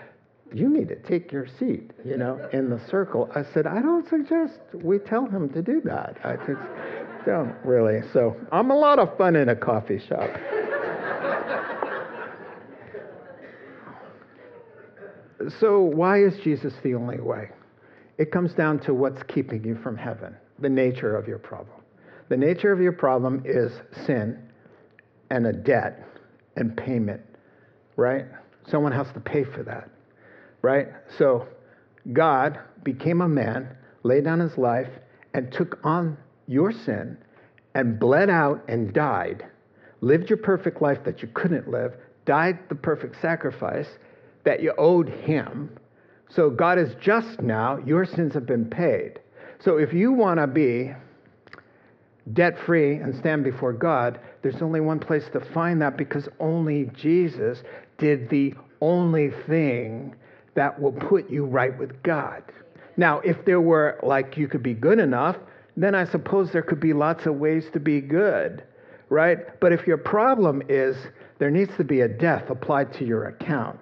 You 0.53 0.69
need 0.69 0.87
to 0.89 0.95
take 0.95 1.31
your 1.31 1.47
seat, 1.59 1.91
you 2.05 2.17
know, 2.17 2.39
in 2.53 2.69
the 2.69 2.79
circle. 2.87 3.29
I 3.35 3.43
said, 3.53 3.67
I 3.67 3.81
don't 3.81 4.07
suggest 4.07 4.59
we 4.73 4.99
tell 4.99 5.25
him 5.25 5.49
to 5.49 5.61
do 5.61 5.81
that. 5.85 6.17
I 6.23 6.37
just 6.37 6.61
don't 7.25 7.55
really. 7.63 8.01
So 8.13 8.37
I'm 8.51 8.71
a 8.71 8.75
lot 8.75 8.99
of 8.99 9.17
fun 9.17 9.35
in 9.35 9.49
a 9.49 9.55
coffee 9.55 9.99
shop. 9.99 10.29
so 15.59 15.81
why 15.81 16.23
is 16.23 16.37
Jesus 16.43 16.73
the 16.83 16.95
only 16.95 17.19
way? 17.19 17.49
It 18.17 18.31
comes 18.31 18.53
down 18.53 18.79
to 18.81 18.93
what's 18.93 19.21
keeping 19.23 19.63
you 19.63 19.75
from 19.75 19.97
heaven, 19.97 20.35
the 20.59 20.69
nature 20.69 21.15
of 21.15 21.27
your 21.27 21.39
problem. 21.39 21.81
The 22.29 22.37
nature 22.37 22.71
of 22.71 22.81
your 22.81 22.93
problem 22.93 23.43
is 23.45 23.71
sin 24.05 24.41
and 25.29 25.45
a 25.45 25.53
debt 25.53 26.07
and 26.55 26.75
payment, 26.75 27.21
right? 27.95 28.25
Someone 28.67 28.91
has 28.91 29.11
to 29.13 29.19
pay 29.19 29.43
for 29.43 29.63
that 29.63 29.89
right? 30.68 30.88
So 31.18 31.47
God 32.11 32.59
became 32.84 33.22
a 33.22 33.28
man, 33.28 33.78
laid 34.03 34.26
down 34.26 34.41
his 34.41 34.57
life, 34.57 34.89
and 35.34 35.49
took 35.49 35.80
on 35.86 36.18
your 36.45 36.74
sin 36.74 37.18
and 37.74 37.97
bled 37.97 38.30
out 38.30 38.61
and 38.68 38.93
died, 38.93 39.45
lived 40.01 40.30
your 40.30 40.38
perfect 40.38 40.82
life 40.82 40.97
that 41.05 41.22
you 41.22 41.30
couldn't 41.30 41.70
live, 41.70 41.93
died 42.26 42.59
the 42.68 42.76
perfect 42.76 43.22
sacrifice 43.22 43.88
that 44.43 44.61
you 44.61 44.74
owed 44.78 45.07
him. 45.07 45.70
So 46.30 46.49
God 46.49 46.78
is 46.78 46.93
just 46.99 47.41
now, 47.41 47.78
your 47.86 48.05
sins 48.05 48.34
have 48.34 48.45
been 48.45 48.65
paid. 48.65 49.22
So 49.59 49.78
if 49.78 49.93
you 49.93 50.11
want 50.11 50.41
to 50.41 50.47
be 50.47 50.91
debt 52.34 52.55
free 52.65 52.95
and 52.95 53.15
stand 53.15 53.45
before 53.45 53.72
God, 53.72 54.20
there's 54.41 54.61
only 54.61 54.82
one 54.82 54.99
place 54.99 55.24
to 55.32 55.39
find 55.53 55.82
that 55.82 55.95
because 55.95 56.28
only 56.41 56.89
Jesus 56.93 57.63
did 57.97 58.30
the 58.30 58.53
only 58.82 59.32
thing 59.47 60.13
that 60.58 60.82
will 60.82 60.91
put 60.91 61.30
you 61.30 61.45
right 61.45 61.78
with 61.78 62.01
God. 62.01 62.41
Now, 62.97 63.20
if 63.20 63.45
there 63.45 63.62
were, 63.62 63.99
like, 64.01 64.38
you 64.38 64.47
could 64.47 64.64
be 64.64 64.74
good 64.74 64.97
enough, 64.97 65.38
then 65.78 65.93
I 65.93 66.03
suppose 66.03 66.51
there 66.51 66.64
could 66.64 66.80
be 66.80 66.93
lots 66.93 67.28
of 67.28 67.36
ways 67.36 67.70
to 67.74 67.80
be 67.80 68.01
good, 68.01 68.64
right? 69.10 69.60
But 69.60 69.72
if 69.72 69.86
your 69.86 69.99
problem 69.99 70.64
is 70.68 70.97
there 71.38 71.51
needs 71.51 71.78
to 71.78 71.84
be 71.84 72.01
a 72.01 72.08
death 72.08 72.49
applied 72.49 72.91
to 72.95 73.05
your 73.05 73.26
account 73.26 73.80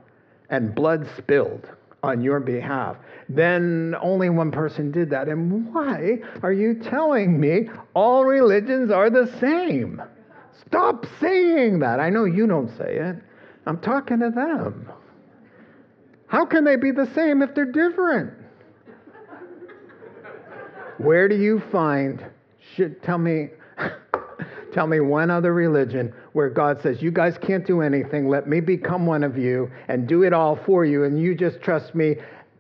and 0.49 0.75
blood 0.75 1.07
spilled 1.17 1.65
on 2.03 2.21
your 2.21 2.41
behalf, 2.41 2.97
then 3.29 3.95
only 4.01 4.29
one 4.29 4.51
person 4.51 4.91
did 4.91 5.09
that. 5.11 5.29
And 5.29 5.73
why 5.73 6.19
are 6.43 6.51
you 6.51 6.73
telling 6.73 7.39
me 7.39 7.69
all 7.93 8.25
religions 8.25 8.91
are 8.91 9.09
the 9.09 9.33
same? 9.39 10.01
Stop 10.67 11.05
saying 11.21 11.79
that. 11.79 12.01
I 12.01 12.09
know 12.09 12.25
you 12.25 12.47
don't 12.47 12.75
say 12.77 12.97
it. 12.97 13.15
I'm 13.65 13.79
talking 13.79 14.19
to 14.19 14.29
them. 14.29 14.89
How 16.27 16.45
can 16.45 16.63
they 16.63 16.75
be 16.75 16.91
the 16.91 17.09
same 17.13 17.41
if 17.41 17.53
they're 17.53 17.65
different? 17.65 18.33
Where 20.97 21.27
do 21.27 21.35
you 21.35 21.61
find, 21.71 22.25
should, 22.75 23.03
tell 23.03 23.17
me, 23.17 23.49
tell 24.73 24.87
me 24.87 25.01
one 25.01 25.29
other 25.29 25.53
religion 25.53 26.13
where 26.33 26.49
God 26.49 26.81
says, 26.81 27.01
You 27.01 27.11
guys 27.11 27.37
can't 27.37 27.65
do 27.67 27.81
anything. 27.81 28.29
Let 28.29 28.47
me 28.47 28.59
become 28.61 29.05
one 29.05 29.23
of 29.23 29.37
you 29.37 29.69
and 29.87 30.07
do 30.07 30.23
it 30.23 30.33
all 30.33 30.55
for 30.65 30.85
you, 30.85 31.03
and 31.03 31.19
you 31.19 31.35
just 31.35 31.61
trust 31.61 31.95
me 31.95 32.15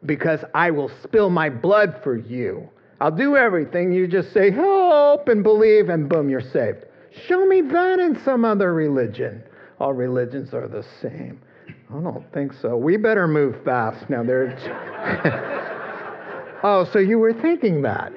because 0.05 0.41
I 0.53 0.71
will 0.71 0.91
spill 1.03 1.29
my 1.29 1.49
blood 1.49 1.99
for 2.03 2.17
you. 2.17 2.69
I'll 2.99 3.11
do 3.11 3.35
everything. 3.35 3.91
You 3.91 4.07
just 4.07 4.33
say, 4.33 4.51
Help, 4.51 5.27
and 5.27 5.43
believe, 5.43 5.89
and 5.89 6.09
boom, 6.09 6.29
you're 6.29 6.41
saved. 6.41 6.85
Show 7.27 7.45
me 7.45 7.61
that 7.61 7.99
in 7.99 8.21
some 8.23 8.43
other 8.43 8.73
religion. 8.73 9.43
All 9.79 9.93
religions 9.93 10.53
are 10.53 10.67
the 10.67 10.85
same. 11.01 11.41
I 11.89 12.01
don't 12.01 12.31
think 12.33 12.53
so. 12.53 12.75
We 12.75 12.97
better 12.97 13.27
move 13.27 13.63
fast. 13.63 14.09
Now, 14.09 14.23
there's. 14.23 14.59
oh, 16.63 16.89
so 16.91 16.99
you 16.99 17.19
were 17.19 17.33
thinking 17.33 17.81
that? 17.83 18.11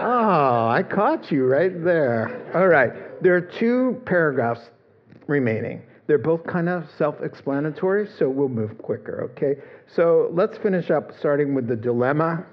Oh, 0.00 0.68
I 0.68 0.82
caught 0.82 1.32
you 1.32 1.46
right 1.46 1.84
there. 1.84 2.50
All 2.54 2.68
right. 2.68 3.22
There 3.22 3.34
are 3.34 3.40
two 3.40 4.00
paragraphs 4.06 4.70
remaining. 5.26 5.82
They're 6.06 6.18
both 6.18 6.46
kind 6.46 6.68
of 6.68 6.84
self 6.98 7.20
explanatory, 7.22 8.08
so 8.18 8.28
we'll 8.28 8.48
move 8.48 8.76
quicker, 8.78 9.30
okay? 9.32 9.60
So 9.86 10.28
let's 10.32 10.58
finish 10.58 10.90
up 10.90 11.12
starting 11.18 11.54
with 11.54 11.66
the 11.66 11.76
dilemma. 11.76 12.44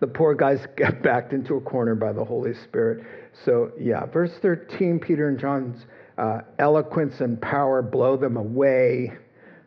The 0.00 0.06
poor 0.06 0.34
guys 0.34 0.64
get 0.76 1.02
backed 1.02 1.32
into 1.32 1.56
a 1.56 1.60
corner 1.60 1.94
by 1.94 2.12
the 2.12 2.24
Holy 2.24 2.54
Spirit. 2.54 3.04
So, 3.44 3.72
yeah, 3.78 4.06
verse 4.06 4.32
13, 4.40 5.00
Peter 5.00 5.28
and 5.28 5.38
John's 5.38 5.86
uh, 6.18 6.40
eloquence 6.58 7.20
and 7.20 7.40
power 7.40 7.80
blow 7.80 8.16
them 8.16 8.36
away 8.36 9.12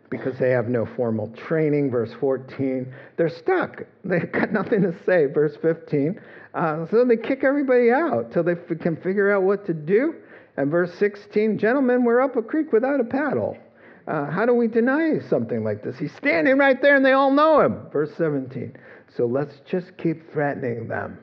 because 0.09 0.37
they 0.37 0.49
have 0.49 0.67
no 0.67 0.85
formal 0.85 1.29
training. 1.29 1.89
Verse 1.89 2.11
14, 2.19 2.93
they're 3.17 3.29
stuck. 3.29 3.83
They've 4.03 4.31
got 4.33 4.51
nothing 4.51 4.81
to 4.81 4.93
say. 5.05 5.25
Verse 5.25 5.55
15, 5.61 6.19
uh, 6.53 6.85
so 6.91 7.05
they 7.05 7.15
kick 7.15 7.43
everybody 7.43 7.89
out 7.89 8.31
till 8.31 8.43
they 8.43 8.51
f- 8.51 8.79
can 8.81 8.97
figure 8.97 9.31
out 9.31 9.43
what 9.43 9.65
to 9.65 9.73
do. 9.73 10.15
And 10.57 10.69
verse 10.69 10.93
16, 10.99 11.57
gentlemen, 11.57 12.03
we're 12.03 12.19
up 12.19 12.35
a 12.35 12.41
creek 12.41 12.73
without 12.73 12.99
a 12.99 13.05
paddle. 13.05 13.57
Uh, 14.05 14.29
how 14.29 14.45
do 14.45 14.53
we 14.53 14.67
deny 14.67 15.19
something 15.29 15.63
like 15.63 15.83
this? 15.83 15.97
He's 15.97 16.13
standing 16.15 16.57
right 16.57 16.81
there 16.81 16.97
and 16.97 17.05
they 17.05 17.13
all 17.13 17.31
know 17.31 17.61
him. 17.61 17.87
Verse 17.93 18.11
17, 18.17 18.75
so 19.15 19.25
let's 19.25 19.55
just 19.69 19.95
keep 19.97 20.29
threatening 20.33 20.89
them 20.89 21.17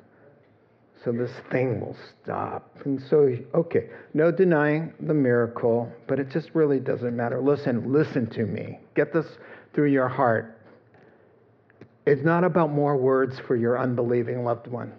so 1.05 1.13
this 1.13 1.31
thing 1.51 1.81
will 1.81 1.97
stop. 2.23 2.77
And 2.85 3.01
so, 3.09 3.37
okay, 3.55 3.89
no 4.15 4.31
denying 4.31 4.93
the 5.01 5.15
miracle, 5.15 5.91
but 6.07 6.19
it 6.19 6.31
just 6.31 6.51
really 6.55 6.81
doesn't 6.81 7.17
matter. 7.17 7.41
Listen, 7.41 7.93
listen 7.93 8.29
to 8.31 8.45
me. 8.45 8.81
Get 8.95 9.13
this 9.13 9.27
through 9.75 9.91
your 9.91 10.09
heart. 10.09 10.59
It's 12.07 12.25
not 12.25 12.43
about 12.43 12.73
more 12.73 12.97
words 12.97 13.39
for 13.47 13.55
your 13.55 13.79
unbelieving 13.79 14.45
loved 14.45 14.67
one. 14.67 14.93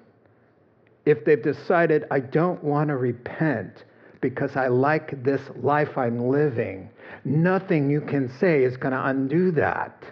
If 1.05 1.25
they've 1.25 1.41
decided, 1.41 2.05
I 2.11 2.19
don't 2.19 2.63
want 2.63 2.89
to 2.89 2.97
repent 2.97 3.83
because 4.21 4.55
I 4.55 4.67
like 4.67 5.23
this 5.23 5.41
life 5.61 5.97
I'm 5.97 6.29
living, 6.29 6.89
nothing 7.25 7.89
you 7.89 8.01
can 8.01 8.29
say 8.39 8.63
is 8.63 8.77
going 8.77 8.93
to 8.93 9.05
undo 9.05 9.51
that. 9.51 10.03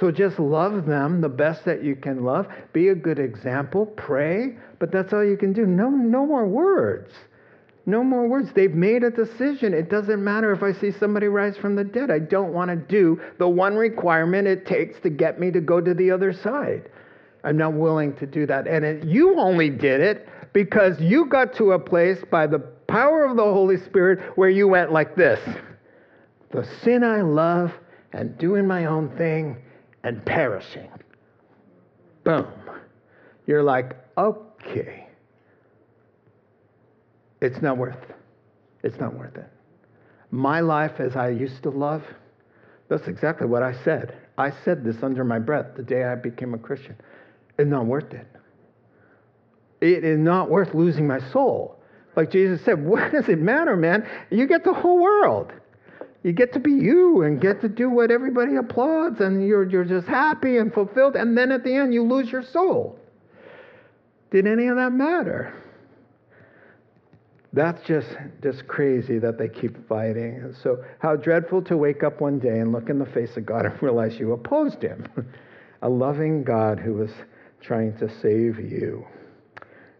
So 0.00 0.10
just 0.10 0.38
love 0.38 0.86
them 0.86 1.20
the 1.20 1.28
best 1.28 1.66
that 1.66 1.84
you 1.84 1.94
can 1.94 2.24
love. 2.24 2.48
Be 2.72 2.88
a 2.88 2.94
good 2.94 3.18
example. 3.18 3.84
Pray, 3.84 4.56
but 4.78 4.90
that's 4.90 5.12
all 5.12 5.22
you 5.22 5.36
can 5.36 5.52
do. 5.52 5.66
No, 5.66 5.90
no 5.90 6.24
more 6.24 6.46
words. 6.46 7.12
No 7.84 8.02
more 8.02 8.26
words. 8.26 8.50
They've 8.54 8.74
made 8.74 9.04
a 9.04 9.10
decision. 9.10 9.74
It 9.74 9.90
doesn't 9.90 10.22
matter 10.24 10.52
if 10.52 10.62
I 10.62 10.72
see 10.72 10.90
somebody 10.90 11.26
rise 11.26 11.58
from 11.58 11.76
the 11.76 11.84
dead. 11.84 12.10
I 12.10 12.18
don't 12.18 12.54
want 12.54 12.70
to 12.70 12.76
do 12.76 13.20
the 13.38 13.48
one 13.48 13.74
requirement 13.74 14.48
it 14.48 14.64
takes 14.64 14.98
to 15.00 15.10
get 15.10 15.38
me 15.38 15.50
to 15.50 15.60
go 15.60 15.82
to 15.82 15.92
the 15.92 16.10
other 16.10 16.32
side. 16.32 16.90
I'm 17.44 17.58
not 17.58 17.74
willing 17.74 18.14
to 18.16 18.26
do 18.26 18.46
that. 18.46 18.66
And 18.66 18.84
it, 18.84 19.04
you 19.04 19.38
only 19.38 19.68
did 19.68 20.00
it 20.00 20.26
because 20.54 20.98
you 20.98 21.26
got 21.26 21.54
to 21.56 21.72
a 21.72 21.78
place 21.78 22.18
by 22.30 22.46
the 22.46 22.58
power 22.58 23.26
of 23.26 23.36
the 23.36 23.42
Holy 23.42 23.76
Spirit 23.76 24.36
where 24.36 24.50
you 24.50 24.66
went 24.66 24.92
like 24.92 25.14
this 25.14 25.40
The 26.52 26.66
sin 26.82 27.04
I 27.04 27.20
love 27.20 27.72
and 28.12 28.36
doing 28.38 28.66
my 28.66 28.86
own 28.86 29.14
thing 29.16 29.56
and 30.04 30.24
perishing. 30.24 30.90
Boom. 32.24 32.46
You're 33.46 33.62
like, 33.62 33.96
okay. 34.16 35.06
It's 37.40 37.62
not 37.62 37.78
worth 37.78 37.96
it's 38.82 38.98
not 38.98 39.14
worth 39.14 39.36
it. 39.36 39.48
My 40.30 40.60
life 40.60 41.00
as 41.00 41.16
I 41.16 41.30
used 41.30 41.62
to 41.64 41.70
love, 41.70 42.02
that's 42.88 43.08
exactly 43.08 43.46
what 43.46 43.62
I 43.62 43.72
said. 43.84 44.16
I 44.38 44.52
said 44.64 44.84
this 44.84 45.02
under 45.02 45.24
my 45.24 45.38
breath 45.38 45.76
the 45.76 45.82
day 45.82 46.04
I 46.04 46.14
became 46.14 46.54
a 46.54 46.58
Christian. 46.58 46.96
It's 47.58 47.68
not 47.68 47.86
worth 47.86 48.12
it. 48.12 48.26
It 49.80 50.04
is 50.04 50.18
not 50.18 50.50
worth 50.50 50.74
losing 50.74 51.06
my 51.06 51.20
soul. 51.30 51.76
Like 52.16 52.30
Jesus 52.30 52.64
said, 52.64 52.84
what 52.84 53.12
does 53.12 53.28
it 53.28 53.38
matter, 53.38 53.76
man? 53.76 54.08
You 54.30 54.46
get 54.46 54.64
the 54.64 54.72
whole 54.72 55.00
world. 55.00 55.52
You 56.22 56.32
get 56.32 56.52
to 56.52 56.60
be 56.60 56.72
you 56.72 57.22
and 57.22 57.40
get 57.40 57.60
to 57.62 57.68
do 57.68 57.88
what 57.88 58.10
everybody 58.10 58.56
applauds, 58.56 59.20
and 59.20 59.46
you're, 59.46 59.68
you're 59.68 59.84
just 59.84 60.06
happy 60.06 60.58
and 60.58 60.72
fulfilled, 60.72 61.16
and 61.16 61.36
then 61.36 61.50
at 61.50 61.64
the 61.64 61.74
end, 61.74 61.94
you 61.94 62.02
lose 62.02 62.30
your 62.30 62.42
soul. 62.42 62.98
Did 64.30 64.46
any 64.46 64.66
of 64.66 64.76
that 64.76 64.92
matter? 64.92 65.54
That's 67.52 67.82
just, 67.86 68.08
just 68.42 68.68
crazy 68.68 69.18
that 69.18 69.38
they 69.38 69.48
keep 69.48 69.88
fighting. 69.88 70.54
So, 70.62 70.84
how 71.00 71.16
dreadful 71.16 71.62
to 71.62 71.76
wake 71.76 72.04
up 72.04 72.20
one 72.20 72.38
day 72.38 72.60
and 72.60 72.70
look 72.70 72.90
in 72.90 72.98
the 72.98 73.06
face 73.06 73.36
of 73.36 73.44
God 73.44 73.66
and 73.66 73.82
realize 73.82 74.18
you 74.18 74.32
opposed 74.32 74.82
him. 74.82 75.06
A 75.82 75.88
loving 75.88 76.44
God 76.44 76.78
who 76.78 76.94
was 76.94 77.10
trying 77.60 77.96
to 77.98 78.08
save 78.20 78.58
you. 78.58 79.04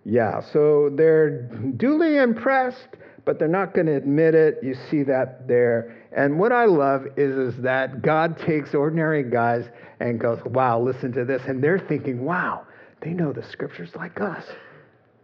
Yeah, 0.05 0.41
so 0.53 0.91
they're 0.93 1.43
duly 1.77 2.19
impressed, 2.19 2.89
but 3.25 3.39
they're 3.39 3.49
not 3.49 3.75
going 3.75 3.87
to 3.87 3.97
admit 3.97 4.35
it. 4.35 4.59
You 4.63 4.75
see 4.91 5.03
that 5.05 5.49
there. 5.49 5.97
And 6.13 6.39
what 6.39 6.53
I 6.53 6.65
love 6.65 7.07
is, 7.17 7.55
is 7.55 7.63
that 7.63 8.03
God 8.03 8.37
takes 8.39 8.75
ordinary 8.75 9.23
guys 9.23 9.69
and 10.01 10.19
goes, 10.19 10.41
wow, 10.45 10.81
listen 10.81 11.13
to 11.13 11.25
this. 11.25 11.43
And 11.47 11.63
they're 11.63 11.79
thinking, 11.79 12.25
wow, 12.25 12.67
they 13.01 13.11
know 13.11 13.33
the 13.33 13.45
scriptures 13.45 13.91
like 13.95 14.21
us. 14.21 14.45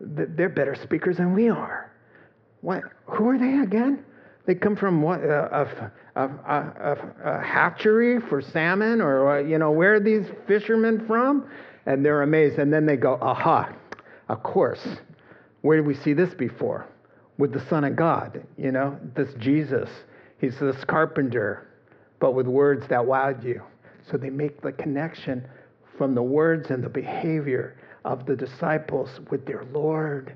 They're 0.01 0.49
better 0.49 0.74
speakers 0.74 1.16
than 1.16 1.34
we 1.34 1.49
are. 1.49 1.91
What? 2.61 2.82
Who 3.07 3.28
are 3.28 3.39
they 3.39 3.59
again? 3.61 4.05
They 4.47 4.55
come 4.55 4.76
from 4.76 5.03
what? 5.03 5.24
Uh, 5.24 5.66
a, 6.14 6.20
a, 6.20 6.26
a, 6.26 7.14
a 7.24 7.43
hatchery 7.43 8.20
for 8.20 8.41
salmon, 8.41 9.01
or 9.01 9.39
uh, 9.39 9.43
you 9.43 9.59
know, 9.59 9.72
where 9.72 9.95
are 9.95 10.01
these 10.01 10.26
fishermen 10.47 11.05
from? 11.07 11.51
And 11.87 12.05
they're 12.05 12.22
amazed. 12.22 12.59
And 12.59 12.72
then 12.72 12.87
they 12.87 12.97
go, 12.97 13.18
aha, 13.20 13.72
of 14.28 14.43
course. 14.43 14.87
Where 15.62 15.78
did 15.78 15.87
we 15.87 15.95
see 15.95 16.12
this 16.12 16.32
before? 16.34 16.87
With 17.39 17.53
the 17.53 17.64
Son 17.68 17.84
of 17.84 17.97
God, 17.97 18.45
you 18.57 18.70
know, 18.70 18.99
this 19.16 19.34
Jesus. 19.39 19.89
He's 20.39 20.59
this 20.59 20.84
carpenter, 20.84 21.68
but 22.20 22.32
with 22.32 22.47
words 22.47 22.87
that 22.89 23.01
wowed 23.01 23.45
you. 23.45 23.62
So 24.11 24.16
they 24.16 24.30
make 24.30 24.61
the 24.61 24.72
connection 24.72 25.47
from 25.97 26.14
the 26.14 26.22
words 26.22 26.70
and 26.70 26.82
the 26.82 26.89
behavior 26.89 27.76
of 28.05 28.26
the 28.26 28.37
disciples 28.37 29.20
with 29.30 29.47
their 29.47 29.64
Lord. 29.72 30.34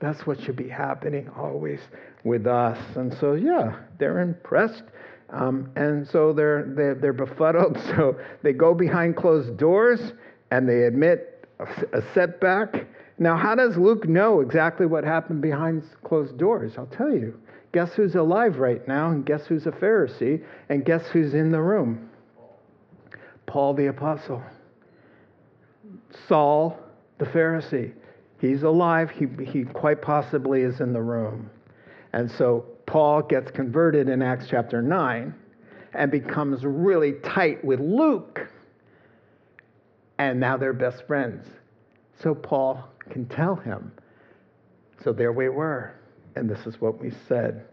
That's 0.00 0.26
what 0.26 0.40
should 0.40 0.56
be 0.56 0.68
happening 0.68 1.28
always 1.36 1.80
with 2.24 2.46
us. 2.46 2.78
And 2.96 3.14
so, 3.20 3.34
yeah, 3.34 3.76
they're 3.98 4.20
impressed. 4.20 4.84
Um, 5.30 5.70
and 5.76 6.06
so 6.06 6.32
they're, 6.32 6.64
they're, 6.76 6.94
they're 6.94 7.12
befuddled. 7.12 7.76
So 7.96 8.18
they 8.42 8.52
go 8.52 8.74
behind 8.74 9.16
closed 9.16 9.56
doors 9.56 10.12
and 10.50 10.68
they 10.68 10.84
admit 10.84 11.46
a, 11.58 11.98
a 11.98 12.02
setback. 12.14 12.86
Now, 13.18 13.36
how 13.36 13.54
does 13.54 13.76
Luke 13.76 14.08
know 14.08 14.40
exactly 14.40 14.86
what 14.86 15.04
happened 15.04 15.40
behind 15.40 15.84
closed 16.02 16.36
doors? 16.38 16.72
I'll 16.76 16.86
tell 16.86 17.12
you. 17.12 17.38
Guess 17.74 17.94
who's 17.94 18.14
alive 18.14 18.60
right 18.60 18.86
now, 18.86 19.10
and 19.10 19.26
guess 19.26 19.46
who's 19.46 19.66
a 19.66 19.72
Pharisee, 19.72 20.44
and 20.68 20.84
guess 20.84 21.08
who's 21.08 21.34
in 21.34 21.50
the 21.50 21.60
room? 21.60 22.08
Paul 23.46 23.74
the 23.74 23.86
Apostle. 23.86 24.40
Saul 26.28 26.78
the 27.18 27.24
Pharisee. 27.24 27.92
He's 28.38 28.62
alive. 28.62 29.10
He, 29.10 29.26
he 29.44 29.64
quite 29.64 30.00
possibly 30.00 30.60
is 30.60 30.78
in 30.78 30.92
the 30.92 31.02
room. 31.02 31.50
And 32.12 32.30
so 32.30 32.64
Paul 32.86 33.22
gets 33.22 33.50
converted 33.50 34.08
in 34.08 34.22
Acts 34.22 34.46
chapter 34.48 34.80
9 34.80 35.34
and 35.94 36.12
becomes 36.12 36.64
really 36.64 37.14
tight 37.24 37.64
with 37.64 37.80
Luke. 37.80 38.48
And 40.18 40.38
now 40.38 40.56
they're 40.56 40.72
best 40.72 41.08
friends. 41.08 41.44
So 42.22 42.36
Paul 42.36 42.88
can 43.10 43.26
tell 43.26 43.56
him. 43.56 43.90
So 45.02 45.12
there 45.12 45.32
we 45.32 45.48
were 45.48 45.96
and 46.36 46.48
this 46.48 46.66
is 46.66 46.80
what 46.80 47.00
we 47.00 47.12
said. 47.28 47.64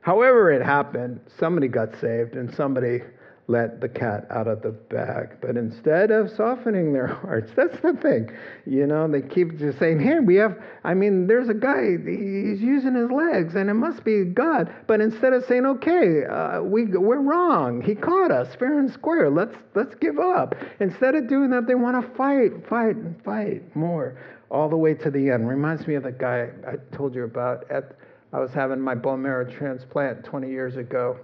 However, 0.00 0.50
it 0.50 0.62
happened, 0.62 1.20
somebody 1.38 1.68
got 1.68 1.98
saved 2.00 2.34
and 2.34 2.52
somebody 2.54 3.02
let 3.50 3.80
the 3.80 3.88
cat 3.88 4.26
out 4.30 4.46
of 4.46 4.62
the 4.62 4.70
bag. 4.70 5.28
But 5.42 5.56
instead 5.56 6.12
of 6.12 6.30
softening 6.30 6.92
their 6.92 7.06
hearts, 7.22 7.52
that's 7.56 7.78
the 7.80 7.92
thing. 7.94 8.30
You 8.64 8.86
know, 8.86 9.08
they 9.08 9.22
keep 9.22 9.58
just 9.58 9.78
saying, 9.78 9.98
hey, 9.98 10.20
we 10.20 10.36
have, 10.36 10.56
I 10.84 10.94
mean, 10.94 11.26
there's 11.26 11.48
a 11.48 11.54
guy, 11.54 11.96
he's 11.98 12.62
using 12.62 12.94
his 12.94 13.10
legs 13.10 13.56
and 13.56 13.68
it 13.68 13.74
must 13.74 14.04
be 14.04 14.24
God. 14.24 14.72
But 14.86 15.00
instead 15.00 15.32
of 15.32 15.44
saying, 15.46 15.66
okay, 15.66 16.24
uh, 16.24 16.62
we, 16.62 16.84
we're 16.86 17.20
wrong, 17.20 17.82
he 17.82 17.96
caught 17.96 18.30
us 18.30 18.54
fair 18.54 18.78
and 18.78 18.90
square, 18.90 19.28
let's, 19.28 19.56
let's 19.74 19.96
give 19.96 20.18
up. 20.18 20.54
Instead 20.78 21.16
of 21.16 21.28
doing 21.28 21.50
that, 21.50 21.66
they 21.66 21.74
want 21.74 22.00
to 22.00 22.16
fight, 22.16 22.66
fight, 22.68 22.94
and 22.96 23.22
fight 23.24 23.74
more 23.74 24.16
all 24.50 24.68
the 24.68 24.76
way 24.76 24.94
to 24.94 25.10
the 25.10 25.30
end. 25.30 25.48
Reminds 25.48 25.86
me 25.86 25.94
of 25.94 26.04
the 26.04 26.12
guy 26.12 26.48
I 26.66 26.76
told 26.96 27.14
you 27.14 27.24
about. 27.24 27.70
At, 27.70 27.96
I 28.32 28.38
was 28.38 28.52
having 28.52 28.80
my 28.80 28.94
bone 28.94 29.22
marrow 29.22 29.44
transplant 29.44 30.24
20 30.24 30.48
years 30.48 30.76
ago, 30.76 31.18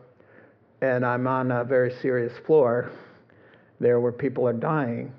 and 0.82 1.07
I'm 1.07 1.28
on 1.28 1.52
a 1.52 1.62
very 1.62 1.92
serious 2.02 2.32
floor 2.46 2.90
there 3.78 4.00
where 4.00 4.12
people 4.12 4.46
are 4.48 4.52
dying. 4.52 5.12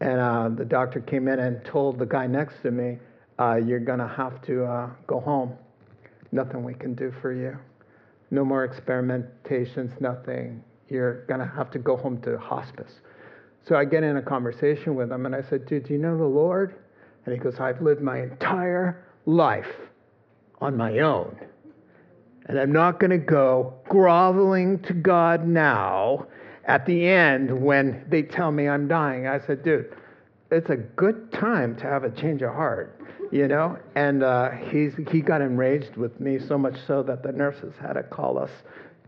And 0.00 0.18
uh, 0.18 0.48
the 0.48 0.64
doctor 0.64 1.00
came 1.00 1.28
in 1.28 1.38
and 1.38 1.64
told 1.64 1.98
the 1.98 2.06
guy 2.06 2.26
next 2.26 2.62
to 2.62 2.70
me, 2.70 2.98
uh, 3.38 3.56
You're 3.56 3.80
going 3.80 4.00
to 4.00 4.08
have 4.08 4.42
to 4.42 4.64
uh, 4.64 4.90
go 5.06 5.20
home. 5.20 5.52
Nothing 6.32 6.64
we 6.64 6.74
can 6.74 6.94
do 6.94 7.12
for 7.20 7.32
you. 7.32 7.56
No 8.32 8.44
more 8.44 8.66
experimentations, 8.66 10.00
nothing. 10.00 10.64
You're 10.88 11.24
going 11.26 11.40
to 11.40 11.46
have 11.46 11.70
to 11.72 11.78
go 11.78 11.96
home 11.96 12.20
to 12.22 12.38
hospice. 12.38 12.92
So 13.68 13.76
I 13.76 13.84
get 13.84 14.02
in 14.02 14.16
a 14.16 14.22
conversation 14.22 14.94
with 14.94 15.12
him 15.12 15.26
and 15.26 15.34
I 15.34 15.42
said, 15.42 15.66
Dude, 15.66 15.84
do 15.84 15.92
you 15.92 15.98
know 15.98 16.16
the 16.16 16.24
Lord? 16.24 16.74
And 17.24 17.34
he 17.34 17.38
goes, 17.38 17.60
I've 17.60 17.80
lived 17.82 18.00
my 18.00 18.20
entire 18.20 19.04
life 19.26 19.89
on 20.60 20.76
my 20.76 20.98
own. 20.98 21.36
And 22.46 22.58
I'm 22.58 22.72
not 22.72 22.98
going 22.98 23.10
to 23.10 23.18
go 23.18 23.74
groveling 23.88 24.80
to 24.80 24.92
God 24.92 25.46
now 25.46 26.26
at 26.64 26.86
the 26.86 27.06
end 27.06 27.62
when 27.62 28.04
they 28.08 28.22
tell 28.22 28.50
me 28.50 28.68
I'm 28.68 28.88
dying. 28.88 29.26
I 29.26 29.38
said, 29.46 29.62
Dude, 29.62 29.94
it's 30.50 30.70
a 30.70 30.76
good 30.76 31.32
time 31.32 31.76
to 31.76 31.84
have 31.84 32.04
a 32.04 32.10
change 32.10 32.42
of 32.42 32.54
heart 32.54 33.00
you 33.30 33.48
know? 33.48 33.78
And 33.94 34.22
uh, 34.22 34.50
he's, 34.50 34.92
he 35.10 35.20
got 35.20 35.40
enraged 35.40 35.96
with 35.96 36.18
me 36.20 36.38
so 36.38 36.58
much 36.58 36.76
so 36.86 37.02
that 37.04 37.22
the 37.22 37.32
nurses 37.32 37.74
had 37.80 37.94
to 37.94 38.02
call 38.02 38.38
us 38.38 38.50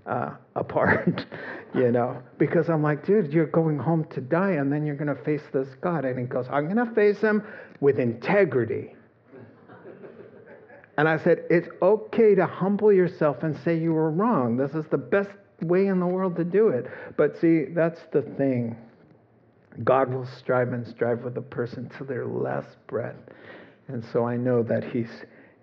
uh, 0.07 0.31
apart, 0.57 1.27
you 1.75 1.91
know? 1.91 2.23
Because 2.39 2.69
I'm 2.69 2.83
like, 2.83 3.05
dude, 3.05 3.33
you're 3.33 3.47
going 3.47 3.79
home 3.79 4.05
to 4.11 4.21
die 4.21 4.53
and 4.53 4.73
then 4.73 4.87
you're 4.87 4.97
going 4.97 5.15
to 5.15 5.23
face 5.25 5.43
this 5.53 5.69
God. 5.81 6.05
And 6.05 6.19
he 6.19 6.25
goes, 6.27 6.47
I'm 6.51 6.73
going 6.73 6.87
to 6.87 6.95
face 6.95 7.21
him 7.21 7.43
with 7.81 7.99
integrity. 7.99 8.95
And 10.99 11.09
I 11.09 11.16
said, 11.16 11.45
it's 11.49 11.68
okay 11.80 12.34
to 12.34 12.47
humble 12.47 12.93
yourself 12.93 13.43
and 13.43 13.57
say 13.64 13.78
you 13.78 13.93
were 13.93 14.11
wrong. 14.11 14.57
This 14.57 14.72
is 14.72 14.84
the 14.90 14.99
best 14.99 15.30
way 15.62 15.86
in 15.86 16.01
the 16.01 16.07
world 16.07 16.36
to 16.36 16.45
do 16.45 16.68
it. 16.68 16.86
But 17.16 17.38
see, 17.40 17.64
that's 17.64 18.01
the 18.12 18.22
thing. 18.22 18.76
God 19.84 20.12
will 20.12 20.26
strive 20.26 20.72
and 20.72 20.86
strive 20.86 21.22
with 21.22 21.36
a 21.38 21.43
person 21.43 21.88
to 21.97 22.05
their 22.05 22.26
last 22.26 22.76
breath. 22.86 23.16
And 23.88 24.05
so 24.12 24.26
I 24.26 24.36
know 24.36 24.62
that 24.64 24.84
he's, 24.84 25.11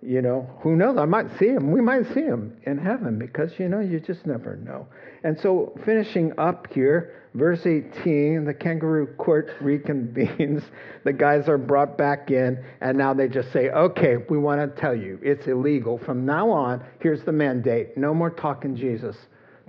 you 0.02 0.22
know, 0.22 0.50
who 0.62 0.76
knows? 0.76 0.98
I 0.98 1.06
might 1.06 1.28
see 1.38 1.48
him. 1.48 1.72
We 1.72 1.82
might 1.82 2.06
see 2.14 2.22
him 2.22 2.58
in 2.64 2.78
heaven 2.78 3.20
because, 3.20 3.52
you 3.58 3.68
know, 3.68 3.80
you 3.80 4.00
just 4.00 4.26
never 4.26 4.56
know. 4.56 4.88
And 5.24 5.38
so 5.40 5.78
finishing 5.86 6.32
up 6.38 6.68
here, 6.72 7.28
verse 7.34 7.66
18, 7.66 8.46
the 8.46 8.54
kangaroo 8.54 9.08
court 9.18 9.50
reconvenes. 9.60 10.64
The 11.06 11.14
guys 11.14 11.48
are 11.48 11.58
brought 11.58 11.98
back 11.98 12.30
in, 12.30 12.64
and 12.82 12.98
now 12.98 13.14
they 13.14 13.30
just 13.30 13.54
say, 13.54 13.70
okay, 13.70 14.18
we 14.30 14.38
want 14.38 14.60
to 14.60 14.82
tell 14.82 14.94
you 14.94 15.18
it's 15.24 15.48
illegal. 15.48 15.98
From 15.98 16.26
now 16.26 16.50
on, 16.52 16.84
here's 17.00 17.24
the 17.24 17.32
mandate 17.32 17.96
no 17.98 18.14
more 18.14 18.30
talking 18.30 18.76
Jesus 18.76 19.16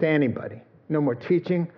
to 0.00 0.08
anybody, 0.08 0.60
no 0.88 1.00
more 1.00 1.14
teaching. 1.14 1.70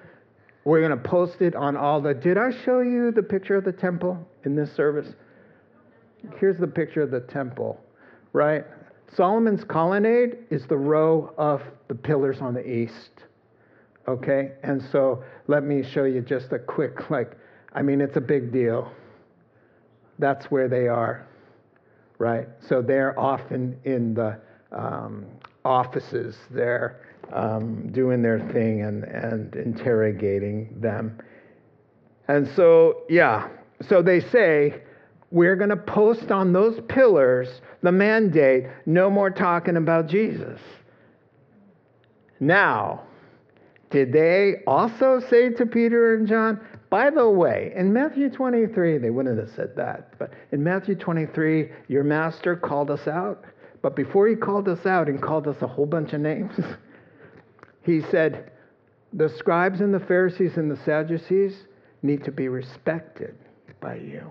We're 0.64 0.80
going 0.80 0.90
to 0.90 1.08
post 1.08 1.42
it 1.42 1.54
on 1.54 1.76
all 1.76 2.00
the. 2.00 2.14
Did 2.14 2.38
I 2.38 2.50
show 2.64 2.80
you 2.80 3.12
the 3.12 3.22
picture 3.22 3.56
of 3.56 3.64
the 3.64 3.72
temple 3.72 4.26
in 4.44 4.56
this 4.56 4.72
service? 4.72 5.12
here's 6.38 6.58
the 6.58 6.66
picture 6.66 7.02
of 7.02 7.10
the 7.10 7.20
temple, 7.20 7.80
right? 8.32 8.64
Solomon's 9.14 9.64
colonnade 9.64 10.38
is 10.50 10.66
the 10.66 10.76
row 10.76 11.34
of 11.36 11.62
the 11.88 11.94
pillars 11.94 12.40
on 12.40 12.54
the 12.54 12.66
east. 12.66 13.10
Okay? 14.08 14.52
And 14.62 14.82
so 14.90 15.22
let 15.48 15.64
me 15.64 15.82
show 15.82 16.04
you 16.04 16.20
just 16.22 16.52
a 16.52 16.58
quick, 16.58 17.10
like, 17.10 17.36
I 17.74 17.82
mean, 17.82 18.00
it's 18.00 18.16
a 18.16 18.20
big 18.20 18.52
deal. 18.52 18.90
That's 20.18 20.46
where 20.46 20.68
they 20.68 20.88
are, 20.88 21.26
right? 22.18 22.48
So 22.68 22.82
they're 22.82 23.18
often 23.18 23.78
in 23.84 24.14
the 24.14 24.38
um, 24.72 25.26
offices, 25.64 26.36
they're 26.50 27.00
um, 27.32 27.90
doing 27.92 28.22
their 28.22 28.40
thing 28.52 28.82
and, 28.82 29.04
and 29.04 29.54
interrogating 29.54 30.80
them. 30.80 31.18
And 32.28 32.48
so, 32.56 33.02
yeah, 33.08 33.48
so 33.88 34.02
they 34.02 34.20
say, 34.20 34.82
we're 35.32 35.56
going 35.56 35.70
to 35.70 35.76
post 35.76 36.30
on 36.30 36.52
those 36.52 36.78
pillars 36.88 37.48
the 37.82 37.90
mandate 37.90 38.66
no 38.84 39.08
more 39.08 39.30
talking 39.30 39.78
about 39.78 40.06
Jesus. 40.06 40.60
Now, 42.38 43.04
did 43.90 44.12
they 44.12 44.56
also 44.66 45.20
say 45.30 45.50
to 45.50 45.64
Peter 45.64 46.14
and 46.14 46.28
John, 46.28 46.60
by 46.90 47.08
the 47.08 47.28
way, 47.28 47.72
in 47.74 47.92
Matthew 47.92 48.28
23, 48.28 48.98
they 48.98 49.08
wouldn't 49.08 49.38
have 49.38 49.56
said 49.56 49.74
that, 49.76 50.18
but 50.18 50.34
in 50.52 50.62
Matthew 50.62 50.94
23, 50.94 51.70
your 51.88 52.04
master 52.04 52.54
called 52.54 52.90
us 52.90 53.08
out. 53.08 53.44
But 53.80 53.96
before 53.96 54.28
he 54.28 54.36
called 54.36 54.68
us 54.68 54.84
out 54.84 55.08
and 55.08 55.20
called 55.20 55.48
us 55.48 55.56
a 55.62 55.66
whole 55.66 55.86
bunch 55.86 56.12
of 56.12 56.20
names, 56.20 56.54
he 57.84 58.02
said, 58.10 58.52
the 59.14 59.30
scribes 59.30 59.80
and 59.80 59.92
the 59.92 60.00
Pharisees 60.00 60.56
and 60.56 60.70
the 60.70 60.78
Sadducees 60.84 61.54
need 62.02 62.22
to 62.24 62.30
be 62.30 62.48
respected 62.48 63.34
by 63.80 63.96
you 63.96 64.30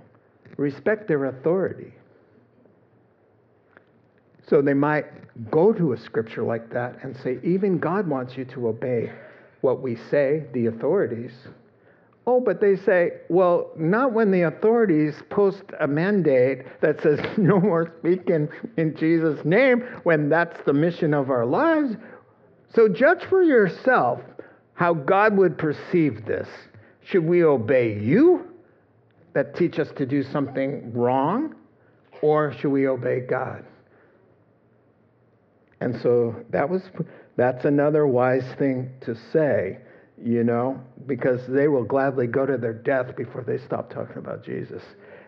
respect 0.57 1.07
their 1.07 1.25
authority. 1.25 1.93
So 4.47 4.61
they 4.61 4.73
might 4.73 5.05
go 5.49 5.71
to 5.71 5.93
a 5.93 5.97
scripture 5.97 6.43
like 6.43 6.71
that 6.73 7.03
and 7.03 7.15
say, 7.17 7.39
even 7.43 7.77
God 7.77 8.07
wants 8.07 8.35
you 8.35 8.45
to 8.45 8.67
obey 8.67 9.11
what 9.61 9.81
we 9.81 9.95
say, 9.95 10.43
the 10.53 10.65
authorities. 10.65 11.31
Oh, 12.27 12.39
but 12.39 12.61
they 12.61 12.75
say, 12.75 13.13
well, 13.29 13.71
not 13.77 14.13
when 14.13 14.31
the 14.31 14.43
authorities 14.43 15.15
post 15.29 15.63
a 15.79 15.87
mandate 15.87 16.81
that 16.81 17.01
says 17.01 17.19
no 17.37 17.59
more 17.59 17.93
speaking 17.99 18.49
in 18.77 18.95
Jesus' 18.95 19.43
name, 19.45 19.81
when 20.03 20.29
that's 20.29 20.59
the 20.65 20.73
mission 20.73 21.13
of 21.13 21.29
our 21.29 21.45
lives. 21.45 21.95
So 22.75 22.87
judge 22.87 23.23
for 23.25 23.41
yourself 23.41 24.21
how 24.73 24.93
God 24.93 25.37
would 25.37 25.57
perceive 25.57 26.25
this. 26.25 26.47
Should 27.03 27.25
we 27.25 27.43
obey 27.43 27.97
you 27.99 28.50
that 29.33 29.55
teach 29.55 29.79
us 29.79 29.89
to 29.97 30.05
do 30.05 30.23
something 30.23 30.91
wrong, 30.93 31.55
or 32.21 32.53
should 32.53 32.71
we 32.71 32.87
obey 32.87 33.21
God? 33.21 33.65
And 35.79 35.99
so 36.01 36.35
that 36.51 36.69
was 36.69 36.83
that's 37.37 37.65
another 37.65 38.05
wise 38.05 38.45
thing 38.59 38.91
to 39.01 39.15
say, 39.31 39.79
you 40.23 40.43
know, 40.43 40.79
because 41.07 41.41
they 41.47 41.67
will 41.67 41.83
gladly 41.83 42.27
go 42.27 42.45
to 42.45 42.57
their 42.57 42.73
death 42.73 43.15
before 43.15 43.43
they 43.43 43.57
stop 43.57 43.89
talking 43.89 44.17
about 44.17 44.43
Jesus, 44.43 44.83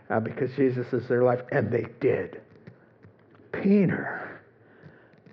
uh, 0.10 0.20
because 0.20 0.54
Jesus 0.56 0.92
is 0.94 1.08
their 1.08 1.24
life, 1.24 1.40
and 1.52 1.72
they 1.72 1.86
did. 2.00 2.42
Peter, 3.52 4.42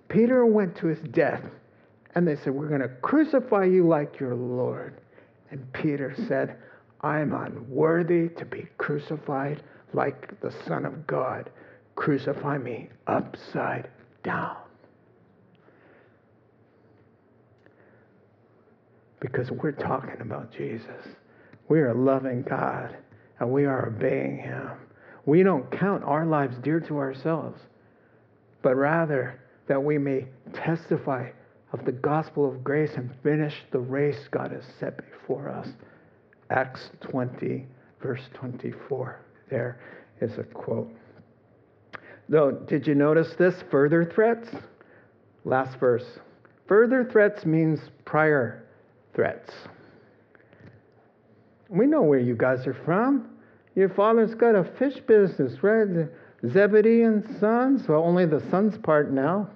Peter 0.09 0.47
went 0.47 0.77
to 0.77 0.87
his 0.87 1.01
death, 1.11 1.43
and 2.15 2.27
they 2.27 2.37
said, 2.37 2.55
"We're 2.55 2.69
going 2.69 2.81
to 2.81 2.89
crucify 2.89 3.65
you 3.65 3.87
like 3.87 4.19
your 4.19 4.35
Lord," 4.35 4.95
and 5.51 5.71
Peter 5.73 6.15
said. 6.29 6.57
I'm 7.03 7.33
unworthy 7.33 8.29
to 8.31 8.45
be 8.45 8.67
crucified 8.79 9.63
like 9.93 10.41
the 10.41 10.53
Son 10.67 10.85
of 10.85 11.07
God. 11.07 11.51
Crucify 11.95 12.59
me 12.59 12.91
upside 13.07 13.89
down. 14.23 14.57
Because 19.21 19.51
we're 19.51 19.73
talking 19.73 20.21
about 20.21 20.53
Jesus. 20.53 21.07
We 21.69 21.81
are 21.81 21.95
loving 21.95 22.43
God 22.43 22.97
and 23.39 23.51
we 23.51 23.65
are 23.65 23.89
obeying 23.89 24.39
Him. 24.39 24.71
We 25.27 25.43
don't 25.43 25.71
count 25.71 26.05
our 26.05 26.27
lives 26.27 26.57
dear 26.59 26.81
to 26.81 26.99
ourselves, 26.99 27.61
but 28.63 28.77
rather 28.77 29.41
that 29.69 29.83
we 29.83 29.99
may 29.99 30.27
testify 30.53 31.31
of 31.73 31.85
the 31.85 31.93
gospel 31.93 32.49
of 32.49 32.65
grace 32.65 32.93
and 32.97 33.11
finish 33.23 33.55
the 33.71 33.79
race 33.79 34.29
God 34.31 34.51
has 34.51 34.65
set 34.79 34.97
before 35.13 35.49
us. 35.49 35.69
Acts 36.51 36.91
20, 37.01 37.67
verse 38.03 38.23
24. 38.35 39.21
There 39.51 39.81
is 40.21 40.37
a 40.39 40.43
quote. 40.43 40.91
Though, 42.29 42.53
did 42.53 42.87
you 42.87 42.95
notice 42.95 43.35
this? 43.39 43.55
Further 43.71 44.05
threats? 44.05 44.49
Last 45.45 45.79
verse. 45.79 46.05
Further 46.67 47.09
threats 47.11 47.45
means 47.45 47.81
prior 48.05 48.65
threats. 49.15 49.53
We 51.69 51.87
know 51.87 52.03
where 52.03 52.19
you 52.19 52.37
guys 52.37 52.67
are 52.67 52.77
from. 52.85 53.31
Your 53.75 53.89
father's 53.89 54.35
got 54.35 54.55
a 54.55 54.65
fish 54.79 55.01
business, 55.07 55.63
right? 55.63 56.09
Zebedee 56.49 57.03
and 57.03 57.25
sons. 57.39 57.89
Well, 57.89 58.03
only 58.03 58.27
the 58.27 58.43
sons 58.51 58.77
part 58.79 59.13
now. 59.13 59.49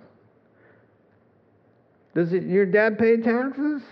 Does 2.14 2.32
it, 2.32 2.44
your 2.44 2.66
dad 2.66 2.98
pay 2.98 3.16
taxes? 3.16 3.82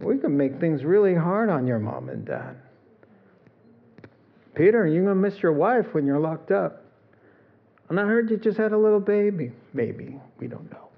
We 0.00 0.18
can 0.18 0.36
make 0.36 0.60
things 0.60 0.84
really 0.84 1.14
hard 1.14 1.48
on 1.48 1.66
your 1.66 1.78
mom 1.78 2.08
and 2.08 2.24
dad. 2.24 2.56
Peter, 4.54 4.86
you're 4.86 5.04
going 5.04 5.16
to 5.16 5.30
miss 5.30 5.42
your 5.42 5.52
wife 5.52 5.86
when 5.92 6.06
you're 6.06 6.18
locked 6.18 6.50
up. 6.50 6.84
And 7.88 8.00
I 8.00 8.04
heard 8.04 8.30
you 8.30 8.36
just 8.36 8.58
had 8.58 8.72
a 8.72 8.78
little 8.78 9.00
baby. 9.00 9.52
Maybe. 9.72 10.18
We 10.38 10.48
don't 10.48 10.70
know. 10.70 10.88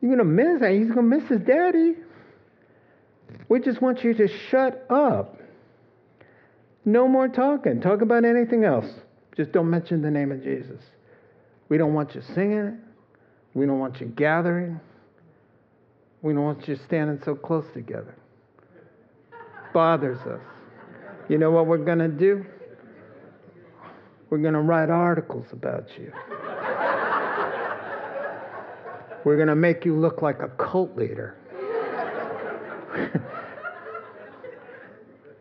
You're 0.00 0.16
going 0.16 0.18
to 0.18 0.24
miss 0.24 0.60
that. 0.60 0.70
He's 0.72 0.90
going 0.90 1.10
to 1.10 1.16
miss 1.18 1.28
his 1.28 1.40
daddy. 1.40 1.96
We 3.48 3.60
just 3.60 3.82
want 3.82 4.02
you 4.02 4.14
to 4.14 4.28
shut 4.50 4.86
up. 4.88 5.40
No 6.84 7.06
more 7.06 7.28
talking. 7.28 7.80
Talk 7.80 8.00
about 8.00 8.24
anything 8.24 8.64
else. 8.64 8.86
Just 9.36 9.52
don't 9.52 9.68
mention 9.68 10.02
the 10.02 10.10
name 10.10 10.32
of 10.32 10.42
Jesus. 10.42 10.80
We 11.68 11.76
don't 11.76 11.92
want 11.92 12.14
you 12.14 12.22
singing. 12.34 12.78
We 13.54 13.66
don't 13.66 13.78
want 13.78 14.00
you 14.00 14.06
gathering. 14.06 14.80
We 16.22 16.34
don't 16.34 16.44
want 16.44 16.68
you 16.68 16.76
standing 16.86 17.20
so 17.24 17.34
close 17.34 17.64
together. 17.72 18.14
Bothers 19.72 20.20
us. 20.20 20.40
You 21.28 21.38
know 21.38 21.50
what 21.50 21.66
we're 21.66 21.78
going 21.78 21.98
to 21.98 22.08
do? 22.08 22.44
We're 24.28 24.38
going 24.38 24.54
to 24.54 24.60
write 24.60 24.90
articles 24.90 25.46
about 25.52 25.88
you. 25.98 26.12
We're 29.24 29.36
going 29.36 29.48
to 29.48 29.56
make 29.56 29.84
you 29.84 29.98
look 29.98 30.22
like 30.22 30.40
a 30.40 30.48
cult 30.48 30.96
leader. 30.96 31.36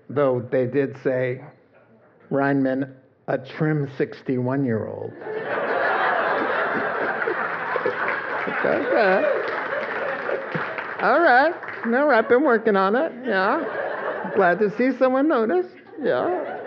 Though 0.09 0.47
they 0.51 0.65
did 0.65 0.97
say, 1.03 1.41
Reinman, 2.31 2.93
a 3.27 3.37
trim 3.37 3.89
61 3.97 4.65
year 4.65 4.87
old. 4.87 5.13
okay. 8.65 9.38
All 11.01 11.21
right. 11.21 11.53
All 11.85 12.07
right. 12.07 12.27
Been 12.27 12.43
working 12.43 12.75
on 12.75 12.95
it. 12.95 13.11
Yeah. 13.25 14.31
Glad 14.35 14.59
to 14.59 14.75
see 14.77 14.97
someone 14.97 15.29
notice. 15.29 15.65
Yeah. 16.01 16.57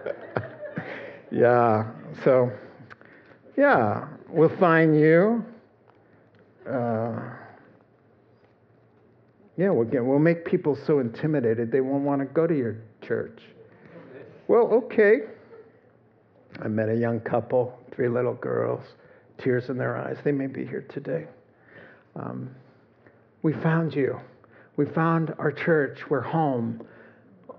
yeah. 1.30 1.90
So, 2.22 2.52
yeah, 3.56 4.08
we'll 4.28 4.54
find 4.58 4.98
you. 4.98 5.44
Uh, 6.68 7.18
yeah, 9.56 9.70
we'll, 9.70 9.86
get, 9.86 10.04
we'll 10.04 10.18
make 10.18 10.44
people 10.44 10.76
so 10.86 10.98
intimidated 10.98 11.72
they 11.72 11.80
won't 11.80 12.04
want 12.04 12.20
to 12.20 12.26
go 12.26 12.46
to 12.46 12.54
your 12.54 12.76
church. 13.00 13.40
Well, 14.48 14.66
okay. 14.66 15.20
I 16.60 16.68
met 16.68 16.90
a 16.90 16.94
young 16.94 17.20
couple, 17.20 17.78
three 17.94 18.08
little 18.08 18.34
girls, 18.34 18.84
tears 19.38 19.70
in 19.70 19.78
their 19.78 19.96
eyes. 19.96 20.18
They 20.24 20.32
may 20.32 20.46
be 20.46 20.66
here 20.66 20.84
today. 20.90 21.26
Um, 22.16 22.50
we 23.46 23.52
found 23.52 23.94
you. 23.94 24.20
We 24.76 24.86
found 24.86 25.32
our 25.38 25.52
church. 25.52 26.10
We're 26.10 26.20
home. 26.20 26.84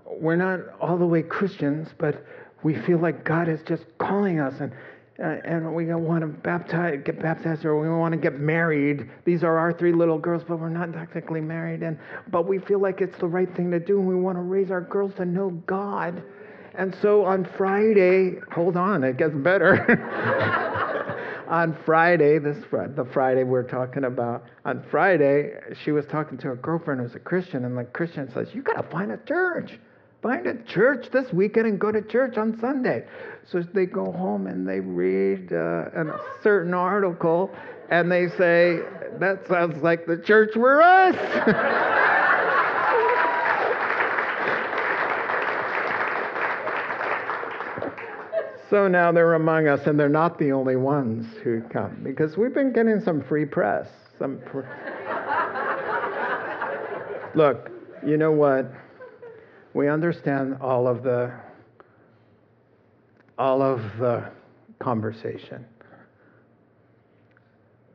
We're 0.04 0.36
not 0.36 0.60
all 0.82 0.98
the 0.98 1.06
way 1.06 1.22
Christians, 1.22 1.88
but 1.96 2.26
we 2.62 2.74
feel 2.74 2.98
like 2.98 3.24
God 3.24 3.48
is 3.48 3.60
just 3.66 3.84
calling 3.96 4.38
us 4.38 4.52
and 4.60 4.70
uh, 5.18 5.40
and 5.46 5.74
we 5.74 5.86
want 5.86 6.20
to 6.20 6.26
baptize, 6.26 7.00
get 7.04 7.20
baptized 7.22 7.64
or 7.64 7.80
we 7.80 7.88
want 7.88 8.12
to 8.12 8.18
get 8.18 8.38
married. 8.38 9.10
These 9.24 9.42
are 9.42 9.58
our 9.58 9.72
three 9.72 9.94
little 9.94 10.18
girls, 10.18 10.44
but 10.46 10.60
we're 10.60 10.68
not 10.68 10.92
technically 10.92 11.40
married. 11.40 11.82
And 11.82 11.98
but 12.30 12.46
we 12.46 12.58
feel 12.58 12.80
like 12.80 13.00
it's 13.00 13.16
the 13.16 13.26
right 13.26 13.52
thing 13.56 13.70
to 13.70 13.80
do, 13.80 13.98
and 13.98 14.06
we 14.06 14.14
want 14.14 14.36
to 14.36 14.42
raise 14.42 14.70
our 14.70 14.82
girls 14.82 15.14
to 15.14 15.24
know 15.24 15.50
God. 15.66 16.22
And 16.74 16.94
so 17.00 17.24
on 17.24 17.48
Friday, 17.56 18.40
hold 18.52 18.76
on, 18.76 19.04
it 19.04 19.16
gets 19.16 19.34
better. 19.34 19.72
on 21.48 21.76
Friday, 21.84 22.38
this 22.38 22.58
the 22.70 23.06
Friday 23.12 23.42
we're 23.42 23.62
talking 23.62 24.04
about, 24.04 24.44
on 24.64 24.84
Friday, 24.90 25.54
she 25.82 25.90
was 25.90 26.04
talking 26.06 26.38
to 26.38 26.52
a 26.52 26.56
girlfriend 26.56 27.00
who's 27.00 27.14
a 27.14 27.20
Christian, 27.20 27.64
and 27.64 27.76
the 27.76 27.84
Christian 27.84 28.30
says, 28.32 28.48
You 28.54 28.62
gotta 28.62 28.88
find 28.90 29.10
a 29.10 29.18
church. 29.18 29.78
Find 30.22 30.46
a 30.46 30.62
church 30.64 31.06
this 31.12 31.32
weekend 31.32 31.66
and 31.66 31.80
go 31.80 31.92
to 31.92 32.02
church 32.02 32.36
on 32.36 32.58
Sunday. 32.60 33.04
So 33.50 33.62
they 33.62 33.86
go 33.86 34.10
home 34.10 34.48
and 34.48 34.68
they 34.68 34.80
read 34.80 35.52
uh, 35.52 35.56
a 35.56 36.20
certain 36.42 36.74
article 36.74 37.50
and 37.90 38.10
they 38.10 38.28
say, 38.30 38.80
That 39.18 39.46
sounds 39.48 39.82
like 39.82 40.06
the 40.06 40.18
church 40.18 40.54
we're 40.56 40.82
us. 40.82 42.14
So 48.70 48.86
now 48.86 49.12
they're 49.12 49.34
among 49.34 49.66
us, 49.66 49.86
and 49.86 49.98
they're 49.98 50.10
not 50.10 50.38
the 50.38 50.52
only 50.52 50.76
ones 50.76 51.26
who 51.42 51.62
come 51.72 52.00
because 52.02 52.36
we've 52.36 52.52
been 52.52 52.72
getting 52.72 53.00
some 53.00 53.22
free 53.22 53.46
press. 53.46 53.88
Some 54.18 54.40
Look, 57.34 57.70
you 58.06 58.18
know 58.18 58.32
what? 58.32 58.70
We 59.72 59.88
understand 59.88 60.58
all 60.60 60.86
of 60.86 61.02
the 61.02 61.32
all 63.38 63.62
of 63.62 63.80
the 63.98 64.30
conversation. 64.80 65.64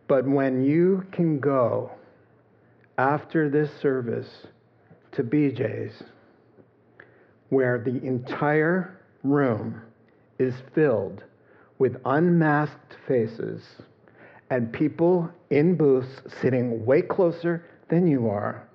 But 0.07 0.25
when 0.25 0.63
you 0.63 1.05
can 1.11 1.39
go 1.39 1.91
after 2.97 3.49
this 3.49 3.69
service 3.81 4.47
to 5.11 5.23
BJ's, 5.23 6.01
where 7.49 7.77
the 7.79 8.01
entire 8.03 9.01
room 9.23 9.81
is 10.39 10.53
filled 10.73 11.23
with 11.79 11.97
unmasked 12.05 12.97
faces 13.07 13.61
and 14.49 14.71
people 14.71 15.29
in 15.49 15.75
booths 15.75 16.21
sitting 16.41 16.85
way 16.85 17.01
closer 17.01 17.65
than 17.89 18.07
you 18.07 18.29
are, 18.29 18.67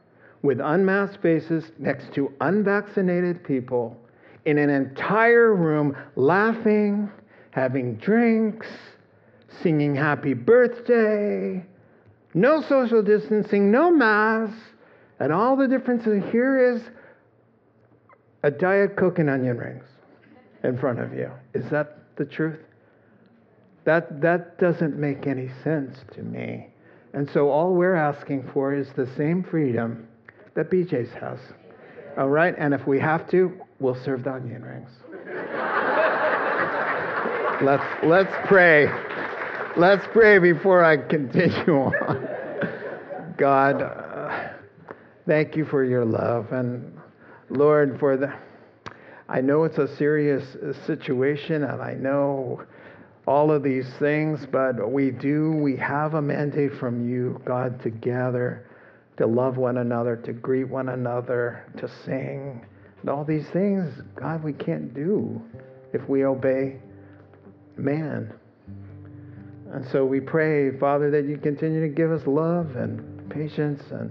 with 0.42 0.60
unmasked 0.60 1.22
faces 1.22 1.70
next 1.78 2.12
to 2.14 2.32
unvaccinated 2.40 3.42
people 3.44 3.96
in 4.44 4.58
an 4.58 4.70
entire 4.70 5.54
room 5.54 5.96
laughing, 6.16 7.10
having 7.50 7.94
drinks, 7.96 8.66
singing 9.62 9.94
happy 9.94 10.34
birthday, 10.34 11.64
no 12.34 12.62
social 12.62 13.02
distancing, 13.02 13.70
no 13.70 13.90
masks, 13.90 14.58
and 15.20 15.32
all 15.32 15.56
the 15.56 15.66
differences. 15.66 16.22
Here 16.30 16.74
is 16.74 16.82
a 18.42 18.50
Diet 18.50 18.96
Coke 18.96 19.18
and 19.18 19.28
onion 19.28 19.58
rings 19.58 19.84
in 20.64 20.78
front 20.78 21.00
of 21.00 21.12
you. 21.12 21.30
Is 21.54 21.68
that 21.70 21.98
the 22.16 22.24
truth? 22.24 22.58
That, 23.84 24.20
that 24.20 24.58
doesn't 24.58 24.96
make 24.96 25.26
any 25.26 25.50
sense 25.64 25.96
to 26.14 26.22
me. 26.22 26.68
And 27.14 27.28
so 27.30 27.48
all 27.48 27.74
we're 27.74 27.94
asking 27.94 28.50
for 28.52 28.74
is 28.74 28.88
the 28.96 29.08
same 29.16 29.42
freedom 29.42 30.06
that 30.54 30.70
BJ's 30.70 31.12
has. 31.14 31.38
All 32.18 32.28
right? 32.28 32.54
And 32.58 32.74
if 32.74 32.86
we 32.86 33.00
have 33.00 33.28
to, 33.30 33.52
we'll 33.80 34.02
serve 34.04 34.24
the 34.24 34.32
onion 34.32 34.62
rings. 34.62 34.90
let's, 37.62 37.84
let's 38.04 38.32
pray. 38.46 38.88
Let's 39.76 40.04
pray 40.12 40.38
before 40.38 40.84
I 40.84 40.96
continue 40.96 41.80
on. 41.80 42.28
God, 43.38 43.82
uh, 43.82 44.48
thank 45.26 45.56
you 45.56 45.64
for 45.64 45.84
your 45.84 46.04
love. 46.04 46.52
And 46.52 46.98
Lord, 47.48 47.98
for 48.00 48.16
the 48.16 48.32
I 49.28 49.40
know 49.42 49.64
it's 49.64 49.78
a 49.78 49.94
serious 49.96 50.56
uh, 50.56 50.72
situation, 50.86 51.64
and 51.64 51.82
I 51.82 51.92
know 51.94 52.62
all 53.26 53.50
of 53.50 53.62
these 53.62 53.86
things, 53.98 54.46
but 54.50 54.90
we 54.90 55.10
do, 55.10 55.52
we 55.52 55.76
have 55.76 56.14
a 56.14 56.22
mandate 56.22 56.74
from 56.74 57.06
you, 57.06 57.40
God, 57.44 57.82
to 57.82 57.90
gather, 57.90 58.66
to 59.18 59.26
love 59.26 59.58
one 59.58 59.78
another, 59.78 60.16
to 60.16 60.32
greet 60.32 60.64
one 60.64 60.88
another, 60.88 61.70
to 61.76 61.88
sing. 62.06 62.64
And 63.02 63.10
all 63.10 63.24
these 63.24 63.46
things, 63.48 63.92
God, 64.16 64.42
we 64.42 64.54
can't 64.54 64.94
do 64.94 65.42
if 65.92 66.08
we 66.08 66.24
obey 66.24 66.80
man. 67.76 68.32
And 69.72 69.86
so 69.92 70.06
we 70.06 70.20
pray, 70.20 70.76
Father, 70.78 71.10
that 71.10 71.26
you 71.26 71.36
continue 71.36 71.82
to 71.82 71.88
give 71.88 72.10
us 72.10 72.26
love 72.26 72.76
and 72.76 73.28
patience 73.28 73.82
and 73.90 74.10